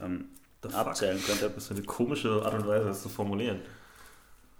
[0.00, 0.26] ähm?
[0.72, 1.50] Abzählen könnte.
[1.50, 3.60] Das ist eine komische Art und Weise, das zu formulieren.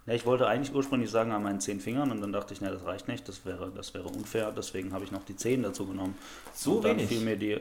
[0.06, 2.70] Ja, ich wollte eigentlich ursprünglich sagen an meinen zehn Fingern und dann dachte ich, ne,
[2.70, 5.86] das reicht nicht, das wäre, das wäre unfair, deswegen habe ich noch die zehn dazu
[5.86, 6.16] genommen.
[6.54, 7.08] So und dann wenig?
[7.08, 7.58] fiel mir die.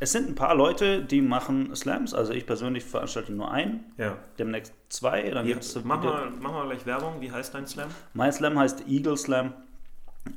[0.00, 4.18] Es sind ein paar Leute, die machen Slams, also ich persönlich veranstalte nur einen, Ja.
[4.38, 7.20] demnächst zwei, dann Hier, gibt es mach, mal, mach mal gleich Werbung.
[7.20, 7.88] Wie heißt dein Slam?
[8.12, 9.54] Mein Slam heißt Eagle Slam.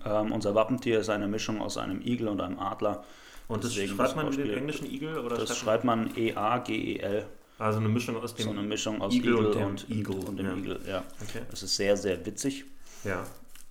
[0.05, 3.03] Ähm, unser Wappentier ist eine Mischung aus einem Igel und einem Adler.
[3.47, 4.57] Und das Deswegen schreibt man den Wortspiel.
[4.57, 5.17] englischen Igel?
[5.19, 7.25] Oder Das schreibt man, man E E-A-G-E-L.
[7.59, 10.37] also eine Mischung aus dem So eine Mischung aus Igel Igel, und dem Igel, und
[10.37, 10.55] dem ja.
[10.55, 10.79] Igel.
[10.87, 11.03] Ja.
[11.21, 11.41] Okay.
[11.51, 12.65] Das ist sehr, sehr witzig.
[13.03, 13.23] Ja.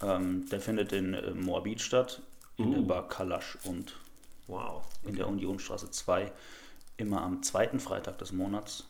[0.03, 2.21] Ähm, der findet in äh, Moabit statt,
[2.57, 2.87] in der Uh.
[2.87, 3.95] Bar Kalasch und
[4.47, 4.85] Wow.
[5.05, 6.31] in der Unionstraße 2,
[6.99, 8.85] immer am zweiten Freitag des Monats.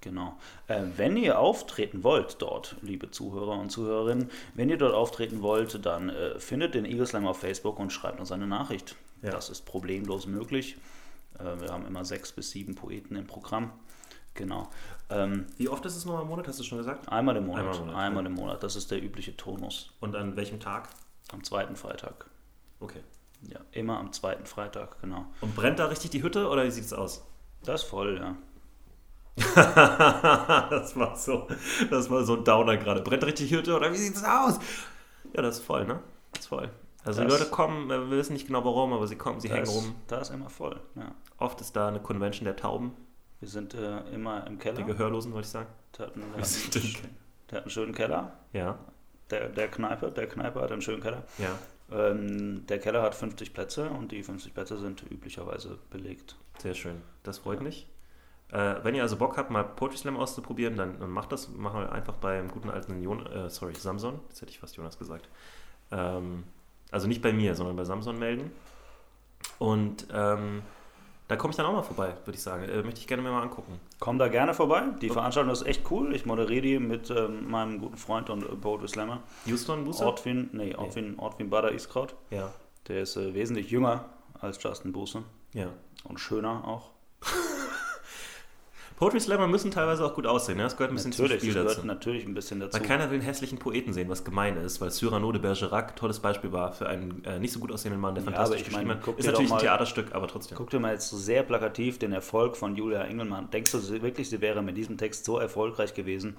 [0.00, 0.36] Genau.
[0.68, 5.86] Äh, wenn ihr auftreten wollt dort, liebe Zuhörer und Zuhörerinnen, wenn ihr dort auftreten wollt,
[5.86, 8.96] dann äh, findet den Eagle Slam auf Facebook und schreibt uns eine Nachricht.
[9.24, 9.30] Ja.
[9.30, 10.76] Das ist problemlos möglich.
[11.38, 13.72] Äh, wir haben immer sechs bis sieben Poeten im Programm.
[14.34, 14.68] Genau.
[15.10, 17.08] Ähm, Wie oft ist es noch im Monat, hast du schon gesagt?
[17.08, 17.60] einmal im Monat.
[17.60, 18.62] Einmal im Monat, Einmal im Monat.
[18.62, 19.92] Das ist der übliche Tonus.
[20.00, 20.88] Und an welchem Tag?
[21.32, 22.26] Am zweiten Freitag.
[22.80, 23.00] Okay.
[23.42, 25.26] Ja, immer am zweiten Freitag, genau.
[25.40, 27.24] Und brennt da richtig die Hütte oder wie sieht es aus?
[27.64, 28.36] Das ist voll, ja.
[30.70, 31.48] das war so,
[31.90, 33.02] das war so ein Downer gerade.
[33.02, 34.60] Brennt richtig die Hütte oder wie sieht es aus?
[35.34, 36.00] Ja, das ist voll, ne?
[36.32, 36.70] Das ist voll.
[37.04, 39.48] Also die Das- Leute kommen, äh, wir wissen nicht genau warum, aber sie kommen, sie
[39.50, 39.94] hängen ist, rum.
[40.06, 41.14] Da ist immer voll, ja.
[41.38, 42.92] Oft ist da eine Convention der Tauben,
[43.40, 44.82] Wir sind äh, immer im Keller.
[44.82, 45.68] Gehörlosen, wollte ich sagen.
[45.98, 47.16] Der hat, einen, der, hat einen,
[47.50, 48.32] der hat einen schönen Keller.
[48.52, 48.78] Ja,
[49.30, 51.22] Der, der Kneipe, der Kneipe hat einen schönen Keller.
[51.38, 51.50] ja,
[51.92, 56.36] Ähm, der Keller hat 50 Plätze und die 50 Plätze sind üblicherweise belegt.
[56.58, 57.02] sehr schön.
[57.22, 57.86] Das freut mich.
[58.50, 61.48] Äh, wenn ihr also Bock habt, mal Poetry Slam auszuprobieren, dann, dann macht das.
[61.50, 64.20] Machen wir einfach beim guten alten Jon äh, sorry, Samson.
[64.28, 65.28] Jetzt hätte ich fast Jonas gesagt.
[65.90, 66.44] Ähm,
[66.94, 68.52] also nicht bei mir, sondern bei Samson melden.
[69.58, 70.62] Und ähm,
[71.26, 72.62] da komme ich dann auch mal vorbei, würde ich sagen.
[72.68, 73.80] Äh, möchte ich gerne mir mal angucken.
[73.98, 74.84] Komm da gerne vorbei.
[75.00, 76.14] Die Veranstaltung ist echt cool.
[76.14, 79.20] Ich moderiere die mit ähm, meinem guten Freund und äh, Poetry Slammer.
[79.46, 80.06] Houston, Buße?
[80.06, 82.14] Ortwin, nee, Ortwin, Ortwin Bader Iskraut.
[82.30, 82.52] Ja,
[82.86, 84.04] Der ist äh, wesentlich jünger
[84.40, 85.70] als Justin Buße ja.
[86.04, 86.90] und schöner auch.
[88.96, 90.56] Poetry Slammer müssen teilweise auch gut aussehen.
[90.56, 90.62] Ne?
[90.62, 91.86] Das gehört ein bisschen Natürlich, zum das Spiel gehört dazu.
[91.86, 92.78] natürlich ein bisschen dazu.
[92.78, 96.20] Weil keiner will einen hässlichen Poeten sehen, was gemein ist, weil Cyrano de Bergerac tolles
[96.20, 98.94] Beispiel war für einen äh, nicht so gut aussehenden Mann, der Ja, fantastisch ich meine,
[98.94, 99.18] geschrieben hat.
[99.18, 100.56] Ist natürlich doch ein mal- Theaterstück, aber trotzdem.
[100.56, 103.50] Guck dir mal jetzt so sehr plakativ den Erfolg von Julia Engelmann.
[103.50, 106.36] Denkst du wirklich, sie wäre mit diesem Text so erfolgreich gewesen,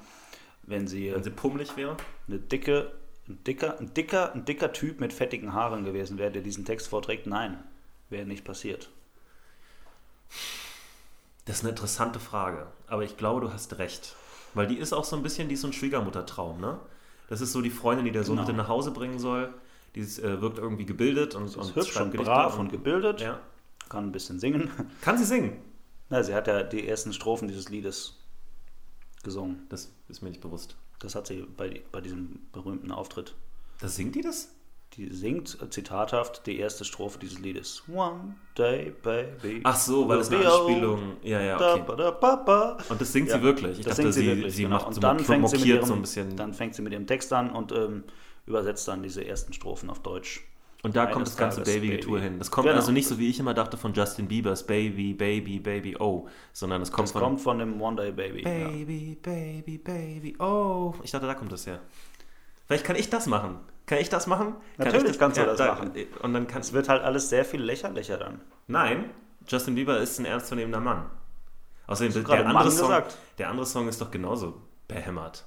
[0.63, 1.97] wenn sie Wenn sie pummelig wäre?
[2.29, 2.91] eine dicke,
[3.27, 6.87] ein dicker, ein dicker, ein dicker Typ mit fettigen Haaren gewesen wäre, der diesen Text
[6.87, 7.27] vorträgt?
[7.27, 7.57] Nein,
[8.09, 8.89] wäre nicht passiert.
[11.45, 14.15] Das ist eine interessante Frage, aber ich glaube, du hast recht.
[14.53, 16.79] Weil die ist auch so ein bisschen, die ist so ein Schwiegermuttertraum, ne?
[17.29, 18.47] Das ist so die Freundin, die der Sohn Genau.
[18.47, 19.53] mit nach Hause bringen soll.
[19.95, 23.39] Die ist, äh, wirkt irgendwie gebildet und, ist und hübsch und brav und gebildet, Ja.
[23.89, 24.69] kann ein bisschen singen.
[25.01, 25.57] Kann sie singen?
[26.09, 28.17] Na, sie hat ja die ersten Strophen dieses Liedes
[29.23, 29.65] gesungen.
[29.69, 30.75] Das ist mir nicht bewusst.
[30.99, 33.35] Das hat sie bei, bei diesem berühmten Auftritt.
[33.81, 34.49] Das singt die das?
[34.97, 37.83] Die singt äh, zitathaft die erste Strophe dieses Liedes.
[37.93, 39.61] One day, baby.
[39.63, 40.45] Ach so, weil es eine.
[40.49, 41.17] Anspielung.
[41.23, 41.83] Ja, ja, okay.
[42.89, 43.79] Und das singt Ja, sie wirklich.
[43.79, 44.75] Ich das dachte, singt sie, wirklich, sie genau.
[44.75, 46.35] macht und so dann fängt sie mit ihrem, so ein bisschen.
[46.37, 48.03] Dann fängt sie mit ihrem Text an und ähm,
[48.45, 50.43] übersetzt dann diese ersten Strophen auf Deutsch.
[50.83, 52.37] Und da kommt das ganze Tages Baby Tour hin.
[52.37, 52.77] Das kommt Genau.
[52.77, 56.83] also nicht so, wie ich immer dachte, von Justin Biebers Baby, Baby, Baby, oh, sondern
[56.83, 58.43] es kommt Das von kommt von dem One Day Baby.
[58.43, 58.67] Ja.
[58.69, 60.93] Baby, Baby, Baby, oh.
[61.01, 61.81] Ich dachte, da kommt das her.
[62.67, 63.57] Vielleicht kann ich das machen.
[63.85, 64.53] Kann ich das machen?
[64.77, 65.91] Kann Natürlich ich kannst du das da- machen.
[66.21, 68.41] Und dann kann Es wird halt alles sehr viel lächerlicher dann.
[68.67, 69.11] Nein,
[69.47, 71.09] Justin Bieber ist ein ernstzunehmender Mann.
[71.87, 73.17] Außerdem, der andere, Song, gesagt?
[73.37, 75.45] der andere Song ist doch genauso behämmert.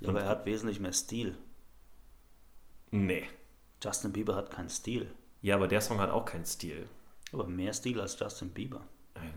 [0.00, 1.36] Ja, aber er hat wesentlich mehr Stil.
[2.90, 3.24] Nee.
[3.82, 5.10] Justin Bieber hat keinen Stil.
[5.42, 6.88] Ja, aber der Song hat auch keinen Stil.
[7.32, 8.80] Aber mehr Stil als Justin Bieber.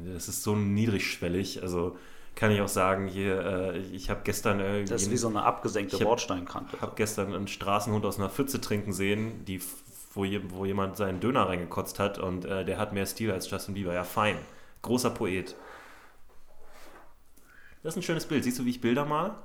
[0.05, 1.61] Das ist so niedrigschwellig.
[1.61, 1.97] Also
[2.39, 3.39] kann ich auch sagen, hier,
[3.73, 6.79] äh, ich habe gestern äh, Das ist wie so eine abgesenkte Ich hab- Bordsteinkante.
[6.81, 9.61] habe gestern einen Straßenhund aus einer Pfütze trinken sehen, die,
[10.13, 13.49] wo, je, wo jemand seinen Döner reingekotzt hat und äh, der hat mehr Stil als
[13.51, 13.93] Justin Bieber.
[13.93, 14.37] Ja, fein.
[14.81, 15.55] Großer Poet.
[17.83, 18.43] Das ist ein schönes Bild.
[18.43, 19.35] Siehst du, wie ich Bilder male?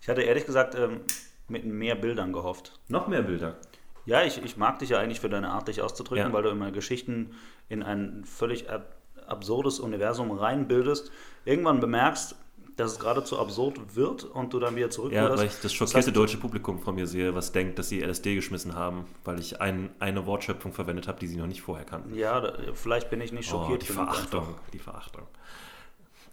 [0.00, 1.00] Ich hatte ehrlich gesagt ähm,
[1.48, 2.78] mit mehr Bildern gehofft.
[2.88, 3.56] Noch mehr Bilder.
[4.04, 6.32] Ja, ich, ich mag dich ja eigentlich für deine Art, dich auszudrücken, Ja.
[6.32, 7.34] weil du immer Geschichten
[7.68, 8.95] in ein völlig ab
[9.28, 11.10] absurdes Universum reinbildest.
[11.44, 12.34] Irgendwann bemerkst,
[12.76, 15.38] dass es geradezu absurd wird und du dann wieder Ja, zurückruderst.
[15.38, 18.74] weil ich das schockierte deutsche Publikum von mir sehe, was denkt, dass sie LSD geschmissen
[18.74, 22.14] haben, weil ich ein, eine Wortschöpfung verwendet habe, die sie noch nicht vorher kannten.
[22.14, 23.82] Ja, da, vielleicht bin ich nicht Oh, schockiert.
[23.82, 24.60] die genug Verachtung, einfach.
[24.74, 25.22] die Verachtung.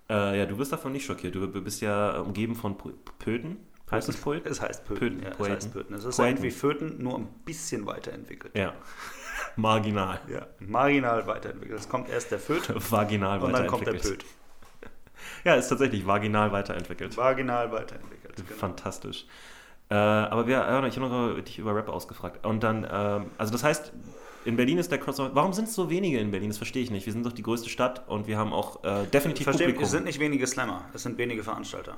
[0.09, 1.33] Äh, ja, du wirst davon nicht schockiert.
[1.33, 2.75] Du bist ja umgeben von
[3.19, 3.57] Pöten.
[3.89, 4.45] Heißt das Poet?
[4.49, 5.19] Es heißt Pöten.
[5.19, 5.95] Pöten, ja, es heißt Pöten.
[5.95, 6.29] Es ist Poeten.
[6.31, 8.57] irgendwie Föten, nur ein bisschen weiterentwickelt.
[8.57, 8.73] Ja.
[9.55, 10.19] Marginal.
[10.27, 11.79] Ja, marginal weiterentwickelt.
[11.79, 13.93] Es kommt erst der Föt Vaginal und dann kommt der.
[13.93, 14.25] Pöt.
[15.45, 17.15] Ja, ist tatsächlich vaginal weiterentwickelt.
[17.17, 18.35] Vaginal weiterentwickelt.
[18.35, 18.59] Genau.
[18.59, 19.25] Fantastisch.
[19.89, 22.45] Äh, aber wir, ja, ich habe noch dich über Rap ausgefragt.
[22.45, 23.93] Und dann, ähm, also das heißt,
[24.45, 25.31] in Berlin ist der Crossover.
[25.33, 26.49] Warum sind es so wenige in Berlin?
[26.49, 27.05] Das verstehe ich nicht.
[27.05, 29.85] Wir sind doch die größte Stadt und wir haben auch äh, definitiv Verstehe, Publikum.
[29.85, 31.95] es sind nicht wenige Slammer, es sind wenige Veranstalter.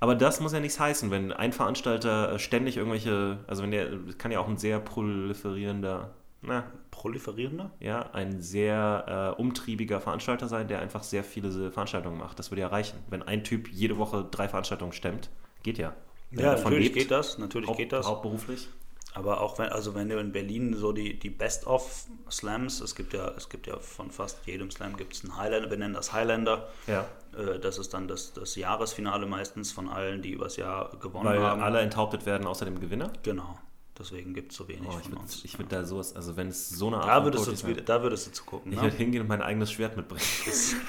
[0.00, 4.18] Aber das muss ja nichts heißen, wenn ein Veranstalter ständig irgendwelche, also wenn der, das
[4.18, 6.10] kann ja auch ein sehr proliferierender,
[6.46, 7.70] na, Proliferierender?
[7.80, 12.38] ja, ein sehr äh, umtriebiger Veranstalter sein, der einfach sehr viele Veranstaltungen macht.
[12.38, 12.98] Das würde ja reichen.
[13.08, 15.30] Wenn ein Typ jede Woche drei Veranstaltungen stemmt,
[15.62, 15.94] geht ja.
[16.30, 18.06] Wenn Ja, natürlich lebt, geht das, natürlich geht das.
[18.06, 18.68] Hauptberuflich.
[19.16, 23.28] Aber auch wenn, also wenn du in Berlin so die, die Best-of-Slams, es gibt ja,
[23.36, 26.68] es gibt ja von fast jedem Slam gibt es einen Highlander, wir nennen das Highlander.
[26.88, 27.06] Ja.
[27.36, 31.40] Äh, Das ist dann das, das Jahresfinale meistens von allen, die übers Jahr gewonnen Weil
[31.40, 31.62] haben.
[31.62, 33.12] alle enthauptet werden, außer dem Gewinner.
[33.22, 33.56] Genau.
[33.98, 35.44] Deswegen gibt es so wenig Oh, ich von würde uns.
[35.44, 38.02] ich würd da sowas, also wenn es so eine Art da, würdest zu- sein- da
[38.02, 38.72] würdest du zugucken.
[38.72, 38.82] ich Ne?
[38.84, 40.24] würde hingehen und mein eigenes Schwert mitbringen.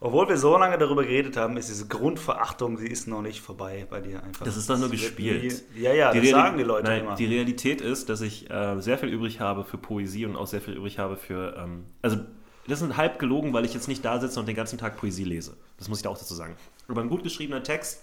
[0.00, 3.86] Obwohl wir so lange darüber geredet haben, ist diese Grundverachtung, sie ist noch nicht vorbei
[3.88, 4.44] bei dir einfach.
[4.44, 5.64] Das ist doch nur wird gespielt.
[5.74, 7.14] Nie, ja, ja, das Reali- sagen die Leute Nein, immer.
[7.14, 10.60] Die Realität ist, dass ich äh, sehr viel übrig habe für Poesie und auch sehr
[10.60, 11.56] viel übrig habe für.
[11.56, 12.18] Ähm, also,
[12.66, 15.24] das ist halb gelogen, weil ich jetzt nicht da sitze und den ganzen Tag Poesie
[15.24, 15.56] lese.
[15.78, 16.54] Das muss ich da auch dazu sagen.
[16.88, 18.02] Aber ein gut geschriebener Text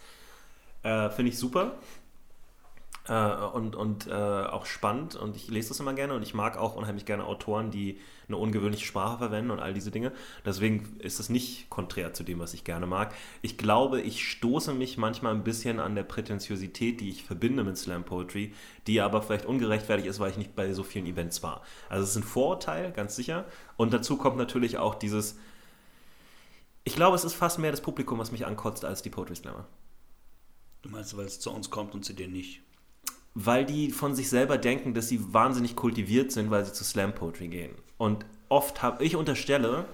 [0.83, 1.73] äh, finde ich super.
[3.07, 6.57] Äh, und und äh, auch spannend und ich lese das immer gerne und ich mag
[6.57, 10.11] auch unheimlich gerne Autoren, die eine ungewöhnliche Sprache verwenden und all diese Dinge.
[10.45, 13.13] Deswegen ist es nicht konträr zu dem, was ich gerne mag.
[13.41, 17.77] Ich glaube, ich stoße mich manchmal ein bisschen an der Prätentiosität, die ich verbinde mit
[17.77, 18.53] Slam Poetry,
[18.85, 21.63] die aber vielleicht ungerechtfertigt ist, weil ich nicht bei so vielen Events war.
[21.89, 23.45] Also es ist ein Vorurteil, ganz sicher.
[23.77, 25.37] Und dazu kommt natürlich auch dieses,
[26.83, 29.65] ich glaube, es ist fast mehr das Publikum, was mich ankotzt, als die Poetry Slammer.
[30.83, 32.61] Du meinst, weil es zu uns kommt und zu dir nicht.
[33.33, 37.13] Weil die von sich selber denken, dass sie wahnsinnig kultiviert sind, weil sie zu Slam
[37.13, 37.75] Poetry gehen.
[37.97, 39.85] Und oft habe ich unterstelle,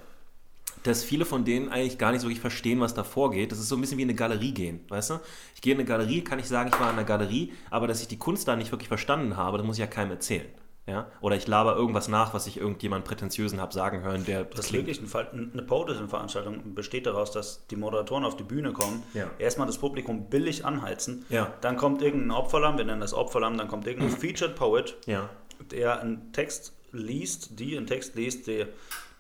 [0.84, 3.52] dass viele von denen eigentlich gar nicht so wirklich verstehen, was da vorgeht.
[3.52, 5.20] Das ist so ein bisschen wie in eine Galerie gehen, weißt du?
[5.56, 8.02] Ich gehe in eine Galerie, kann ich sagen, ich war in einer Galerie, aber dass
[8.02, 10.48] ich die Kunst da nicht wirklich verstanden habe, das muss ich ja keinem erzählen.
[10.88, 11.08] Ja?
[11.22, 14.74] Oder ich laber irgendwas nach, was ich irgendjemand Prätentiösen habe sagen hören, der Das ist
[14.74, 15.28] wirklich ein Fall.
[15.34, 19.30] Eine Poetry-Veranstaltung besteht daraus, dass die Moderatoren auf die Bühne kommen, Ja.
[19.38, 21.54] erstmal das Publikum billig anheizen, Ja.
[21.62, 25.30] dann kommt irgendein Opferlamm, wir nennen das Opferlamm, dann kommt irgendein Featured Poet, Ja.
[25.72, 28.68] der einen Text liest, die einen Text liest, der,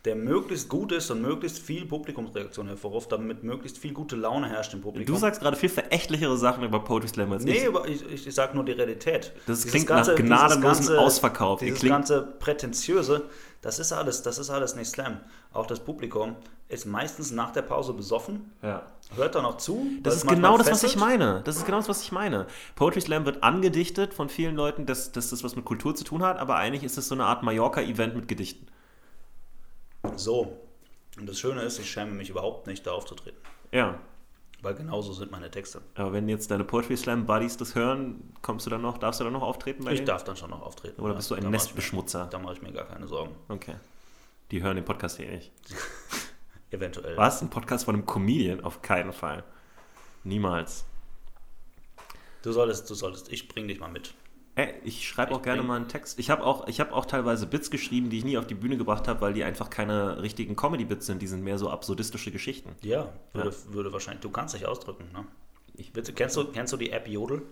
[0.08, 4.74] der möglichst gut ist und möglichst viel Publikumsreaktion hervorruft, damit möglichst viel gute Laune herrscht
[4.74, 5.14] im Publikum.
[5.14, 7.68] Du sagst gerade viel verächtlichere Sachen über Poetry Slam als Nee, ich.
[7.68, 9.34] aber ich, ich, ich sage nur die Realität.
[9.46, 11.60] Das Dieses klingt nach gnadenlosen Ausverkauf.
[11.60, 13.26] Dieses klingt- ganze Prätentiöse,
[13.62, 15.20] das ist alles, das ist alles nicht Slam.
[15.52, 16.36] Auch das Publikum
[16.70, 18.84] ist meistens nach der Pause besoffen, Ja.
[19.16, 19.88] hört da noch zu.
[20.04, 21.00] Das ist genau das, was ich fesselt.
[21.10, 21.42] meine.
[21.44, 22.46] Das ist genau das, was ich meine.
[22.76, 26.24] Poetry Slam wird angedichtet von vielen Leuten, dass, dass das was mit Kultur zu tun
[26.24, 28.68] hat, aber eigentlich ist es so eine Art Mallorca-Event mit Gedichten.
[30.16, 30.58] So.
[31.18, 33.40] Und das Schöne ist, ich schäme mich überhaupt nicht, da aufzutreten.
[33.72, 34.00] Ja.
[34.62, 35.82] Weil genauso sind meine Texte.
[35.96, 39.24] Aber wenn jetzt deine Poetry Slam Buddies das hören, kommst du dann noch, darfst du
[39.24, 40.08] dann noch auftreten bei Ich denen?
[40.08, 41.00] darf dann schon noch auftreten.
[41.02, 41.18] Oder ja.
[41.18, 42.28] bist du ein Da ich mir- Nestbeschmutzer?
[42.32, 43.36] Da mache ich mir gar keine Sorgen.
[43.50, 43.76] Okay.
[44.52, 45.52] Die hören den Podcast hier nicht.
[46.72, 47.16] Eventuell.
[47.18, 47.42] Was?
[47.42, 48.64] Ein Podcast von einem Comedian?
[48.64, 49.44] Auf keinen Fall.
[50.24, 50.86] Niemals.
[52.42, 54.14] Du solltest, du solltest, ich bring dich mal mit.
[54.58, 56.18] Ey, ich schreibe auch gerne mal einen Text.
[56.18, 58.76] Ich habe auch, ich hab auch teilweise Bits geschrieben, die ich nie auf die Bühne
[58.76, 61.22] gebracht habe, weil die einfach keine richtigen Comedy-Bits sind.
[61.22, 62.76] Die sind mehr so absurdistische Geschichten.
[62.82, 65.12] Ja, würde, würde wahrscheinlich, du kannst dich ausdrücken.
[65.14, 65.26] Ne?
[65.76, 67.44] Ich, bitte, kennst, du, kennst du die App Jodel?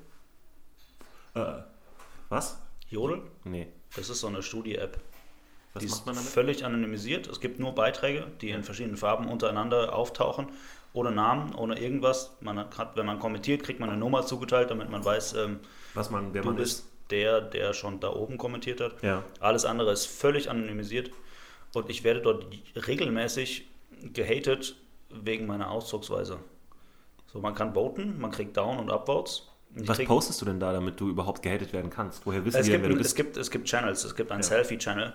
[1.36, 1.58] Äh,
[2.30, 2.60] was?
[2.90, 3.22] Jodel?
[3.44, 3.68] Nee.
[3.96, 5.00] Das ist so eine Studie-App.
[5.74, 6.30] Was Die macht ist man damit?
[6.32, 7.28] völlig anonymisiert.
[7.28, 10.48] Es gibt nur Beiträge, die in verschiedenen Farben untereinander auftauchen,
[10.94, 12.36] ohne Namen, ohne irgendwas.
[12.42, 15.60] Man hat, wenn man kommentiert, kriegt man eine Nummer zugeteilt, damit man weiß, ähm,
[15.94, 16.95] Was man, wer man bist ist.
[17.10, 19.02] Der, der schon da oben kommentiert hat.
[19.04, 19.24] Ja.
[19.40, 21.12] Alles andere ist völlig anonymisiert
[21.74, 22.48] und ich werde dort
[22.88, 23.68] regelmäßig
[24.14, 24.76] gehatet
[25.10, 26.40] wegen meiner Ausdrucksweise.
[27.32, 29.48] So, man kann voten, man kriegt Down- und Upvotes.
[29.78, 32.26] Was krieg- postest du denn da, damit du überhaupt gehatet werden kannst?
[32.26, 33.10] Woher wissen es die denn, gibt, wer du bist?
[33.12, 34.48] es, gibt, es gibt Channels, es gibt einen Ja.
[34.48, 35.14] Selfie-Channel.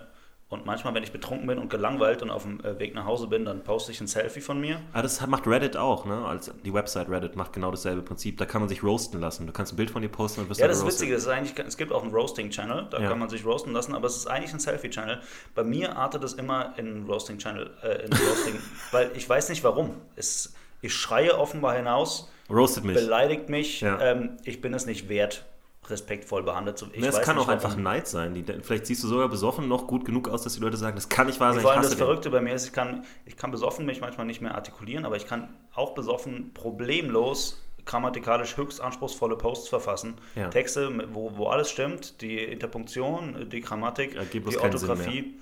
[0.51, 3.27] Und manchmal, wenn ich betrunken bin und gelangweilt und auf dem äh, Weg nach Hause
[3.27, 4.81] bin, dann poste ich ein Selfie von mir.
[4.91, 6.25] Ah, das macht Reddit auch, ne?
[6.25, 8.37] Als die Website Reddit macht genau dasselbe Prinzip.
[8.37, 9.47] Da kann man sich roasten lassen.
[9.47, 11.01] Du kannst ein Bild von dir posten und wirst Ja, dann das ist geroastet.
[11.07, 13.07] witzig, das ist eigentlich, es gibt auch einen Roasting-Channel, da Ja.
[13.07, 15.21] kann man sich roasten lassen, aber es ist eigentlich ein Selfie-Channel.
[15.55, 18.55] Bei mir artet es immer in Roasting-Channel, äh, in Roasting,
[18.91, 19.95] weil ich weiß nicht warum.
[20.17, 22.95] Es, ich schreie offenbar hinaus, Roastet mich.
[22.97, 24.01] beleidigt mich, Ja.
[24.01, 25.45] ähm, ich bin es nicht wert,
[25.89, 27.03] respektvoll behandelt zu werden.
[27.03, 28.33] Es kann auch einfach Neid sein.
[28.33, 31.09] Die, vielleicht siehst du sogar besoffen noch gut genug aus, dass die Leute sagen, das
[31.09, 31.97] kann nicht wahr sein, Vor ich allem das den.
[31.97, 35.15] Verrückte bei mir ist, ich kann, ich kann besoffen mich manchmal nicht mehr artikulieren, aber
[35.15, 40.13] ich kann auch besoffen problemlos grammatikalisch höchst anspruchsvolle Posts verfassen.
[40.35, 40.49] Ja.
[40.49, 45.39] Texte, wo, wo alles stimmt, die Interpunktion, die Grammatik, die Orthographie.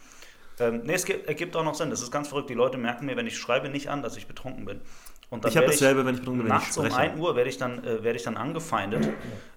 [0.60, 1.90] Ähm, nee, es gibt, ergibt auch noch Sinn.
[1.90, 2.50] Das ist ganz verrückt.
[2.50, 4.82] Die Leute merken mir, wenn ich schreibe, nicht an, dass ich betrunken bin.
[5.30, 7.12] Und dann Ich habe dasselbe, wenn ich betrunken bin, Nachts um spreche.
[7.12, 9.08] 1 Uhr werde ich dann, äh, werde ich dann angefeindet,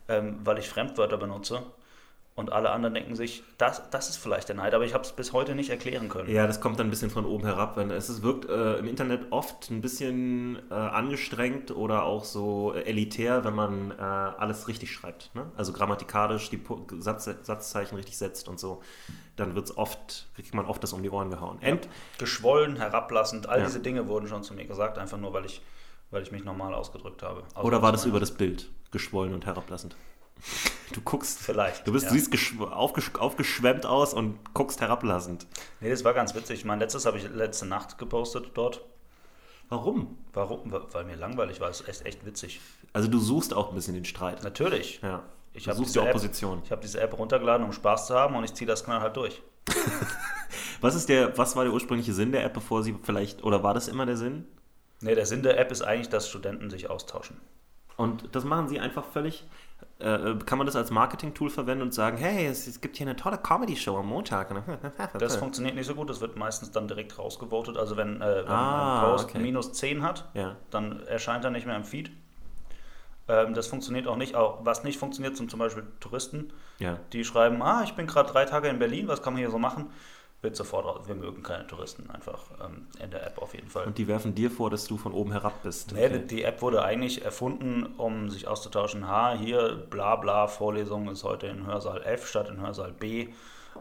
[0.09, 1.63] ähm, weil ich Fremdwörter benutze.
[2.35, 5.13] Und alle anderen denken sich, das, das ist vielleicht der Neid, aber ich habe es
[5.13, 6.31] bis heute nicht erklären können.
[6.31, 7.77] Ja, das kommt dann ein bisschen von oben herab.
[7.77, 12.73] Wenn es ist, wirkt äh, im Internet oft ein bisschen äh, angestrengt oder auch so
[12.75, 15.35] äh, elitär, wenn man äh, alles richtig schreibt.
[15.35, 15.53] Ne?
[15.59, 16.63] Also grammatikalisch die
[17.01, 18.81] Satz, Satzzeichen richtig setzt und so.
[19.37, 21.61] Dann wird's oft, kriegt man oft das um die Ohren gehauen.
[21.61, 21.87] End,
[22.17, 23.67] geschwollen, herablassend, all Ja.
[23.67, 25.61] diese Dinge wurden schon zu mir gesagt, einfach nur, weil ich,
[26.11, 27.43] weil ich mich normal ausgedrückt habe.
[27.55, 28.71] Also oder war das über das Bild?
[28.91, 29.97] Geschwollen und herablassend.
[30.93, 31.39] Du guckst.
[31.39, 31.87] Vielleicht.
[31.87, 32.13] Du, bist, ja.
[32.13, 35.47] du siehst aufgesch aufgeschwemmt aus und guckst herablassend.
[35.81, 36.65] Nee, das war ganz witzig.
[36.65, 38.83] Mein letztes habe ich letzte Nacht gepostet dort.
[39.69, 40.19] Warum?
[40.35, 40.71] Warum?
[40.71, 41.71] Weil mir langweilig war.
[41.71, 42.61] Es ist echt, echt witzig.
[42.93, 44.43] Also du suchst auch ein bisschen den Streit.
[44.45, 45.01] Natürlich.
[45.03, 45.23] Ja.
[45.55, 46.61] Ich du habe suchst die App- Opposition.
[46.65, 49.41] ich hab diese App runtergeladen, um Spaß zu haben und ich ziehe das knallhart durch.
[50.81, 53.73] Was ist der, was war der ursprüngliche Sinn der App, bevor sie vielleicht, oder war
[53.73, 54.47] das immer der Sinn?
[55.01, 57.41] Nee, der Sinn der App ist eigentlich, dass Studenten sich austauschen.
[57.97, 59.47] Und das machen sie einfach völlig.
[59.99, 63.17] Äh, kann man das als Marketing-Tool verwenden und sagen, hey, es, es gibt hier eine
[63.17, 64.53] tolle Comedy-Show am Montag.
[65.19, 67.77] Das funktioniert nicht so gut, das wird meistens dann direkt rausgevotet.
[67.77, 69.39] Also wenn, äh, wenn Ah, ein Post okay.
[69.39, 70.57] minus 10 hat, ja.
[70.71, 72.11] dann erscheint er nicht mehr im Feed.
[73.29, 74.35] Ähm, das funktioniert auch nicht.
[74.35, 76.99] Auch, was nicht funktioniert, sind zum Beispiel Touristen, ja.
[77.13, 79.59] die schreiben, ah, ich bin gerade drei Tage in Berlin, was kann man hier so
[79.59, 79.91] machen?
[80.43, 81.03] Wird sofort raus.
[81.07, 83.87] Wir mögen keine Touristen einfach ähm, in der App auf jeden Fall.
[83.87, 85.93] Und die werfen dir vor, dass du von oben herab bist.
[85.93, 86.27] Nee, Okay.
[86.27, 89.07] die App wurde eigentlich erfunden, um sich auszutauschen.
[89.07, 93.29] Ha, hier, bla bla, Vorlesung ist heute in Hörsaal F statt in Hörsaal B.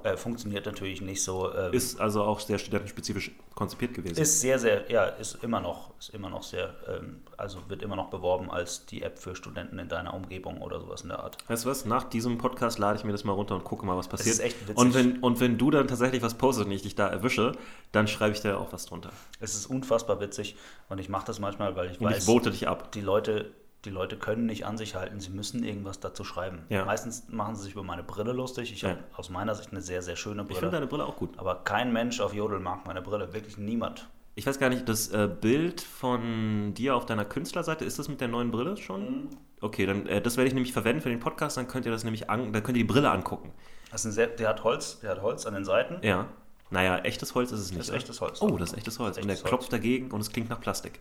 [0.04, 1.54] Äh, funktioniert natürlich nicht so.
[1.54, 4.20] ähm, Ist also auch sehr studentenspezifisch konzipiert gewesen.
[4.22, 7.96] Ist sehr, sehr, ja, ist immer noch, ist immer noch sehr, ähm, also wird immer
[7.96, 11.38] noch beworben als die App für Studenten in deiner Umgebung oder sowas in der Art.
[11.48, 11.86] Weißt du was?
[11.86, 14.34] Nach diesem Podcast lade ich mir das mal runter und gucke mal, was passiert.
[14.36, 14.78] ist echt witzig.
[14.78, 17.54] Und wenn, und wenn du dann tatsächlich was postest und ich dich da erwische,
[17.92, 19.12] dann schreibe ich dir auch was drunter.
[19.40, 20.56] Es ist unfassbar witzig
[20.90, 22.92] und ich mache das manchmal, weil ich Und ich weiß, vote dich ab.
[22.94, 23.52] die Leute,
[23.86, 26.60] die Leute können nicht an sich halten, sie müssen irgendwas dazu schreiben.
[26.70, 26.86] Ja.
[26.86, 28.72] Meistens machen sie sich über meine Brille lustig.
[28.72, 28.90] Ich Ja.
[28.90, 30.72] habe aus meiner Sicht eine sehr, sehr schöne Ich finde Brille.
[30.72, 31.38] deine Brille auch gut.
[31.38, 34.08] Aber kein Mensch auf Jodel mag meine Brille, wirklich niemand.
[34.36, 38.22] Ich weiß gar nicht, das äh, Bild von dir auf deiner Künstlerseite, ist das mit
[38.22, 39.02] der neuen Brille schon?
[39.02, 39.30] Mhm.
[39.60, 42.04] Okay, dann äh, das werde ich nämlich verwenden für den Podcast, dann könnt ihr das
[42.04, 43.52] nämlich an, dann könnt ihr die Brille angucken.
[43.92, 45.98] Das ist ein sehr, der hat Holz, der hat Holz an den Seiten.
[46.06, 46.28] Ja.
[46.70, 47.82] Naja, echtes Holz ist es nicht.
[47.82, 48.42] Das ist echtes Holz.
[48.42, 49.18] Oh, das ist echtes Holz.
[49.18, 51.00] Ist und der echtes klopft dagegen und es klingt nach Plastik.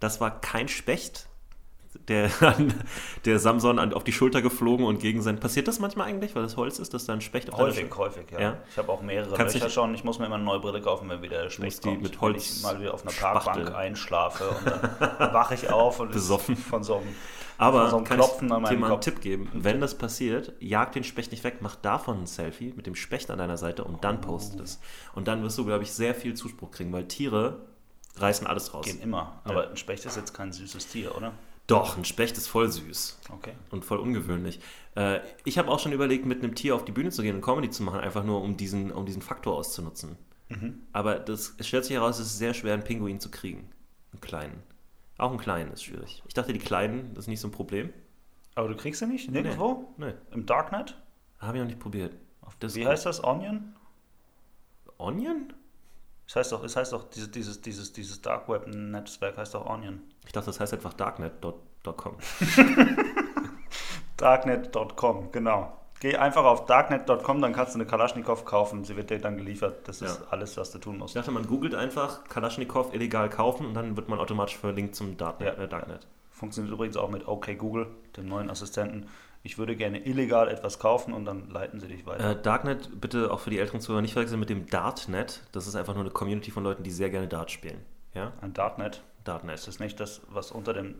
[0.00, 1.28] Das war kein Specht,
[2.06, 2.30] der,
[3.24, 5.40] der Samson auf die Schulter geflogen und gegen sein.
[5.40, 8.30] Passiert das manchmal eigentlich, weil das Holz ist, dass da ein Specht auf Häufig, häufig,
[8.30, 8.40] ja.
[8.40, 8.58] Ja?
[8.70, 9.94] Ich habe auch mehrere Kannst Löcher schon.
[9.94, 12.02] Ich muss mir immer eine neue Brille kaufen, wenn wieder der Specht kommt.
[12.02, 13.12] mit Wenn Holz ich mal wieder auf einer.
[13.12, 14.80] Parkbank einschlafe und dann
[15.34, 16.54] wache ich auf und Besoffen.
[16.54, 17.14] ist von so einem,
[17.58, 19.00] Aber so kann Klopfen ich dir mal einen.
[19.00, 19.50] Tipp geben?
[19.52, 23.30] Wenn das passiert, jag den Specht nicht weg, mach davon ein Selfie mit dem Specht
[23.30, 24.80] an deiner Seite und dann post es.
[25.14, 27.62] Und dann wirst du, glaube ich, sehr viel Zuspruch kriegen, weil Tiere
[28.20, 28.86] reißen alles raus.
[28.86, 29.40] Gehen immer.
[29.44, 31.32] Aber ein Specht ist jetzt kein süßes Tier, oder?
[31.66, 33.52] Doch, ein Specht ist voll süß Okay.
[33.70, 34.58] und voll ungewöhnlich.
[34.96, 37.42] Äh, ich habe auch schon überlegt, mit einem Tier auf die Bühne zu gehen und
[37.42, 40.16] Comedy zu machen, einfach nur um diesen, um diesen Faktor auszunutzen.
[40.94, 43.68] Aber das, es stellt sich heraus, es ist sehr schwer, einen Pinguin zu kriegen.
[44.12, 44.62] Einen kleinen.
[45.18, 46.22] Auch einen kleinen ist schwierig.
[46.26, 47.92] Ich dachte, die kleinen, das ist nicht so ein Problem.
[48.54, 49.30] Aber du kriegst sie nicht?
[49.30, 49.92] Nirgendwo?
[49.98, 50.96] Nee, Im Darknet?
[51.38, 52.14] habe ich noch nicht probiert.
[52.62, 53.22] Wie heißt das?
[53.22, 53.74] Onion?
[54.96, 55.52] Onion?
[56.28, 59.66] Das heißt doch, es heißt doch, dieses, dieses, dieses, dieses Dark Web Netzwerk heißt doch
[59.66, 60.00] Onion.
[60.26, 62.16] Ich dachte, das heißt einfach darknet.com.
[64.16, 65.72] Darknet.com, genau.
[66.00, 68.84] Geh einfach auf darknet.com, dann kannst du eine Kalaschnikow kaufen.
[68.84, 69.88] Sie wird dir dann geliefert.
[69.88, 70.26] Das ist Ja.
[70.30, 71.16] alles, was du tun Ich musst.
[71.16, 75.56] dachte, man googelt einfach Kalaschnikow illegal kaufen und dann wird man automatisch verlinkt zum Darknet.
[75.58, 75.64] Ja.
[75.64, 76.06] Äh, Darknet.
[76.30, 79.08] Funktioniert übrigens auch mit OK Google, dem neuen Assistenten.
[79.42, 82.32] Ich würde gerne illegal etwas kaufen und dann leiten sie dich weiter.
[82.32, 85.42] Äh, Darknet bitte auch für die älteren Zuhörer nicht verwechseln mit dem Dartnet.
[85.52, 87.80] Das ist einfach nur eine Community von Leuten, die sehr gerne Dart spielen.
[88.14, 88.32] Ja?
[88.40, 88.52] Ein.
[88.52, 89.02] Dartnet.
[89.24, 90.94] Das ist nicht das, was unter dem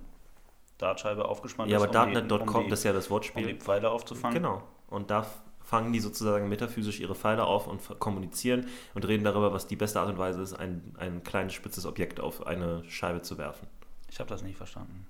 [0.77, 3.55] Dartscheibe aufgespannt Ja, ist, aber Dartnet.com, um das ist ja das um die Wortspiel.
[3.57, 4.35] Pfeile aufzufangen.
[4.35, 4.63] Genau.
[4.89, 5.27] Und da
[5.63, 10.01] fangen die sozusagen metaphysisch ihre Pfeile auf und kommunizieren und reden darüber, was die beste
[10.01, 13.67] Art und Weise ist, ein, ein kleines spitzes Objekt auf eine Scheibe zu werfen.
[14.11, 15.07] Ich habe das nicht verstanden.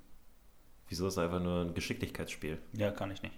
[0.89, 2.59] Wieso ist das einfach nur ein Geschicklichkeitsspiel?
[2.73, 3.35] Ja, kann ich nicht.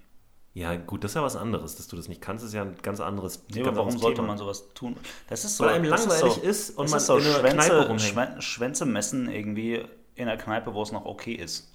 [0.52, 1.76] Ja, gut, das ist ja was anderes.
[1.76, 4.16] Dass du das nicht kannst, ist ja ein ganz anderes Nee, ganz aber warum sollte
[4.16, 4.28] Thema.
[4.28, 4.96] man sowas tun?
[5.28, 5.64] Das ist so.
[5.64, 8.00] Weil einem langweilig ist, so, ist und man ist so in einer Kneipe Schwänze, rumhängt.
[8.02, 9.84] Schwän- Schwänze messen irgendwie
[10.16, 11.68] in einer Kneipe, wo es noch okay ist.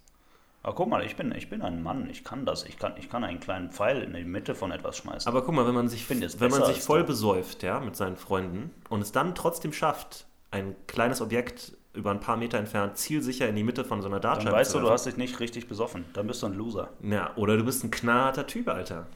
[0.61, 2.63] Aber guck mal, ich bin, ich bin ein Mann, ich kann das.
[2.65, 5.27] Ich kann, ich kann einen kleinen Pfeil in die Mitte von etwas schmeißen.
[5.29, 8.17] Aber guck mal, wenn man sich, es wenn man sich voll besäuft, ja, mit seinen
[8.17, 13.47] Freunden und es dann trotzdem schafft, ein kleines Objekt über ein paar Meter entfernt zielsicher
[13.49, 15.39] in die Mitte von so einer dann Dartscheibe weißt zu du, du hast dich nicht
[15.39, 16.05] richtig besoffen.
[16.13, 16.89] Dann bist du ein Loser.
[17.01, 19.07] Ja, oder du bist ein knallharter Typ, Alter.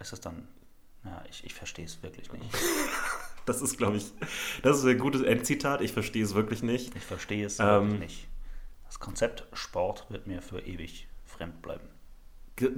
[0.00, 0.48] Ist das dann.
[1.04, 2.44] Ja, ich, ich verstehe es wirklich nicht.
[3.46, 4.06] Das ist, glaube ich,
[4.62, 5.82] das ist ein gutes Endzitat.
[5.82, 6.96] Ich verstehe es wirklich nicht.
[6.96, 7.66] Ich verstehe es Ähm.
[7.66, 8.28] wirklich nicht.
[8.86, 11.86] Das Konzept Sport wird mir für ewig fremd bleiben.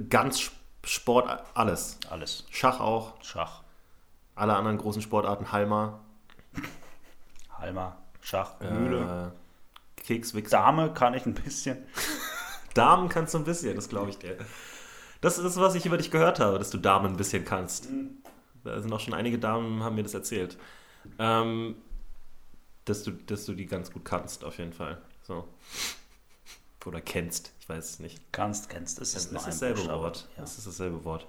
[0.09, 1.99] Ganz Sp- Sport, alles.
[2.09, 2.45] Alles.
[2.51, 3.63] Schach auch, Schach,
[4.35, 6.01] alle anderen großen Sportarten, Halma,
[7.57, 7.97] Halma,
[8.27, 9.31] Schach, Mühle.
[9.97, 10.51] äh, Kekswichsen.
[10.51, 11.77] Dame kann ich ein bisschen.
[12.73, 14.37] Damen kannst du ein bisschen, das glaube ich dir.
[15.21, 17.87] Das ist, was ich über dich gehört habe, dass du Damen ein bisschen kannst.
[18.65, 20.57] Da sind auch schon einige Damen, haben mir das erzählt.
[21.19, 21.75] Ähm,
[22.83, 24.97] dass, du, dass du die ganz gut kannst, auf jeden Fall.
[25.23, 25.47] So.
[26.85, 28.21] Oder kennst, ich weiß es nicht.
[28.33, 28.99] Kannst, kennst.
[29.01, 30.03] Es Das ist ist ein dasselbe Buchstabe.
[30.03, 30.27] Wort.
[30.35, 30.41] Ja.
[30.41, 31.27] Das ist dasselbe Wort.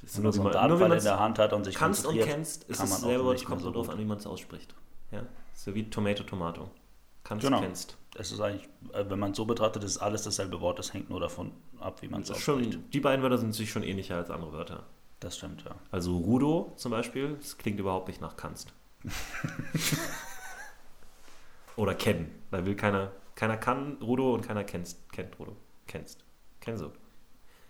[0.00, 1.64] Das ist Wenn nur, man so man, nur Dartpfeil man in der Hand hat und
[1.64, 4.04] sich kannst und kennst, ist dasselbe Wort, nicht es kommt mehr so drauf an, wie
[4.04, 4.74] man es ausspricht.
[5.10, 5.22] Ja?
[5.56, 6.70] So wie Tomato, Tomato.
[7.24, 7.60] Kannst, Genau.
[7.60, 7.96] kennst.
[8.14, 10.78] Es ist eigentlich, äh, wenn man es so betrachtet, ist alles dasselbe Wort.
[10.78, 11.50] Das hängt nur davon
[11.80, 12.78] ab, wie man es ausspricht.
[12.92, 14.84] die beiden Wörter sind sich schon ähnlicher als andere Wörter.
[15.18, 15.74] Das stimmt, ja.
[15.90, 18.72] Also Rudo zum Beispiel, das klingt überhaupt nicht nach kannst.
[21.76, 25.56] Oder kennen, weil will keiner, keiner kann Rudo und keiner kennst, kennt Rudo.
[25.86, 26.24] Kennst.
[26.60, 26.90] Kennst du.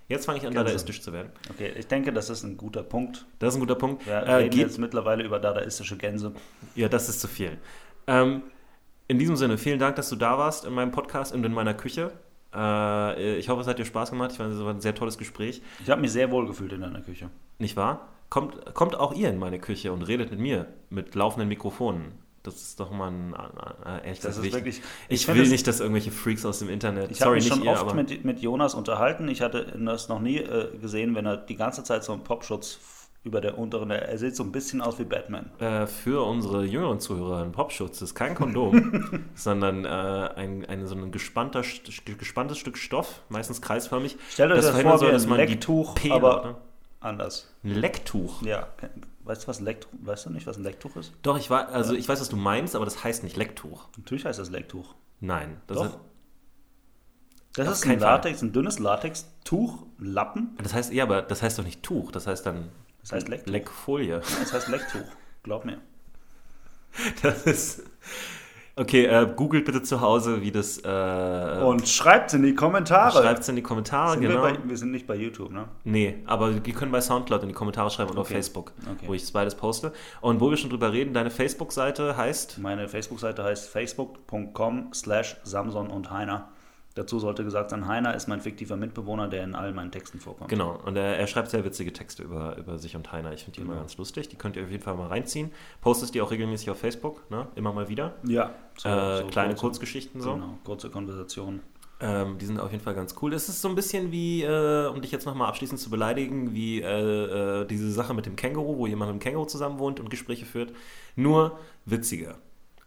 [0.08, 1.30] Jetzt fange ich an, dadaistisch zu werden.
[1.50, 3.26] Okay, ich denke, das ist ein guter Punkt.
[3.40, 4.06] Das ist ein guter Punkt.
[4.06, 6.32] Wir Äh, reden geht, jetzt mittlerweile über dadaistische Gänse.
[6.76, 7.58] ja, das ist zu viel.
[8.06, 8.42] Ähm,
[9.08, 11.74] in diesem Sinne, vielen Dank, dass du da warst in meinem Podcast und in meiner
[11.74, 12.12] Küche.
[12.54, 14.30] Äh, ich hoffe, es hat dir Spaß gemacht.
[14.32, 15.60] Ich fand, es war ein sehr tolles Gespräch.
[15.82, 17.28] Ich habe mich sehr wohl gefühlt in deiner Küche.
[17.58, 18.08] Nicht wahr?
[18.28, 22.12] Kommt, kommt auch ihr in meine Küche und redet mit mir mit laufenden Mikrofonen.
[22.46, 24.52] Das ist doch mal ein, äh, ehrlich Das gesagt ist wichtig.
[24.54, 24.82] wirklich.
[25.08, 27.10] Ich, finde will es- nicht, dass irgendwelche Freaks aus dem Internet.
[27.10, 29.28] Ich habe mich schon ihr, oft mit, mit Jonas unterhalten.
[29.28, 32.78] Ich hatte das noch nie äh, gesehen, wenn er die ganze Zeit so einen Popschutz
[33.24, 33.90] über der unteren.
[33.90, 35.50] Er sieht so ein bisschen aus wie Batman.
[35.58, 40.94] äh, für unsere jüngeren Zuhörer ein Popschutz ist kein Kondom, sondern äh, ein, ein so
[40.94, 41.62] ein gespannter,
[42.18, 44.16] gespanntes Stück Stoff, meistens kreisförmig.
[44.30, 46.54] Stellt euch das verhindert vor wie dass ein man die Lecktuch, P- aber ne?
[47.00, 47.52] anders.
[47.64, 48.42] Ein Lecktuch.
[48.42, 48.68] Ja,
[49.26, 49.90] weißt du was Lecktuch?
[50.02, 51.12] Weißt du nicht, was ein Lecktuch ist?
[51.22, 53.88] Doch, ich, war, also ich weiß, was du meinst, aber das heißt nicht Lecktuch.
[53.98, 54.94] Natürlich heißt das Lecktuch.
[55.20, 55.60] Nein.
[55.66, 55.84] Das, Doch.
[55.86, 55.98] Ist,
[57.54, 58.08] Das ist ein Fall.
[58.08, 60.56] Latex, ein dünnes Latex-Tuch, Lappen.
[60.62, 62.70] das heißt, ja, aber das heißt doch nicht Tuch, das heißt dann
[63.02, 63.52] Das heißt Lecktuch.
[63.52, 64.20] Leckfolie.
[64.20, 65.06] Das heißt Lecktuch.
[65.42, 65.80] Glaub mir.
[67.22, 67.82] Das ist.
[68.78, 70.76] Okay, äh, googelt bitte zu Hause, wie das.
[70.84, 73.22] Äh, Und schreibt in die Kommentare.
[73.22, 74.34] Schreibt es in die Kommentare, sind genau.
[74.44, 75.68] wir, bei, wir sind nicht bei YouTube, ne?
[75.84, 78.28] Nee, aber die können bei Soundcloud in die Kommentare schreiben und auf.
[78.28, 79.06] Facebook, Okay.
[79.06, 79.92] wo ich es beides poste.
[80.20, 82.58] Und wo wir schon drüber reden, deine Facebook-Seite heißt.
[82.58, 86.48] Meine Facebook-Seite heißt facebook.com slash Samson und Heiner.
[86.96, 90.50] Dazu sollte gesagt sein, Heiner ist mein fiktiver Mitbewohner, der in all meinen Texten vorkommt.
[90.50, 93.32] Genau, und er, er schreibt sehr witzige Texte über, über sich und Heiner.
[93.32, 93.82] Ich finde die immer Genau.
[93.82, 94.28] ganz lustig.
[94.30, 95.52] Die könnt ihr auf jeden Fall mal reinziehen.
[95.80, 97.46] Postest die auch regelmäßig auf Facebook, ne?
[97.54, 98.14] immer mal wieder.
[98.26, 98.50] Ja.
[98.78, 100.34] so- äh, so kleine kurze- Kurzgeschichten so.
[100.34, 101.60] Genau, kurze Konversation.
[101.98, 103.32] Ähm, die sind auf jeden Fall ganz cool.
[103.32, 106.82] Es ist so ein bisschen wie, äh, um dich jetzt nochmal abschließend zu beleidigen, wie
[106.82, 110.10] äh, äh, diese Sache mit dem Känguru, wo jemand mit dem Känguru zusammen wohnt und
[110.10, 110.72] Gespräche führt.
[111.14, 112.36] Nur witziger.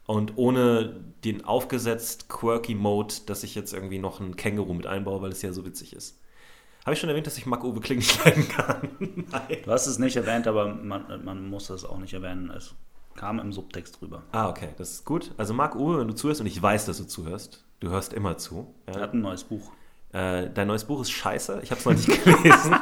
[0.09, 5.21] Und ohne den aufgesetzt quirky Mode, dass ich jetzt irgendwie noch ein Känguru mit einbaue,
[5.21, 6.19] weil es ja so witzig ist.
[6.83, 8.89] Habe ich schon erwähnt, dass ich Marc-Uwe Kling nicht leiden kann?
[8.99, 9.57] Nein.
[9.63, 12.49] Du hast es nicht erwähnt, aber man, man muss es auch nicht erwähnen.
[12.49, 12.73] Es
[13.13, 14.23] kam im Subtext drüber.
[14.31, 15.31] Ah, okay, das ist gut.
[15.37, 18.73] Also Marc-Uwe, wenn du zuhörst, und ich weiß, dass du zuhörst, du hörst immer zu.
[18.87, 18.95] Ja.
[18.95, 19.73] Er hat ein neues Buch.
[20.11, 21.59] Äh, dein neues Buch ist scheiße.
[21.61, 22.75] Ich habe es noch nicht gelesen.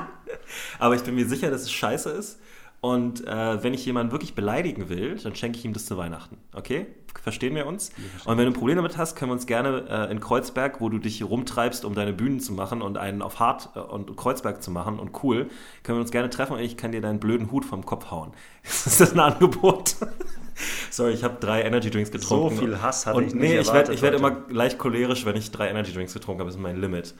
[0.80, 2.40] aber ich bin mir sicher, dass es scheiße ist.
[2.80, 6.38] Und äh, wenn ich jemanden wirklich beleidigen will, dann schenke ich ihm das zu Weihnachten.
[6.54, 6.86] Okay?
[7.22, 7.90] Verstehen wir uns?
[7.98, 10.80] Ja, und wenn du ein Problem damit hast, können wir uns gerne äh, in Kreuzberg,
[10.80, 14.16] wo du dich rumtreibst, um deine Bühnen zu machen und einen auf Hart äh, und
[14.16, 15.49] Kreuzberg zu machen und cool,
[15.84, 18.32] können wir uns gerne treffen und ich kann dir deinen blöden Hut vom Kopf hauen.
[18.64, 19.95] ist das ein Angebot?
[20.91, 22.56] Sorry, ich habe drei Energy Drinks getrunken.
[22.56, 25.36] So viel Hass hatte und ich nicht Nee, ich werde werd immer leicht cholerisch, wenn
[25.36, 26.49] ich drei Energy Drinks getrunken habe.
[26.49, 27.14] Das ist mein Limit.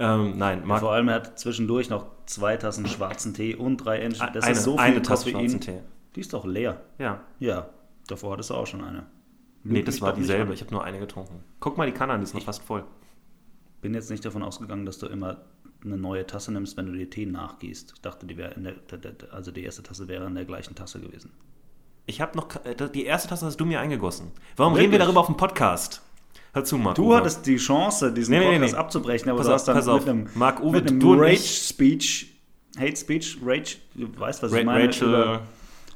[0.00, 4.00] Ähm, nein, ja, vor allem er hat zwischendurch noch zwei Tassen schwarzen Tee und drei
[4.00, 4.24] Energy.
[4.32, 5.80] Das eine, ist so viel eine Tasse schwarzen Tee.
[6.16, 6.80] Die ist doch leer.
[6.98, 7.20] Ja.
[7.38, 7.68] Ja,
[8.08, 9.06] davor hattest du auch schon eine.
[9.62, 10.54] Lüg nee, das war dieselbe.
[10.54, 11.44] Ich habe nur eine getrunken.
[11.60, 12.82] Guck mal die Kanne an, die ist noch fast voll.
[13.82, 15.42] bin jetzt nicht davon ausgegangen, dass du immer
[15.84, 17.92] eine neue Tasse nimmst, wenn du dir Tee nachgießt.
[17.94, 18.74] Ich dachte, die wäre in der,
[19.32, 21.30] also die erste Tasse wäre in der gleichen Tasse gewesen.
[22.06, 24.32] Ich habe noch äh, die erste Tasse hast du mir eingegossen.
[24.56, 24.84] Warum Wirklich?
[24.84, 26.02] reden wir darüber auf dem Podcast?
[26.52, 26.96] Hör zu, Marc.
[26.96, 27.16] Du Uwe.
[27.16, 28.74] hattest die Chance, diesen nee, Podcast nee, nee.
[28.74, 30.08] abzubrechen, aber pass du hast dann mit auf.
[30.08, 32.34] einem, Marc Uwe, mit einem Rage-Speech,
[32.78, 35.42] Hate-Speech, Rage, du weißt, was Ra ich meine, Rachel, über,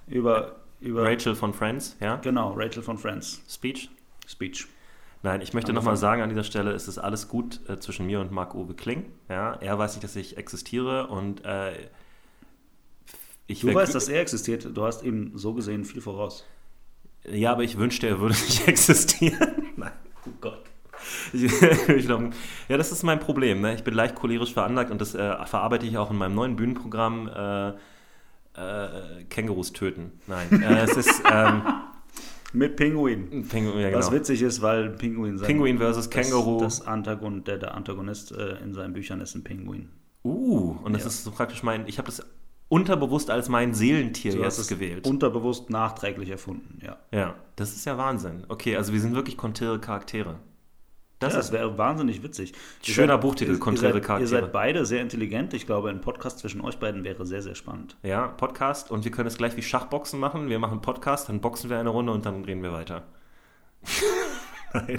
[0.06, 2.16] über, über, Rachel von Friends, ja?
[2.16, 3.42] Genau, Rachel von Friends.
[3.48, 3.90] Speech?
[4.26, 4.68] Speech.
[5.24, 8.20] Nein, ich möchte nochmal sagen an dieser Stelle, es ist alles gut äh, zwischen mir
[8.20, 9.06] und Marc-Uwe Kling.
[9.28, 9.54] Ja?
[9.54, 11.72] Er weiß nicht, dass ich existiere und äh,
[13.46, 14.68] ich Du weißt, dass er existiert.
[14.74, 16.44] Du hast ihm so gesehen viel voraus.
[17.26, 19.53] Ja, aber ich wünschte, er würde nicht existieren.
[21.96, 22.32] Ich, glaub,
[22.68, 23.60] ja, das ist mein Problem.
[23.60, 23.74] Ne?
[23.74, 27.28] Ich bin leicht cholerisch veranlagt und das äh, verarbeite ich auch in meinem neuen Bühnenprogramm
[27.28, 27.68] äh,
[28.56, 30.12] äh, Kängurus töten.
[30.26, 31.22] Nein, äh, es ist.
[31.30, 31.62] Ähm,
[32.52, 33.48] mit Pinguin.
[33.48, 33.98] Pinguin ja, genau.
[33.98, 36.60] Was witzig ist, weil Pinguin sein Pinguin versus Känguru.
[36.60, 39.88] Das, das Antagon, der, der Antagonist äh, in seinen Büchern ist ein Pinguin.
[40.24, 41.08] Uh, und das ja.
[41.08, 41.86] ist so praktisch mein.
[41.86, 42.24] Ich habe das
[42.68, 45.06] unterbewusst als mein Seelentier so jetzt gewählt.
[45.06, 46.96] Unterbewusst nachträglich erfunden, ja.
[47.12, 48.44] Ja, das ist ja Wahnsinn.
[48.48, 50.38] Okay, also wir sind wirklich konträre Charaktere.
[51.32, 52.52] Das, ja, wäre wahnsinnig witzig.
[52.82, 54.20] Schöner seid, Buchtitel, konträre Charaktere.
[54.20, 55.54] Ihr seid beide sehr intelligent.
[55.54, 57.96] Ich glaube, ein Podcast zwischen euch beiden wäre sehr, sehr spannend.
[58.02, 60.48] Ja, Podcast und wir können es gleich wie Schachboxen machen.
[60.48, 63.04] Wir machen Podcast, dann boxen wir eine Runde und dann reden wir weiter.
[64.74, 64.98] Nein.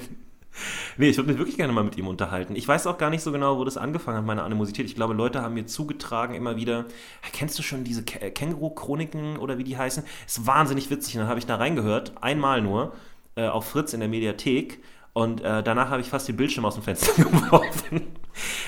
[0.97, 2.55] Nee, ich würde mich wirklich gerne mal mit ihm unterhalten.
[2.55, 4.85] Ich weiß auch gar nicht so genau, wo das angefangen hat, meine Animosität.
[4.85, 6.85] Ich glaube, Leute haben mir zugetragen immer wieder,
[7.33, 10.03] kennst du schon diese Känguru-Chroniken oder wie die heißen?
[10.25, 11.15] Ist wahnsinnig witzig.
[11.15, 12.93] Und dann habe ich da reingehört, einmal nur,
[13.35, 14.81] äh, auf Fritz in der Mediathek.
[15.15, 18.01] Und äh, danach habe ich fast den Bildschirm aus dem Fenster geworfen.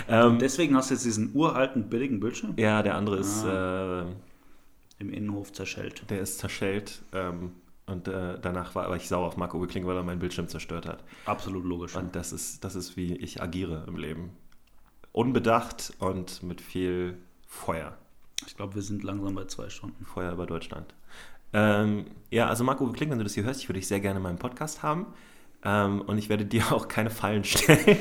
[0.08, 2.54] ähm, deswegen hast du jetzt diesen uralten, billigen Bildschirm?
[2.56, 3.20] Ja, der andere ah.
[3.20, 6.10] ist äh, im Innenhof zerschellt.
[6.10, 7.04] Der ist zerschellt.
[7.12, 7.52] Ähm,
[7.86, 10.86] und äh, danach war, war ich sauer auf Marco Wickling, weil er meinen Bildschirm zerstört
[10.86, 11.04] hat.
[11.26, 11.98] Absolut logisch.
[11.98, 14.30] Und das ist, das ist, wie ich agiere im Leben.
[15.12, 17.98] Unbedacht und mit viel Feuer.
[18.46, 20.06] Ich glaube, wir sind langsam bei zwei Stunden.
[20.06, 20.94] Feuer über Deutschland.
[21.52, 24.18] Ähm, ja, also Marco Wickling, wenn du das hier hörst, ich würde dich sehr gerne
[24.18, 25.08] in meinem Podcast haben.
[25.64, 27.98] Ähm, und ich werde dir auch keine Fallen stellen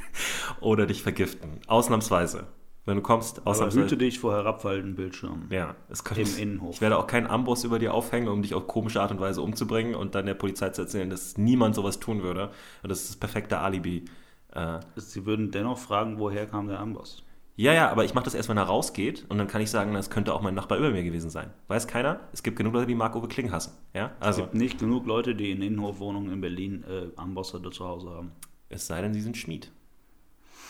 [0.60, 1.60] oder dich vergiften.
[1.66, 2.46] Ausnahmsweise.
[2.86, 5.46] Wenn du kommst, außer Aber hüte dich vor herabfallenden Bildschirmen.
[5.50, 6.74] Ja, es könnte, im Innenhof.
[6.74, 9.42] Ich werde auch keinen Amboss über dir aufhängen, um dich auf komische Art und Weise
[9.42, 12.50] umzubringen und dann der Polizei zu erzählen, dass niemand sowas tun würde.
[12.82, 14.06] Und das ist das perfekte Alibi.
[14.52, 17.22] Äh, Sie würden dennoch fragen, woher kam der Amboss?
[17.60, 19.92] Ja, ja, aber ich mache das erst, wenn er rausgeht und dann kann ich sagen,
[19.92, 21.50] das könnte auch mein Nachbar über mir gewesen sein.
[21.68, 22.20] Weiß keiner?
[22.32, 23.74] Es gibt genug Leute, die Marc-Uwe Kling hassen.
[23.92, 24.16] Ja?
[24.18, 28.08] Also, es gibt nicht genug Leute, die in Innenhofwohnungen in Berlin äh, Ambosse zu Hause
[28.12, 28.32] haben.
[28.70, 29.70] Es sei denn, sie sind Schmied.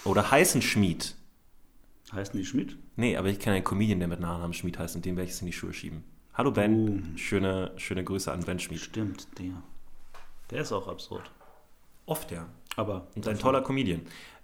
[0.05, 1.15] Oder heißen Schmied.
[2.11, 2.77] Heißen die Schmidt?
[2.97, 5.37] Nee, aber ich kenne einen Comedian, der mit Nachnamen Schmidt heißt und dem werde ich
[5.37, 6.03] es in die Schuhe schieben.
[6.35, 7.17] Hallo Ben, uh.
[7.17, 8.81] schöne, schöne Grüße an Ben Schmidt.
[8.81, 9.63] Stimmt, der.
[10.51, 11.31] Der ist auch absurd.
[12.07, 12.49] Oft, ja.
[12.75, 13.07] Aber.
[13.15, 14.01] Und ein toller Comedian.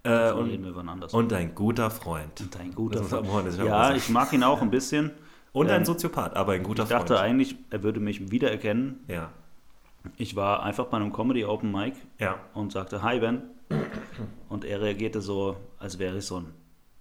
[0.06, 2.40] Äh, und, und, ein guter Freund.
[2.40, 3.58] Und ein guter Freund.
[3.58, 5.10] Ja, ich mag ihn auch ein bisschen.
[5.52, 7.02] Und ein ähm, Soziopath, aber ein guter Freund.
[7.02, 9.00] Ich dachte eigentlich, er würde mich wiedererkennen.
[9.08, 9.30] Ja.
[10.16, 12.36] Ich war einfach bei einem Comedy Open Mic ja.
[12.54, 13.42] und sagte, hi Ben.
[14.48, 16.52] Und er reagierte so, als wäre ich so ein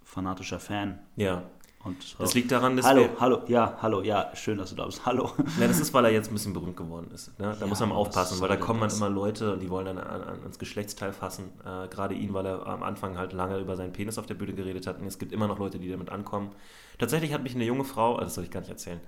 [0.03, 0.99] fanatischer Fan.
[1.15, 1.43] Ja.
[1.85, 2.19] Und.
[2.19, 5.05] Das liegt daran, dass Hallo, hallo, ja, hallo, ja, schön, dass du da bist.
[5.05, 5.31] Hallo.
[5.59, 7.27] Ja, das ist, weil er jetzt ein bisschen berühmt geworden ist.
[7.39, 7.53] Ne?
[7.53, 10.23] Da ja, muss man aufpassen, weil da kommen dann immer Leute, die wollen dann an,
[10.23, 11.51] an, ans Geschlechtsteil fassen.
[11.63, 14.53] Äh, Gerade ihn, weil er am Anfang halt lange über seinen Penis auf der Bühne
[14.53, 14.99] geredet hat.
[14.99, 16.53] Und es gibt immer noch Leute, die damit ankommen.
[16.97, 18.99] Tatsächlich hat mich eine junge Frau, also das soll ich gar nicht erzählen,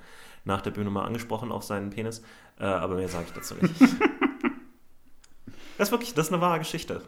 [0.45, 2.22] nach der Bühne mal angesprochen auf seinen Penis.
[2.60, 3.74] Äh, aber mehr sage ich dazu nicht.
[5.80, 7.02] das ist wirklich, das ist eine wahre Geschichte.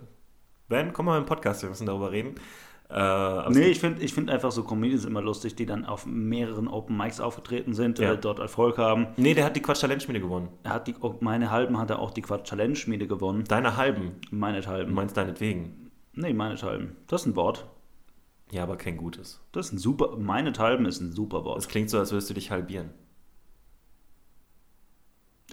[0.68, 2.36] Ben, komm mal im Podcast, wir müssen darüber reden.
[2.92, 6.68] Äh, nee, ich finde ich find einfach so Comedians immer lustig, die dann auf mehreren
[6.68, 8.16] Open Mics aufgetreten sind, ja.
[8.16, 9.08] dort Erfolg haben.
[9.16, 10.50] Nee, der hat die Quatsch Challenge Schmiede gewonnen.
[10.64, 13.44] Er hat die, oh, meine halben hat er auch die Quatsch Challenge Schmiede gewonnen.
[13.48, 14.14] Deine halben?
[14.32, 14.88] Meinethalben.
[14.88, 15.92] Du meinst deinetwegen?
[16.14, 16.96] Nee, meinethalben.
[17.06, 17.68] Das ist ein Wort.
[18.52, 19.40] Ja, aber kein gutes.
[19.52, 21.60] Das ist ein super, meinethalben ist ein super Wort.
[21.60, 22.90] Es klingt so, als würdest du dich halbieren.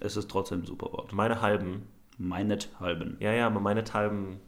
[0.00, 1.12] Es ist trotzdem ein super Wort.
[1.12, 1.88] Meine halben.
[2.16, 3.18] Meinethalben.
[3.20, 4.40] Ja, ja, aber meinethalben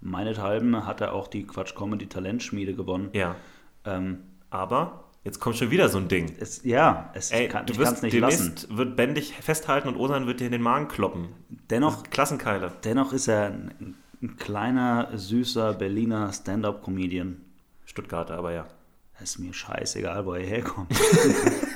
[0.00, 3.10] Meinethalben hat er auch die Quatsch Comedy Talentschmiede gewonnen.
[3.12, 3.36] Ja.
[3.84, 4.18] Ähm,
[4.50, 6.34] Aber jetzt kommt schon wieder so ein Ding.
[6.38, 8.54] Es, ja, es Ey, kann, du wirst, nicht lassen.
[8.68, 11.28] wird Ben dich festhalten und Osan wird dir in den Magen kloppen.
[11.70, 12.72] Dennoch, Klassenkeile.
[12.84, 17.40] Dennoch ist er ein, ein kleiner, süßer Berliner Stand-up-Comedian.
[17.84, 18.66] Stuttgarter, aber ja.
[19.22, 20.92] ist mir scheißegal, wo er herkommt.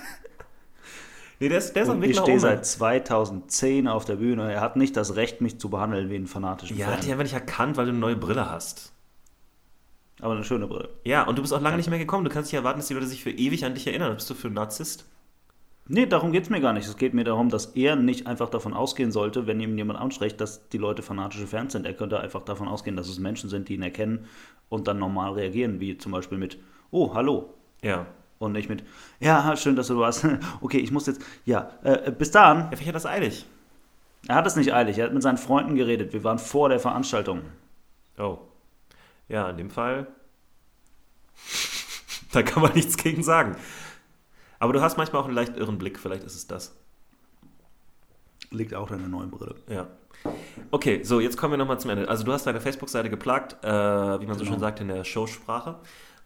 [1.40, 4.52] Nee, der ist, der ist und ich stehe seit 2010 auf der Bühne.
[4.52, 6.92] Er hat nicht das Recht, mich zu behandeln wie einen fanatischen ja, Fan.
[6.92, 8.92] Ja, hat dich einfach nicht erkannt, weil du eine neue Brille hast.
[10.20, 10.90] Aber eine schöne Brille.
[11.04, 12.24] Ja, und du bist auch lange nicht mehr gekommen.
[12.24, 14.14] Du kannst nicht erwarten, dass die Leute sich für ewig an dich erinnern.
[14.14, 15.06] Bist du für ein Narzisst?
[15.88, 16.86] Nee, darum geht es mir gar nicht.
[16.86, 20.40] Es geht mir darum, dass er nicht einfach davon ausgehen sollte, wenn ihm jemand anspricht,
[20.42, 21.86] dass die Leute fanatische Fans sind.
[21.86, 24.26] Er könnte einfach davon ausgehen, dass es Menschen sind, die ihn erkennen
[24.68, 26.58] und dann normal reagieren, wie zum Beispiel mit,
[26.90, 27.54] oh, hallo.
[27.82, 28.06] Ja.
[28.40, 28.82] Und nicht mit,
[29.20, 30.26] ja, schön, dass du warst.
[30.62, 32.58] Okay, ich muss jetzt, ja, äh, bis dann.
[32.58, 33.46] Ja, vielleicht hat das eilig.
[34.28, 34.96] Er hat es nicht eilig.
[34.96, 36.14] Er hat mit seinen Freunden geredet.
[36.14, 37.42] Wir waren vor der Veranstaltung.
[38.16, 38.38] Oh.
[39.28, 40.06] Ja, in dem Fall.
[42.32, 43.56] da kann man nichts gegen sagen.
[44.58, 45.98] Aber du hast manchmal auch einen leicht irren Blick.
[45.98, 46.74] Vielleicht ist es das.
[48.50, 49.56] Liegt auch der neuen Brille.
[49.68, 49.86] Ja.
[50.70, 52.08] Okay, so, jetzt kommen wir nochmal zum Ende.
[52.08, 54.52] Also, du hast deine Facebook-Seite geplagt, äh, wie man so genau.
[54.52, 55.78] schön sagt in der Showsprache.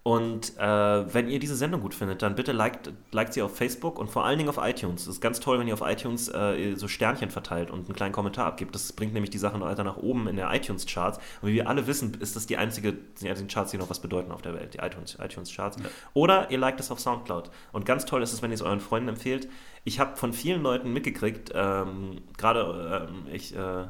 [0.04, 3.98] Und äh, wenn ihr diese Sendung gut findet, dann bitte liked, liked sie auf Facebook
[3.98, 5.02] und vor allen Dingen auf iTunes.
[5.02, 8.12] Es ist ganz toll, wenn ihr auf iTunes äh, so Sternchen verteilt und einen kleinen
[8.12, 8.74] Kommentar abgibt.
[8.74, 11.18] Das bringt nämlich die Sache noch weiter nach oben in der iTunes-Charts.
[11.40, 14.00] Und wie wir alle wissen, ist das die einzige, die einzigen Charts, die noch was
[14.00, 15.78] bedeuten auf der Welt, die iTunes-Charts.
[15.78, 15.88] Ja.
[16.12, 17.50] Oder ihr liked es auf Soundcloud.
[17.72, 19.48] Und ganz toll ist es, wenn ihr es euren Freunden empfehlt.
[19.84, 23.86] Ich habe von vielen Leuten mitgekriegt, ähm, gerade ähm, ich, äh,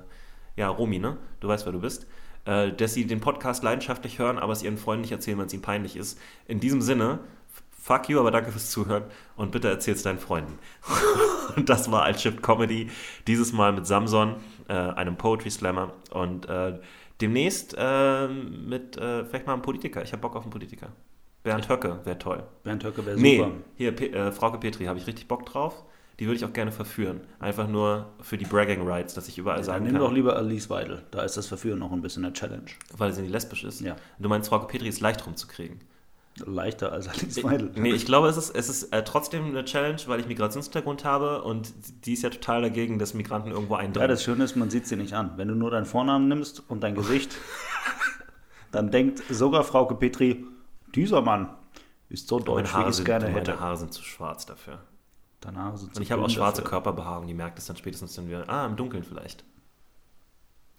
[0.55, 1.17] ja, Romi, ne?
[1.41, 2.07] Du weißt, wer du bist
[2.45, 5.53] äh, dass sie den Podcast leidenschaftlich hören, aber es ihren Freunden nicht erzählen, wenn es
[5.53, 6.19] ihnen peinlich ist.
[6.47, 7.21] In diesem Sinne,
[7.71, 9.05] fuck you, aber danke fürs Zuhören
[9.37, 10.59] und bitte erzähl es deinen Freunden.
[11.57, 12.91] und das war Altshift Comedy,
[13.27, 14.37] dieses Mal mit Samson,
[14.69, 16.79] äh, einem Poetry Slammer und äh,
[17.21, 20.03] demnächst äh, mit äh, vielleicht mal einem Politiker.
[20.03, 20.89] Ich habe Bock auf einen Politiker.
[21.43, 22.43] Bernd Höcke wäre toll.
[22.63, 23.23] Bernd Höcke wäre super.
[23.23, 23.47] Nee,
[23.77, 25.85] hier, Pe äh, Frauke Petri, habe ich richtig Bock drauf
[26.21, 27.21] die würde ich auch gerne verführen.
[27.41, 30.01] Einfach nur für die Bragging Rights, dass ich überall ja, sagen dann kann.
[30.01, 31.03] Nimm doch lieber Alice Weidel.
[31.11, 32.71] Da ist das Verführen noch ein bisschen eine Challenge.
[32.97, 33.81] Weil sie nicht lesbisch ist?
[33.81, 33.97] Ja.
[34.19, 35.81] Du meinst, Frau Petri ist leicht rumzukriegen?
[36.45, 37.71] Leichter als Alice Weidel.
[37.75, 41.43] Nee, ich glaube, es ist, es ist äh, trotzdem eine Challenge, weil ich Migrationshintergrund habe
[41.43, 41.73] und
[42.07, 44.03] die ist ja total dagegen, dass Migranten irgendwo eindringen.
[44.03, 45.33] Ja, das Schöne ist, man sieht sie nicht an.
[45.37, 47.37] Wenn du nur deinen Vornamen nimmst und dein Gesicht,
[48.73, 50.45] dann denkt sogar Frau Petri,
[50.95, 51.51] dieser Mann
[52.09, 53.53] ist so deutsch, wie ich es gerne hätte.
[53.53, 54.81] Meine Haare sind zu schwarz dafür.
[55.45, 56.71] Danach sind Und ich habe auch schwarze dafür.
[56.71, 58.49] Körperbehaarung, die merkt es dann spätestens dann wieder.
[58.49, 59.45] Ah, im Dunkeln vielleicht.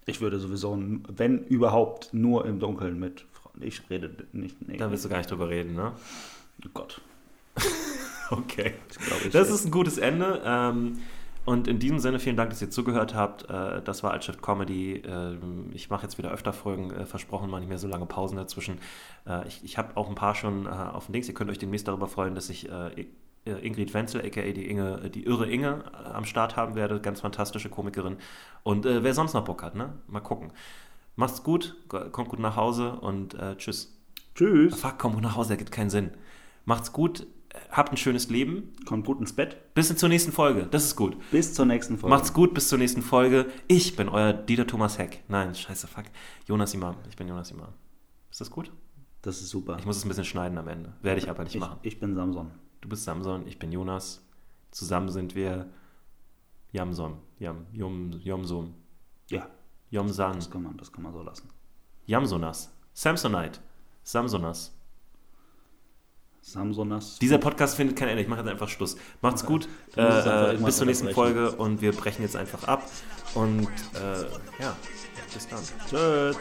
[0.08, 0.78] Ich würde sowieso,
[1.08, 3.62] wenn überhaupt, nur im Dunkeln mit Frauen.
[3.62, 4.68] Ich rede nicht.
[4.68, 4.78] Nee.
[4.78, 5.94] Da willst du gar nicht drüber reden, ne?
[6.64, 7.02] Oh Gott.
[8.32, 8.74] okay.
[9.10, 10.42] Das, das ist ein gutes Ende.
[10.44, 11.00] Ähm,
[11.46, 13.50] und in diesem Sinne, vielen Dank, dass ihr zugehört habt.
[13.50, 15.04] Äh, das war Altshift Comedy.
[15.06, 18.38] Ähm, ich mache jetzt wieder öfter Folgen, äh, versprochen, mal nicht mehr so lange Pausen
[18.38, 18.80] dazwischen.
[19.28, 21.28] Äh, ich ich habe auch ein paar schon auf dem Dings.
[21.28, 22.68] Ihr könnt euch demnächst darüber freuen, dass ich
[23.52, 27.00] Ingrid Wenzel, aka die, Inge, äh, die irre Inge, äh, am Start haben werde.
[27.00, 28.18] Ganz fantastische Komikerin.
[28.64, 29.94] Und äh, wer sonst noch Bock hat, ne?
[30.08, 30.52] Mal gucken.
[31.16, 33.98] Macht's gut, kommt gut nach Hause und äh, tschüss.
[34.34, 34.76] Tschüss.
[34.76, 36.12] Fuck, kommt gut nach Hause, ergibt keinen Sinn.
[36.66, 37.26] Macht's gut,
[37.72, 38.74] habt ein schönes Leben.
[38.86, 39.74] Kommt gut ins Bett.
[39.76, 41.16] Bis zur nächsten Folge, das ist gut.
[41.32, 42.14] Bis zur nächsten Folge.
[42.14, 43.46] Macht's gut, bis zur nächsten Folge.
[43.68, 45.24] Ich bin euer Dieter Thomas Heck.
[45.30, 46.06] Nein, scheiße, fuck.
[46.48, 46.96] Jonas Imam.
[47.10, 47.70] Ich bin Jonas Imam.
[48.30, 48.72] Ist das gut?
[49.22, 49.78] Das ist super.
[49.80, 50.94] Ich muss es ein bisschen schneiden am Ende.
[51.02, 51.80] Werde ich aber nicht ich, machen.
[51.82, 52.52] Ich bin Samson.
[52.86, 54.24] Du bist Samson, ich bin Jonas.
[54.70, 55.72] Zusammen sind wir
[56.72, 57.18] Jamson.
[57.40, 58.76] Yam, Yom, Yomsum.
[59.32, 59.50] Ja.
[59.90, 60.36] Yomsan.
[60.36, 61.50] Das kann, man, das kann man so lassen.
[62.06, 62.72] Yamsonas.
[62.94, 63.60] Samsonite.
[64.04, 64.72] Samsonas.
[66.42, 67.18] Samsonas.
[67.18, 68.22] Dieser Podcast findet kein Ende.
[68.22, 68.98] Ich mache jetzt einfach Schluss.
[69.20, 69.68] Macht's gut.
[69.96, 72.88] Äh, bis zur nächsten Folge und wir brechen jetzt einfach ab.
[73.34, 74.78] Und äh, ja,
[75.34, 75.64] bis dann.
[75.90, 76.38] Tschüss.